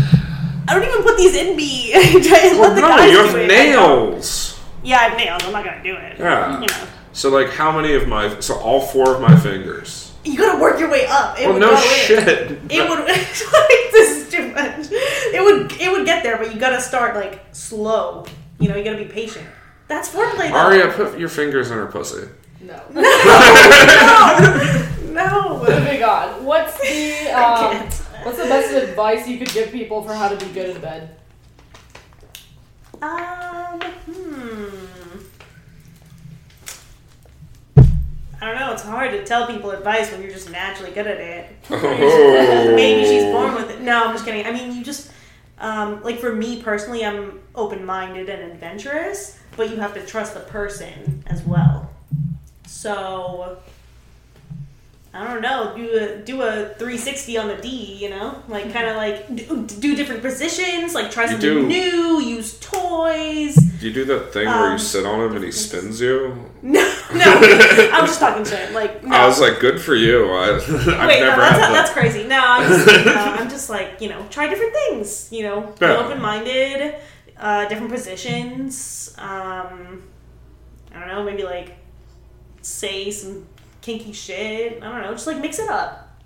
[0.67, 1.91] I don't even put these in me.
[2.59, 3.47] Well, no, you have.
[3.47, 4.59] Nails.
[4.83, 5.41] Yeah, I have nails.
[5.43, 6.19] I'm not gonna do it.
[6.19, 6.61] Yeah.
[6.61, 8.39] You know, So like, how many of my?
[8.39, 10.08] So all four of my fingers.
[10.23, 11.39] You gotta work your way up.
[11.39, 11.81] It Well, would no go in.
[11.81, 12.51] shit.
[12.69, 12.99] It would.
[13.07, 14.87] like, this is too much.
[14.91, 15.71] It would.
[15.81, 18.25] It would get there, but you gotta start like slow.
[18.59, 19.47] You know, you gotta be patient.
[19.87, 20.49] That's foreplay.
[20.49, 20.55] though.
[20.57, 22.27] Aria, put your fingers in her pussy.
[22.61, 22.79] No.
[22.93, 24.85] No.
[25.11, 25.57] No.
[25.67, 26.45] Moving on.
[26.45, 27.93] What's the um, can't.
[28.23, 31.15] what's the best advice you could give people for how to be good in bed?
[33.01, 33.81] Um.
[33.81, 34.69] Hmm.
[38.41, 38.71] I don't know.
[38.73, 41.49] It's hard to tell people advice when you're just naturally good at it.
[41.69, 42.71] Oh.
[42.75, 43.81] Maybe she's born with it.
[43.81, 44.45] No, I'm just kidding.
[44.45, 45.11] I mean, you just
[45.59, 50.39] um, like for me personally, I'm open-minded and adventurous, but you have to trust the
[50.41, 51.89] person as well.
[52.65, 53.57] So
[55.13, 55.73] I don't know.
[55.75, 57.67] Do a do a 360 on the D.
[58.01, 60.93] You know, like kind of like do, do different positions.
[60.93, 62.21] Like try something new.
[62.21, 63.55] Use toys.
[63.55, 66.48] Do you do that thing where you Um, sit on him and he spins you?
[67.11, 67.89] No, no.
[67.93, 68.71] I'm just talking shit.
[68.71, 69.15] Like no.
[69.15, 70.29] I was like, good for you.
[70.31, 72.25] I, I've Wait, never no, that's, that's crazy.
[72.27, 75.27] No, I'm just, uh, I'm just like, you know, try different things.
[75.31, 75.95] You know, be Yeah.
[75.97, 76.95] open minded,
[77.39, 79.15] uh, different positions.
[79.17, 80.03] Um,
[80.93, 81.77] I don't know, maybe like
[82.61, 83.47] say some
[83.81, 84.83] kinky shit.
[84.83, 86.19] I don't know, just like mix it up.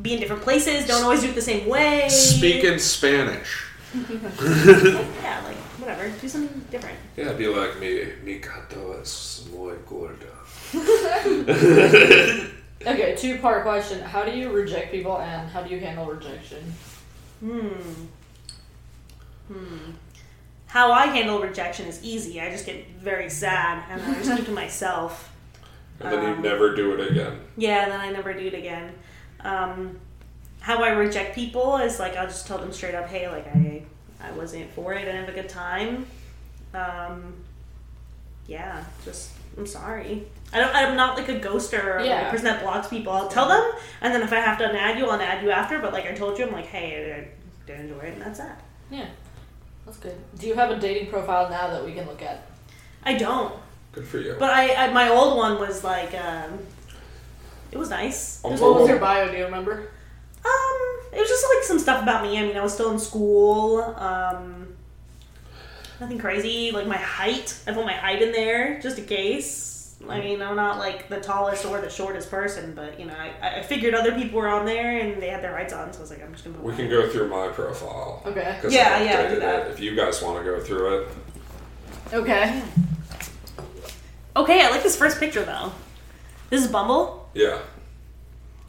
[0.00, 0.86] Be in different places.
[0.86, 2.08] Don't always do it the same way.
[2.08, 3.66] Speak in Spanish.
[3.94, 6.08] Yeah, like whatever.
[6.08, 6.98] Do something different.
[7.16, 8.08] Yeah, be like me.
[8.24, 10.26] Mi gato es muy gordo.
[12.84, 14.00] Okay, two part question.
[14.00, 16.58] How do you reject people and how do you handle rejection?
[17.38, 17.68] Hmm.
[19.46, 19.90] Hmm.
[20.66, 22.40] How I handle rejection is easy.
[22.40, 25.30] I just get very sad and I just keep to myself.
[26.00, 27.38] And then you Um, never do it again.
[27.56, 28.94] Yeah, then I never do it again.
[29.44, 30.00] Um,
[30.58, 33.82] how I reject people is like I'll just tell them straight up, hey, like I
[34.22, 34.98] I wasn't for it.
[34.98, 36.06] I didn't have a good time.
[36.74, 37.34] Um,
[38.46, 40.26] yeah, just I'm sorry.
[40.52, 40.74] I don't.
[40.74, 42.28] I'm not like a ghoster or like Yeah.
[42.28, 43.12] a person that blocks people.
[43.12, 43.62] I'll tell them,
[44.00, 45.78] and then if I have to add you, I'll add you after.
[45.78, 48.62] But like I told you, I'm like, hey, I didn't enjoy it, and that's that.
[48.90, 49.06] Yeah,
[49.86, 50.16] that's good.
[50.38, 52.46] Do you have a dating profile now that we can look at?
[53.04, 53.54] I don't.
[53.92, 54.36] Good for you.
[54.38, 56.58] But I, I my old one was like, um,
[57.70, 58.42] it was nice.
[58.44, 59.30] It was What was your bio?
[59.30, 59.90] Do you remember?
[60.44, 62.38] Um, it was just like some stuff about me.
[62.38, 63.80] I mean, I was still in school.
[63.82, 64.74] Um,
[66.00, 66.70] nothing crazy.
[66.72, 69.68] Like my height, I put my height in there just in case.
[70.08, 73.58] I mean, I'm not like the tallest or the shortest person, but you know, I,
[73.58, 76.02] I figured other people were on there and they had their heights on, so I
[76.02, 76.64] was like, I'm just gonna put.
[76.64, 78.20] we can go through my profile.
[78.26, 78.58] Okay.
[78.68, 79.66] Yeah, I've yeah, do that.
[79.68, 81.08] it, If you guys want to go through it.
[82.12, 82.62] Okay.
[84.34, 85.70] Okay, I like this first picture though.
[86.50, 87.30] This is Bumble.
[87.34, 87.60] Yeah.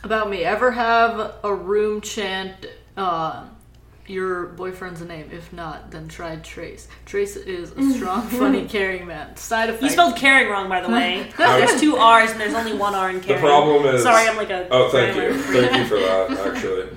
[0.04, 0.44] About me.
[0.44, 2.66] Ever have a room chant
[2.98, 3.46] uh,
[4.06, 5.30] your boyfriend's name?
[5.32, 6.88] If not, then try Trace.
[7.06, 9.36] Trace is a strong, funny, caring man.
[9.38, 9.84] Side effect.
[9.84, 11.32] You spelled caring wrong, by the way.
[11.38, 13.42] there's two R's and there's only one R in caring.
[13.42, 14.04] The problem is.
[14.04, 14.68] Sorry, I'm like a.
[14.70, 15.42] Oh, thank grammar you.
[15.42, 16.90] Thank you for that, actually.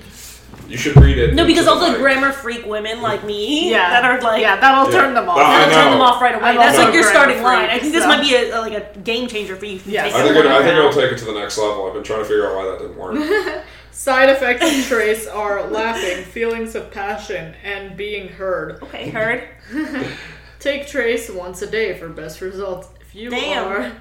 [0.68, 1.34] You should read it.
[1.34, 1.98] No, because the all the mic.
[2.00, 3.88] grammar freak women like me yeah.
[3.90, 5.00] that are like yeah, that'll Yeah.
[5.00, 5.38] turn them off.
[5.38, 6.44] Uh, that'll turn them off right away.
[6.50, 7.70] I'm That's like your starting grammar line.
[7.70, 9.76] I freak, think this so- might be a, a- like a game changer for you.
[9.76, 10.12] if you Yes.
[10.12, 11.86] take I think, it, I think it'll take it to the next level.
[11.86, 13.64] I've been trying to figure out why that didn't work.
[13.92, 18.82] Side effects of Trace are laughing, feelings of passion, and being heard.
[18.82, 19.48] Okay, heard.
[20.58, 22.88] Take Trace once a day for best results.
[23.16, 23.66] If you Damn.
[23.66, 23.92] are,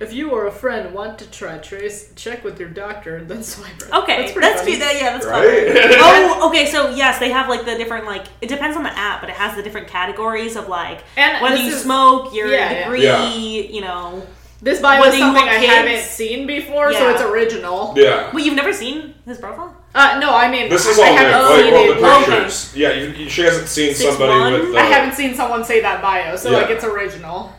[0.00, 3.42] if you or a friend want to try Trace, check with your doctor and then
[3.42, 4.02] swipe right.
[4.02, 4.70] Okay, that's, pretty that's funny.
[4.72, 4.80] cute.
[4.80, 5.66] That, yeah, that's Right?
[5.72, 5.94] clever.
[6.40, 6.64] oh, okay.
[6.70, 9.36] So yes, they have like the different like it depends on the app, but it
[9.36, 12.84] has the different categories of like And whether this you is- smoke, your Yeah, yeah.
[12.84, 13.28] degree, Yeah.
[13.74, 14.26] you know.
[14.62, 17.92] This bio Whether is something I kids- haven't seen before, so it's original.
[17.96, 18.30] Yeah.
[18.32, 19.76] Wait, you've never seen his profile?
[19.94, 21.18] Uh, no, I mean, This is I all new.
[21.18, 22.00] haven't Like, seen well, it.
[22.00, 22.24] the Okay.
[22.40, 22.72] pictures.
[22.76, 24.52] Yeah, you, you, she hasn't seen Six somebody one?
[24.54, 24.78] with the.
[24.78, 26.56] I haven't seen someone say that bio, so Yeah.
[26.58, 27.52] like it's original.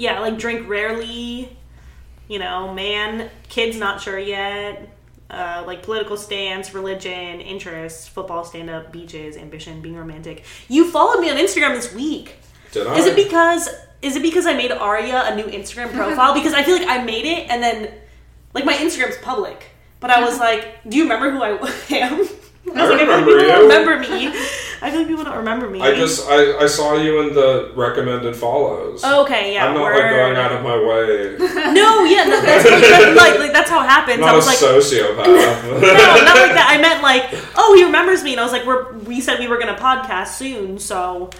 [0.00, 1.56] Yeah, like drink rarely.
[2.26, 4.88] You know, man, kids not sure yet.
[5.28, 10.44] Uh, like political stance, religion, interests, football, stand up, beaches, ambition, being romantic.
[10.68, 12.34] You followed me on Instagram this week.
[12.72, 12.96] Did I?
[12.98, 13.68] Is it because
[14.02, 16.32] is it because I made Aria a new Instagram profile?
[16.34, 17.92] because I feel like I made it and then
[18.54, 19.66] like my Instagram's public.
[20.00, 21.50] But I was like, do you remember who I
[21.90, 22.14] am?
[22.14, 22.30] I was
[22.66, 23.48] I like, remember I feel like people you.
[23.48, 24.46] don't remember me.
[24.82, 25.80] I feel like people don't remember me.
[25.80, 29.02] I just I, I saw you in the recommended follows.
[29.04, 29.66] Oh, okay, yeah.
[29.66, 31.36] I'm not like going out of my way.
[31.70, 34.18] No, yeah, no, that's like, like, like that's how it happens.
[34.18, 35.26] Not I a was like, sociopath.
[35.64, 36.66] no, not like that.
[36.68, 39.46] I meant like, oh, he remembers me, and I was like, we're we said we
[39.46, 41.30] were gonna podcast soon, so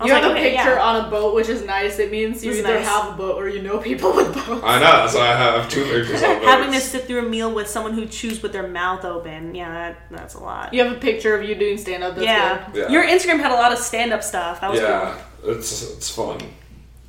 [0.00, 0.82] I was You like, have a okay, picture yeah.
[0.82, 1.98] on a boat, which is nice.
[1.98, 2.86] It means you either nice.
[2.86, 4.62] have a boat or you know people with boats.
[4.64, 7.66] I know, so I have two pictures of Having to sit through a meal with
[7.68, 10.72] someone who chews with their mouth open, yeah, that, that's a lot.
[10.72, 12.16] You have a picture of you doing stand up.
[12.16, 12.70] yeah.
[12.74, 12.88] Yeah.
[12.90, 14.60] your Instagram had a lot of stand-up stuff.
[14.60, 16.38] That was Yeah, it's it's fun.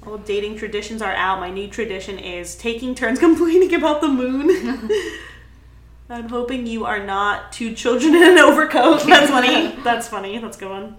[0.01, 0.13] cool.
[0.13, 1.39] All dating traditions are out.
[1.39, 4.89] My new tradition is taking turns complaining about the moon.
[6.09, 9.03] I'm hoping you are not two children in an overcoat.
[9.05, 9.75] That's funny.
[9.83, 10.39] That's funny.
[10.39, 10.97] That's a good one.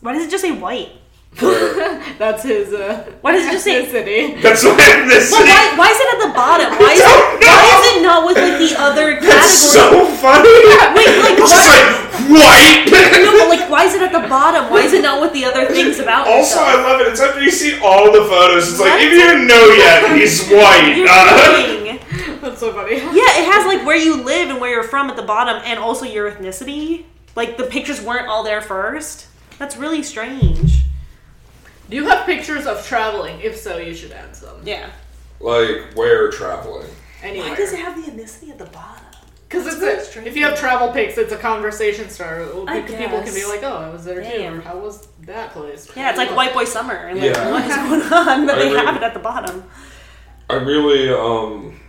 [0.00, 0.92] Why does it just say white?
[2.18, 2.72] That's his.
[2.72, 3.84] Uh, Why does it just say?
[3.86, 4.40] ethnicity.
[4.42, 6.70] That's what this But why, why is it at the bottom?
[6.80, 9.34] Why is it, why is it not with like the other categories?
[9.34, 10.48] That's so funny.
[10.96, 11.84] Wait, like It's just why?
[11.84, 13.20] like white.
[13.22, 14.70] No, but like why is it at the bottom?
[14.72, 16.86] Why is it not with the other things about Also, I yourself?
[16.88, 17.06] love it.
[17.08, 18.70] It's after you see all the photos.
[18.70, 19.02] It's like What?
[19.02, 20.96] if you didn't know yet, he's white.
[20.96, 22.40] You're Uh, kidding.
[22.40, 22.96] That's so funny.
[22.96, 25.78] Yeah, it has like where you live and where you're from at the bottom, and
[25.78, 27.04] also your ethnicity.
[27.36, 29.26] Like the pictures weren't all there first.
[29.58, 30.82] That's really strange.
[31.90, 33.40] Do you have pictures of traveling?
[33.40, 34.56] If so, you should add some.
[34.64, 34.90] Yeah.
[35.40, 36.88] like where traveling?
[37.22, 37.48] Anyway.
[37.50, 39.04] Why does it have the ethnicity at the bottom?
[39.48, 40.28] Because it's very a, strange.
[40.28, 42.44] if you have travel pics, it's a conversation starter.
[42.54, 44.52] Well, I pe- People can be like, "Oh, I was there Damn.
[44.52, 47.50] too," or "How was that place?" Yeah, it's like White Boy Summer, and like Yeah.
[47.50, 48.46] what is going on?
[48.46, 49.64] But I they really- have it at the bottom.
[50.50, 51.80] I really um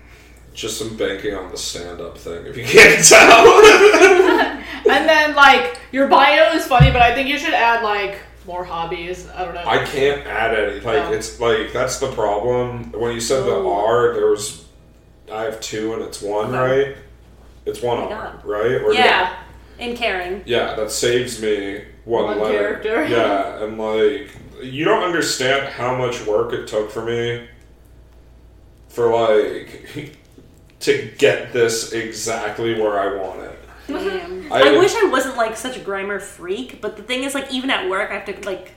[0.54, 2.46] just some banking on the stand-up thing.
[2.46, 4.60] If you can't tell.
[4.90, 8.18] And then like your bio is funny, but I think you should add like
[8.48, 9.28] more hobbies.
[9.30, 9.64] I don't know.
[9.66, 10.80] I can't add any.
[10.80, 11.12] Like Oh.
[11.14, 12.92] it's like that's the problem.
[12.94, 13.86] When you said the Oh.
[13.86, 14.66] R, there was
[15.32, 16.96] I have two and it's one, right?
[17.66, 18.82] It's one Oh R, right?
[18.82, 19.36] Or Yeah,
[19.78, 20.42] In caring.
[20.46, 22.58] Yeah, that saves me one, One letter.
[22.80, 23.06] character.
[23.06, 24.30] Yeah, and like
[24.64, 27.48] you don't understand how much work it took for me
[28.88, 29.86] for like
[30.82, 33.60] to get this exactly where I want it.
[33.88, 34.52] Damn.
[34.52, 37.52] I- I, wish I wasn't like such a grammar freak, but the thing is, like,
[37.52, 38.72] even at work, I have to like,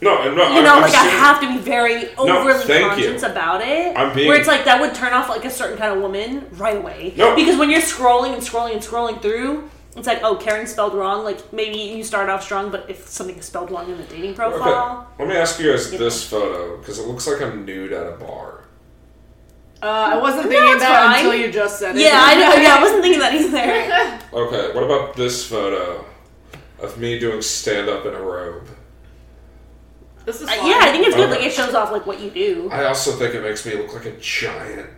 [0.00, 1.18] No, no, you I'm- know, I'm like I serious.
[1.20, 2.88] have to be very overly you.
[2.88, 3.96] conscious about it.
[3.96, 6.46] I'm being- where it's like that would turn off like a certain kind of woman
[6.52, 7.14] right away.
[7.16, 7.34] No.
[7.36, 9.68] because when you're scrolling and scrolling and scrolling through.
[9.96, 11.24] It's like, oh, Karen spelled wrong.
[11.24, 14.30] Like maybe you start off strong, but if something is spelled wrong in the dating
[14.30, 17.64] Okay, profile, let me ask you guys You this photo because it looks like I'm
[17.64, 18.57] nude at a bar.
[19.82, 21.24] Uh, I wasn't thinking it's that fine.
[21.26, 22.02] until you just said it.
[22.02, 22.54] yeah, I know.
[22.62, 24.36] Yeah, I wasn't thinking that either.
[24.36, 26.04] Okay, what about this photo
[26.80, 28.66] of me doing stand up in a robe?
[30.24, 31.30] This is Uh, yeah, I think it's good.
[31.30, 31.38] Okay.
[31.38, 32.68] Like it shows off like what you do.
[32.70, 34.90] I also think it makes me look like a giant.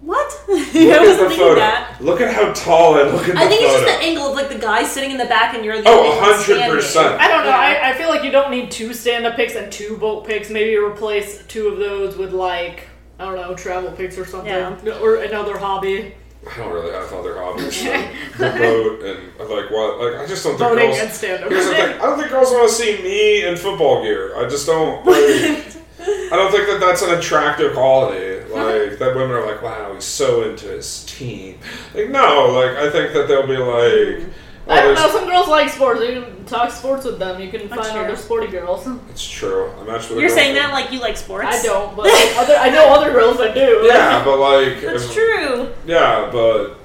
[0.00, 0.30] What?
[0.48, 1.54] Look I at wasn't the thinking photo.
[1.60, 1.96] that.
[1.98, 4.34] Look at how tall I look in the I think it's just the angle of
[4.36, 7.16] like the guy sitting in the back and you're the Oh, only 100%.
[7.18, 7.48] I don't know.
[7.48, 7.80] Yeah.
[7.82, 10.50] I, I feel like you don't need two stand-up pics and two boat pics.
[10.50, 12.86] Maybe replace two of those with like
[13.18, 14.98] I don't know travel pics or something, Yeah.
[15.00, 16.14] or another hobby.
[16.50, 17.82] I don't really have other hobbies.
[17.84, 19.98] than the boat and like what?
[20.00, 20.98] Like I just don't think Voting girls.
[21.00, 21.50] and stand-up.
[21.50, 21.94] Here's the thing.
[22.00, 24.36] I don't think girls want to see me in football gear.
[24.36, 25.04] I just don't.
[26.06, 28.40] Like, I don't think that that's an attractive quality.
[28.52, 31.58] Like that women are like, wow, he's so into his team.
[31.94, 34.30] Like no, like I think that they'll be like, hmm.
[34.66, 35.10] Oh, I don't know.
[35.10, 36.00] Some girls like sports.
[36.00, 37.40] You can talk sports with them.
[37.40, 38.04] You can That's find true.
[38.04, 38.86] other sporty girls.
[39.10, 39.70] it's true.
[39.80, 40.20] I'm actually.
[40.20, 41.46] You're saying that like you like sports?
[41.48, 43.82] I don't, but like, other I know other girls that do.
[43.84, 44.80] Yeah, but like.
[44.80, 45.72] That's if- true.
[45.86, 46.76] Yeah, but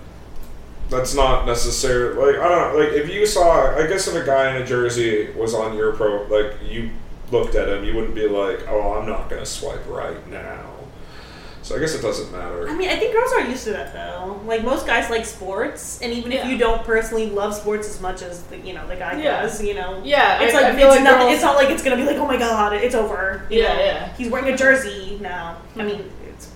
[0.90, 2.80] that's not necessarily like I don't know.
[2.80, 5.94] Like if you saw, I guess if a guy in a jersey was on your
[5.94, 6.90] pro, like you
[7.32, 10.66] looked at him, you wouldn't be like, "Oh, I'm not gonna swipe right now."
[11.70, 12.68] So I guess it doesn't matter.
[12.68, 14.42] I mean, I think girls are used to that though.
[14.44, 18.24] Like most guys like sports, and even if you don't personally love sports as much
[18.24, 19.44] as the you know the guy Yeah.
[19.44, 20.02] does, you know.
[20.04, 21.20] Yeah, It's I- like I feel it's like not.
[21.20, 23.44] girls- It's not like it's gonna be like, oh my god, it's over.
[23.52, 23.80] you Yeah, know?
[23.84, 24.14] yeah.
[24.18, 25.58] He's wearing a jersey now.
[25.78, 26.48] I mean, it's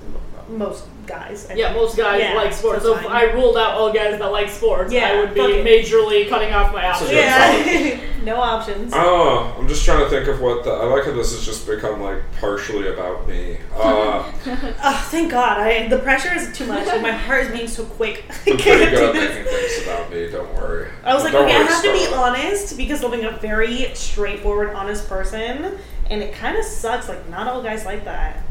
[0.50, 1.48] most guys.
[1.50, 1.78] I Yeah, think.
[1.82, 2.84] most guys Yeah, like sports.
[2.84, 3.06] so So if.
[3.08, 6.54] I ruled out all guys that like sports, Yeah, I would be fuck majorly cutting
[6.54, 7.12] off my options.
[7.12, 8.92] Yeah, no options.
[8.96, 10.72] Oh, I'm just trying to think of what the.
[10.72, 13.58] I like how this has just become like partially about me.
[13.76, 14.32] Uh,
[14.86, 15.60] Oh, thank God!
[15.60, 16.88] I the pressure is too much.
[16.88, 18.26] Like, my heart is beating so quick.
[18.30, 20.30] I I'm pretty can't do good at making things about me.
[20.30, 20.90] Don't worry.
[21.04, 23.32] I was like, Don't okay, I worry, have to be honest because I'm being a
[23.32, 25.78] very straightforward, honest person,
[26.10, 27.08] and it kind of sucks.
[27.10, 28.42] Like, not all guys like that,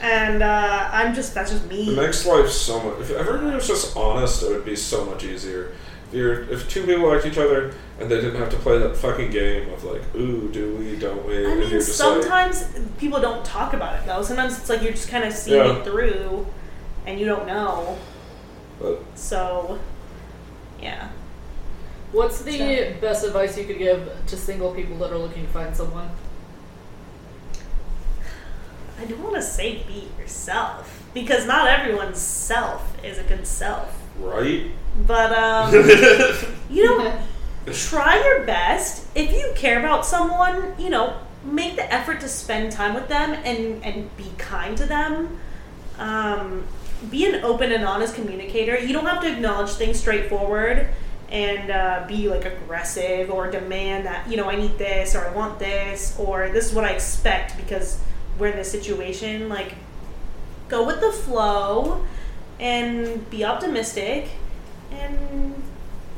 [0.00, 1.94] and uh, I'm just that's just It me.
[1.96, 3.00] makes life so much.
[3.00, 5.72] If everybody was just honest, it would be so much easier.
[6.08, 8.96] If you're if two people liked each other and they didn't have to play that
[8.96, 11.46] fucking game of like, ooh, do we, don't we?
[11.46, 12.64] I and mean, you're just like, sometimes
[12.98, 14.22] people don't talk about it though.
[14.22, 15.76] Sometimes it's like you're just kind of seeing Yeah.
[15.78, 16.46] it through,
[17.06, 17.98] and you don't know.
[18.80, 19.78] but So,
[20.80, 21.08] yeah.
[22.12, 25.52] What's the So- best advice you could give to single people that are looking to
[25.52, 26.08] find someone?
[28.98, 33.96] I don't want to say be yourself because not everyone's self is a good self.
[34.18, 34.70] right?
[35.06, 35.72] But um,
[36.70, 37.20] you know,
[37.72, 39.06] try your best.
[39.14, 43.32] If you care about someone, you know, make the effort to spend time with them
[43.44, 45.38] and and be kind to them.
[45.98, 46.64] Um,
[47.10, 48.78] be an open and honest communicator.
[48.78, 50.88] You don't have to acknowledge things straightforward
[51.30, 55.32] and uh, be like aggressive or demand that you know I need this or I
[55.32, 58.00] want this or this is what I expect because
[58.38, 59.48] we're in this situation.
[59.48, 59.74] Like,
[60.68, 62.04] go with the flow
[62.60, 64.28] and be optimistic
[64.90, 65.62] and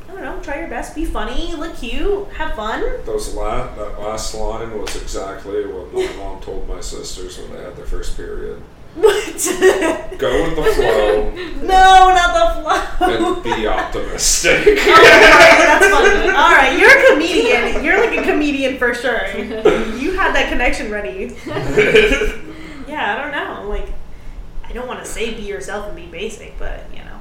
[0.07, 2.81] I don't know, try your best, be funny, look cute, have fun.
[3.05, 7.63] Those la- that last line was exactly what my mom told my sisters when they
[7.63, 8.61] had their first period.
[8.95, 10.17] What?
[10.19, 11.31] Go with the flow
[11.61, 13.35] no, not the flow.
[13.35, 14.67] and be optimistic.
[14.81, 16.29] Oh, Alright, that's funny.
[16.29, 17.83] Alright, you're a comedian.
[17.83, 19.27] You're like a comedian for sure.
[19.37, 21.35] You had that connection ready.
[22.87, 23.69] Yeah, I don't know.
[23.69, 23.87] Like,
[24.65, 27.19] I don't want to say be yourself and be basic, but you know,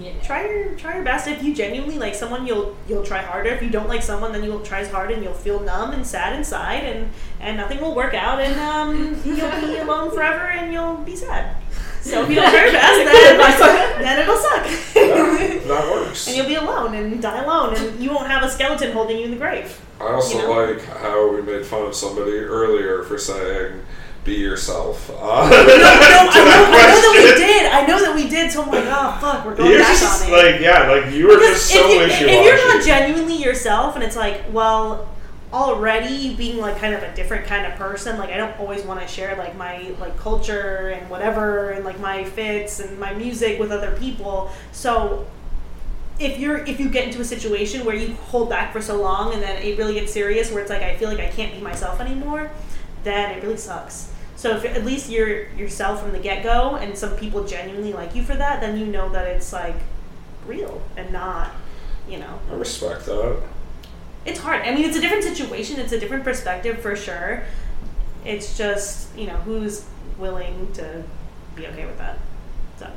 [0.00, 0.18] Yeah.
[0.20, 1.28] try your try your best.
[1.28, 3.50] If you genuinely like someone, you'll you'll try harder.
[3.50, 6.04] If you don't like someone, then you'll try as hard, and you'll feel numb and
[6.04, 7.10] sad inside, and
[7.42, 11.56] and nothing will work out, and um, you'll be alone forever, and you'll be sad.
[12.00, 14.64] So if you don't try your best, then, then it'll suck.
[14.64, 16.26] that, that works.
[16.28, 19.24] and you'll be alone and die alone, and you won't have a skeleton holding you
[19.26, 19.80] in the grave.
[20.00, 20.52] I also you know?
[20.72, 23.82] like how we made fun of somebody earlier for saying,
[24.24, 27.66] "Be yourself." Uh, No, I know, I know, I know that we did.
[27.72, 28.50] I know that we did.
[28.50, 30.32] So I'm like, oh fuck, we're going You're back just on it.
[30.52, 33.36] like, yeah, like you were Because just so if, you, wishy if you're not genuinely
[33.36, 35.08] yourself, and it's like, well,
[35.52, 39.00] already being like kind of a different kind of person, like I don't always want
[39.00, 43.60] to share like my like culture and whatever, and like my fits and my music
[43.60, 44.50] with other people.
[44.72, 45.26] So
[46.18, 49.32] if you're if you get into a situation where you hold back for so long
[49.34, 51.60] and then it really gets serious, where it's like I feel like I can't be
[51.60, 52.50] myself anymore,
[53.04, 54.12] then it really sucks.
[54.36, 58.14] So if at least you're yourself from the get go, and some people genuinely like
[58.14, 59.76] you for that, then you know that it's like
[60.46, 61.52] real and not,
[62.08, 63.40] you know, I respect that.
[64.24, 64.62] It's hard.
[64.62, 65.80] I mean, it's a different situation.
[65.80, 67.42] It's a different perspective for sure.
[68.24, 69.84] It's just you know who's
[70.18, 71.02] willing to
[71.56, 72.18] be okay with that.
[72.78, 72.88] So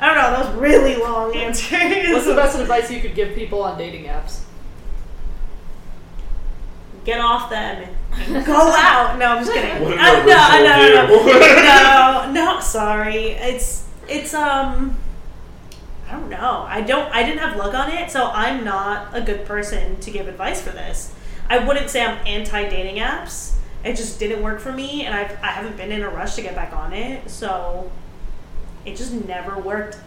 [0.00, 0.30] I don't know.
[0.30, 1.76] That was really long answer.
[2.12, 4.42] What's the best advice you could give people on dating apps?
[7.04, 7.88] Get off them
[8.46, 9.18] go out.
[9.18, 9.70] No, I'm just kidding.
[9.70, 12.60] Uh, no, no, no, original no, no, no.
[12.60, 13.30] Sorry.
[13.32, 14.96] It's it's um.
[16.08, 16.64] I don't know.
[16.68, 17.12] I don't.
[17.14, 20.60] I didn't have luck on it, so I'm not a good person to give advice
[20.62, 21.12] for this.
[21.48, 23.54] I wouldn't say I'm anti dating apps.
[23.84, 26.42] It just didn't work for me, and I've I haven't been in a rush to
[26.42, 27.90] get back on it, so
[28.84, 29.98] it just never worked.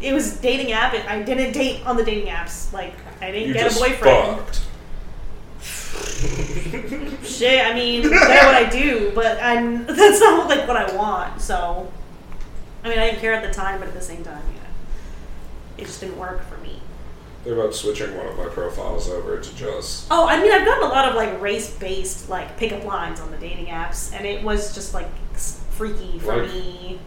[0.00, 0.94] It was dating app.
[0.94, 2.72] and I didn't date on the dating apps.
[2.72, 4.38] Like I didn't You get a boyfriend.
[4.38, 4.60] fucked.
[7.24, 11.40] Shit, I mean, that's what I do, but I'm that's not like what I want.
[11.40, 11.90] So,
[12.84, 14.42] I mean, I didn't care at the time, but at the same time,
[15.78, 16.80] it just didn't work for me.
[17.44, 20.08] They're about switching one of my profiles over to just.
[20.10, 23.36] Oh, I mean, I've gotten a lot of like race-based like pickup lines on the
[23.38, 25.08] dating apps, and it was just like
[25.70, 26.98] freaky for Like- me.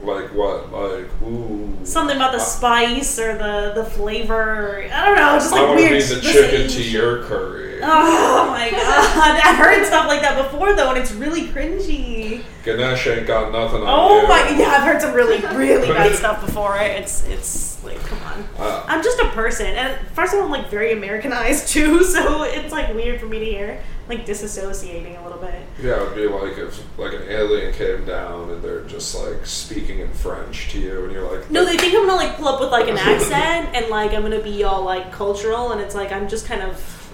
[0.00, 0.70] Like what?
[0.72, 1.76] Like ooh.
[1.84, 4.84] Something about the I- spice or the the flavor.
[4.92, 6.08] I don't know, just I like want to weird.
[6.08, 7.80] be the chicken to your curry.
[7.82, 9.40] Oh my god!
[9.44, 12.42] I've heard stuff like that before though, and it's really cringy.
[12.64, 13.90] Ganesh ain't got nothing on it.
[13.90, 14.28] Oh you.
[14.28, 14.48] my!
[14.58, 16.76] Yeah, I've heard some really, really bad stuff before.
[16.78, 18.44] It's, it's like, come on.
[18.58, 22.42] Uh, I'm just a person, and first of all, I'm like very Americanized too, so
[22.44, 25.54] it's like weird for me to hear, like disassociating a little bit.
[25.82, 29.44] yeah, it would be like if like an alien came down and they're just like
[29.44, 32.48] speaking in French to you, and you're like, No, they think I'm gonna like pull
[32.48, 35.94] up with like an accent, and like I'm gonna be all like cultural, and it's
[35.94, 37.12] like I'm just kind of,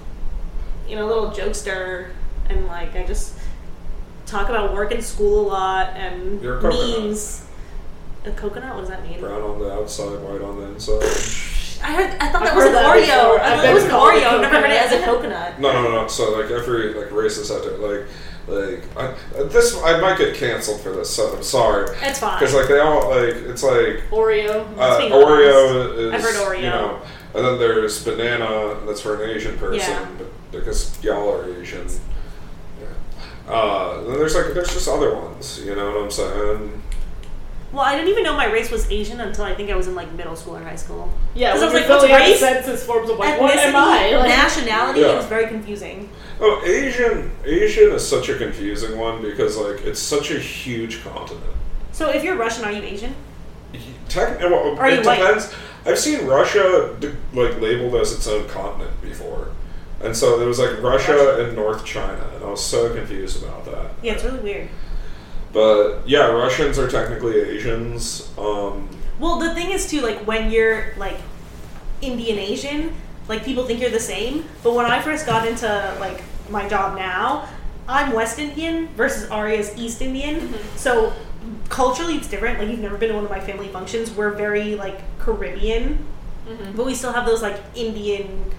[0.87, 2.11] you know, a little jokester,
[2.51, 3.39] and like I just
[4.27, 7.47] talk about work and school a lot, and memes.
[8.25, 8.75] A coconut?
[8.75, 9.19] What does that mean?
[9.19, 11.03] brown on the outside, white on the inside.
[11.83, 12.11] I heard.
[12.21, 13.01] I thought I've that was an that Oreo.
[13.01, 13.41] before.
[13.41, 14.25] I thought it was an Oreo.
[14.27, 15.55] I've never heard it as a coconut.
[15.57, 15.61] coconut.
[15.61, 16.09] No, no, no, no.
[16.09, 18.07] So like every like racist out there, like
[18.49, 19.07] like I,
[19.39, 21.11] uh, this, I might get canceled for this.
[21.15, 21.95] So I'm sorry.
[22.03, 22.39] It's fine.
[22.39, 24.67] Because like they all like it's like Oreo.
[24.79, 26.57] uh, Oreo is I've heard Oreo.
[26.57, 27.03] you know,
[27.35, 28.79] and then there's banana.
[28.87, 30.09] That's for an Asian person, Yeah.
[30.19, 31.87] but because y'all are Asian.
[32.81, 33.53] Yeah.
[33.53, 35.61] Uh, then there's like there's just other ones.
[35.65, 36.83] You know what I'm saying?
[37.73, 39.95] Well, I didn't even know my race was Asian until I think I was in
[39.95, 41.11] like middle school or high school.
[41.35, 42.39] Yeah, because I was like, what's filling race?
[42.41, 44.11] census forms of like, what am I?
[44.17, 45.13] Like, nationality, Yeah.
[45.13, 46.11] it was very confusing.
[46.41, 51.45] Oh, Asian Asian is such a confusing one because like it's such a huge continent.
[51.93, 53.15] So if you're Russian, are you Asian?
[54.09, 55.19] Technically, eh, well, Are it you white?
[55.21, 55.55] depends.
[55.87, 56.95] I've seen Russia
[57.33, 59.49] like labeled as its own continent before,
[60.03, 61.45] and so there was like Russia Russia.
[61.45, 63.93] and North China, and I was so confused about that.
[64.03, 64.69] Yeah, it's really weird.
[65.53, 68.31] But yeah, Russians are technically Asians.
[68.39, 68.89] Um,
[69.19, 71.19] Well, the thing is too, like when you're like
[72.01, 72.93] Indian Asian,
[73.29, 74.45] like people think you're the same.
[74.63, 75.69] But when I first got into
[76.01, 77.49] like my job now,
[77.89, 80.55] I'm West Indian versus Aria's East Indian.
[80.77, 81.13] So
[81.69, 82.59] culturally, it's different.
[82.59, 84.11] Like you've never been to one of my family functions.
[84.11, 85.99] We're very like Caribbean,
[86.75, 88.51] but we still have those like Indian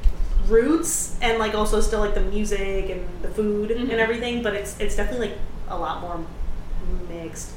[0.48, 3.98] roots and like also still like the music and the food and Mhm.
[3.98, 4.44] everything.
[4.44, 5.38] But it's it's definitely like
[5.70, 6.20] a lot more
[7.10, 7.52] mixed.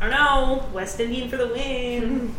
[0.00, 0.68] I don't know.
[0.72, 2.34] West Indian for the win.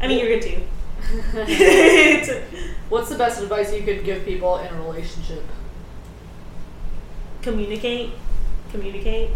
[0.00, 0.60] I mean, you're good too.
[2.88, 5.44] What's the best advice you could give people in a relationship?
[7.42, 8.10] communicate,
[8.70, 9.30] communicate,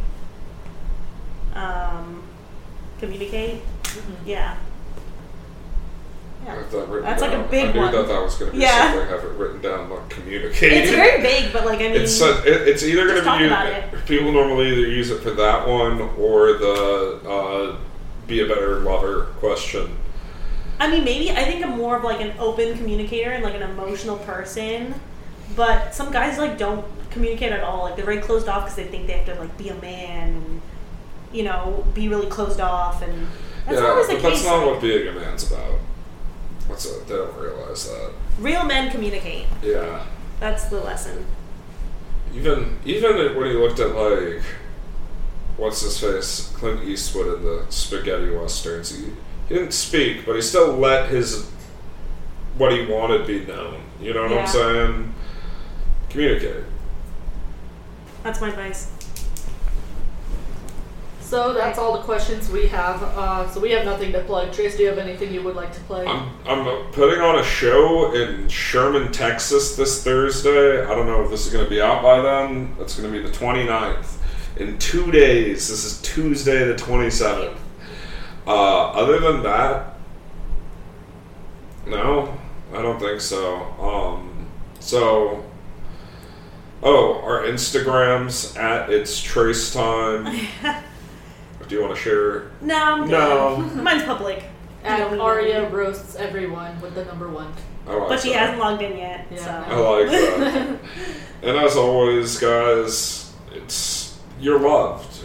[1.54, 2.22] um,
[2.98, 3.60] communicate.
[4.24, 4.56] Yeah.
[6.42, 6.54] I Yeah.
[6.56, 7.50] have that written That's like a down.
[7.50, 7.92] big I knew one.
[7.92, 8.92] that that was going to be Yeah.
[8.92, 9.08] something.
[9.08, 10.72] I have it written down, like communicate.
[10.72, 13.44] It's very big, but like I mean, It's such, it, it's either going to be
[13.44, 14.06] used, it.
[14.06, 17.76] people normally either use it for that one or the uh,
[18.26, 19.96] be a better lover question.
[20.80, 23.62] I mean, maybe I think I'm more of like an open communicator and like an
[23.62, 24.94] emotional person.
[25.54, 27.82] But some guys like don't communicate at all.
[27.84, 30.28] Like they're very closed off because they think they have to like be a man
[30.34, 30.62] and
[31.32, 33.26] you know be really closed off and
[33.66, 34.22] that's yeah, not always the case.
[34.22, 35.74] that's not Like, what being a man's about.
[36.72, 37.06] That's it.
[37.06, 38.12] They don't realize that.
[38.38, 39.46] real men communicate.
[39.62, 40.06] Yeah.
[40.40, 41.26] That's the lesson.
[42.34, 44.42] Even even when he looked at like
[45.58, 49.04] what's his face Clint Eastwood in the spaghetti westerns, he,
[49.48, 51.50] he didn't speak, but he still let his
[52.56, 53.82] what he wanted be known.
[54.00, 54.40] You know what Yeah.
[54.40, 55.14] I'm saying?
[56.08, 56.64] Communicate.
[58.22, 58.91] That's my advice.
[61.32, 63.02] So that's all the questions we have.
[63.02, 64.52] Uh, so we have nothing to plug.
[64.52, 66.04] Trace, do you have anything you would like to play?
[66.04, 70.84] I'm I'm putting on a show in Sherman, Texas this Thursday.
[70.84, 72.76] I don't know if this is going to be out by then.
[72.80, 74.18] It's going to be the 29th.
[74.56, 75.70] In two days.
[75.70, 77.56] This is Tuesday the 27th.
[78.46, 79.94] Uh, other than that,
[81.86, 82.36] no,
[82.74, 83.56] I don't think so.
[83.80, 84.46] Um,
[84.80, 85.46] so,
[86.82, 90.28] oh, our Instagrams at it's trace time.
[91.68, 92.50] Do you want to share?
[92.60, 93.08] No, I'm.
[93.08, 93.56] No.
[93.82, 94.44] Mine's public.
[94.84, 97.52] and No, we Aria roasts everyone with the number one.
[97.86, 98.38] I like But she that.
[98.38, 99.26] hasn't logged in yet.
[99.30, 100.78] Yeah, I so like that.
[101.42, 105.24] and as always, guys, it's you're loved.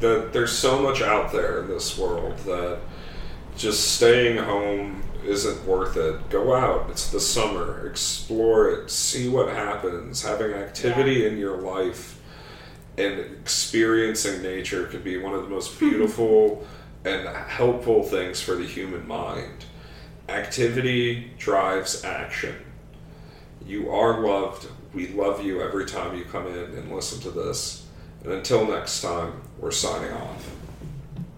[0.00, 2.78] That there's so much out there in this world that
[3.56, 6.30] just staying home isn't worth it.
[6.30, 6.88] Go out.
[6.90, 7.86] It's the summer.
[7.88, 8.90] Explore it.
[8.90, 10.22] See what happens.
[10.22, 12.17] Having activity in your life
[12.98, 15.88] and experiencing nature could be one of the most hmm.
[15.88, 16.66] beautiful
[17.04, 19.64] and helpful things for the human mind.
[20.28, 22.54] Activity drives action.
[23.64, 24.66] You are loved.
[24.92, 27.86] We love you every time you come in and listen to this.
[28.24, 30.57] And until next time, we're signing off.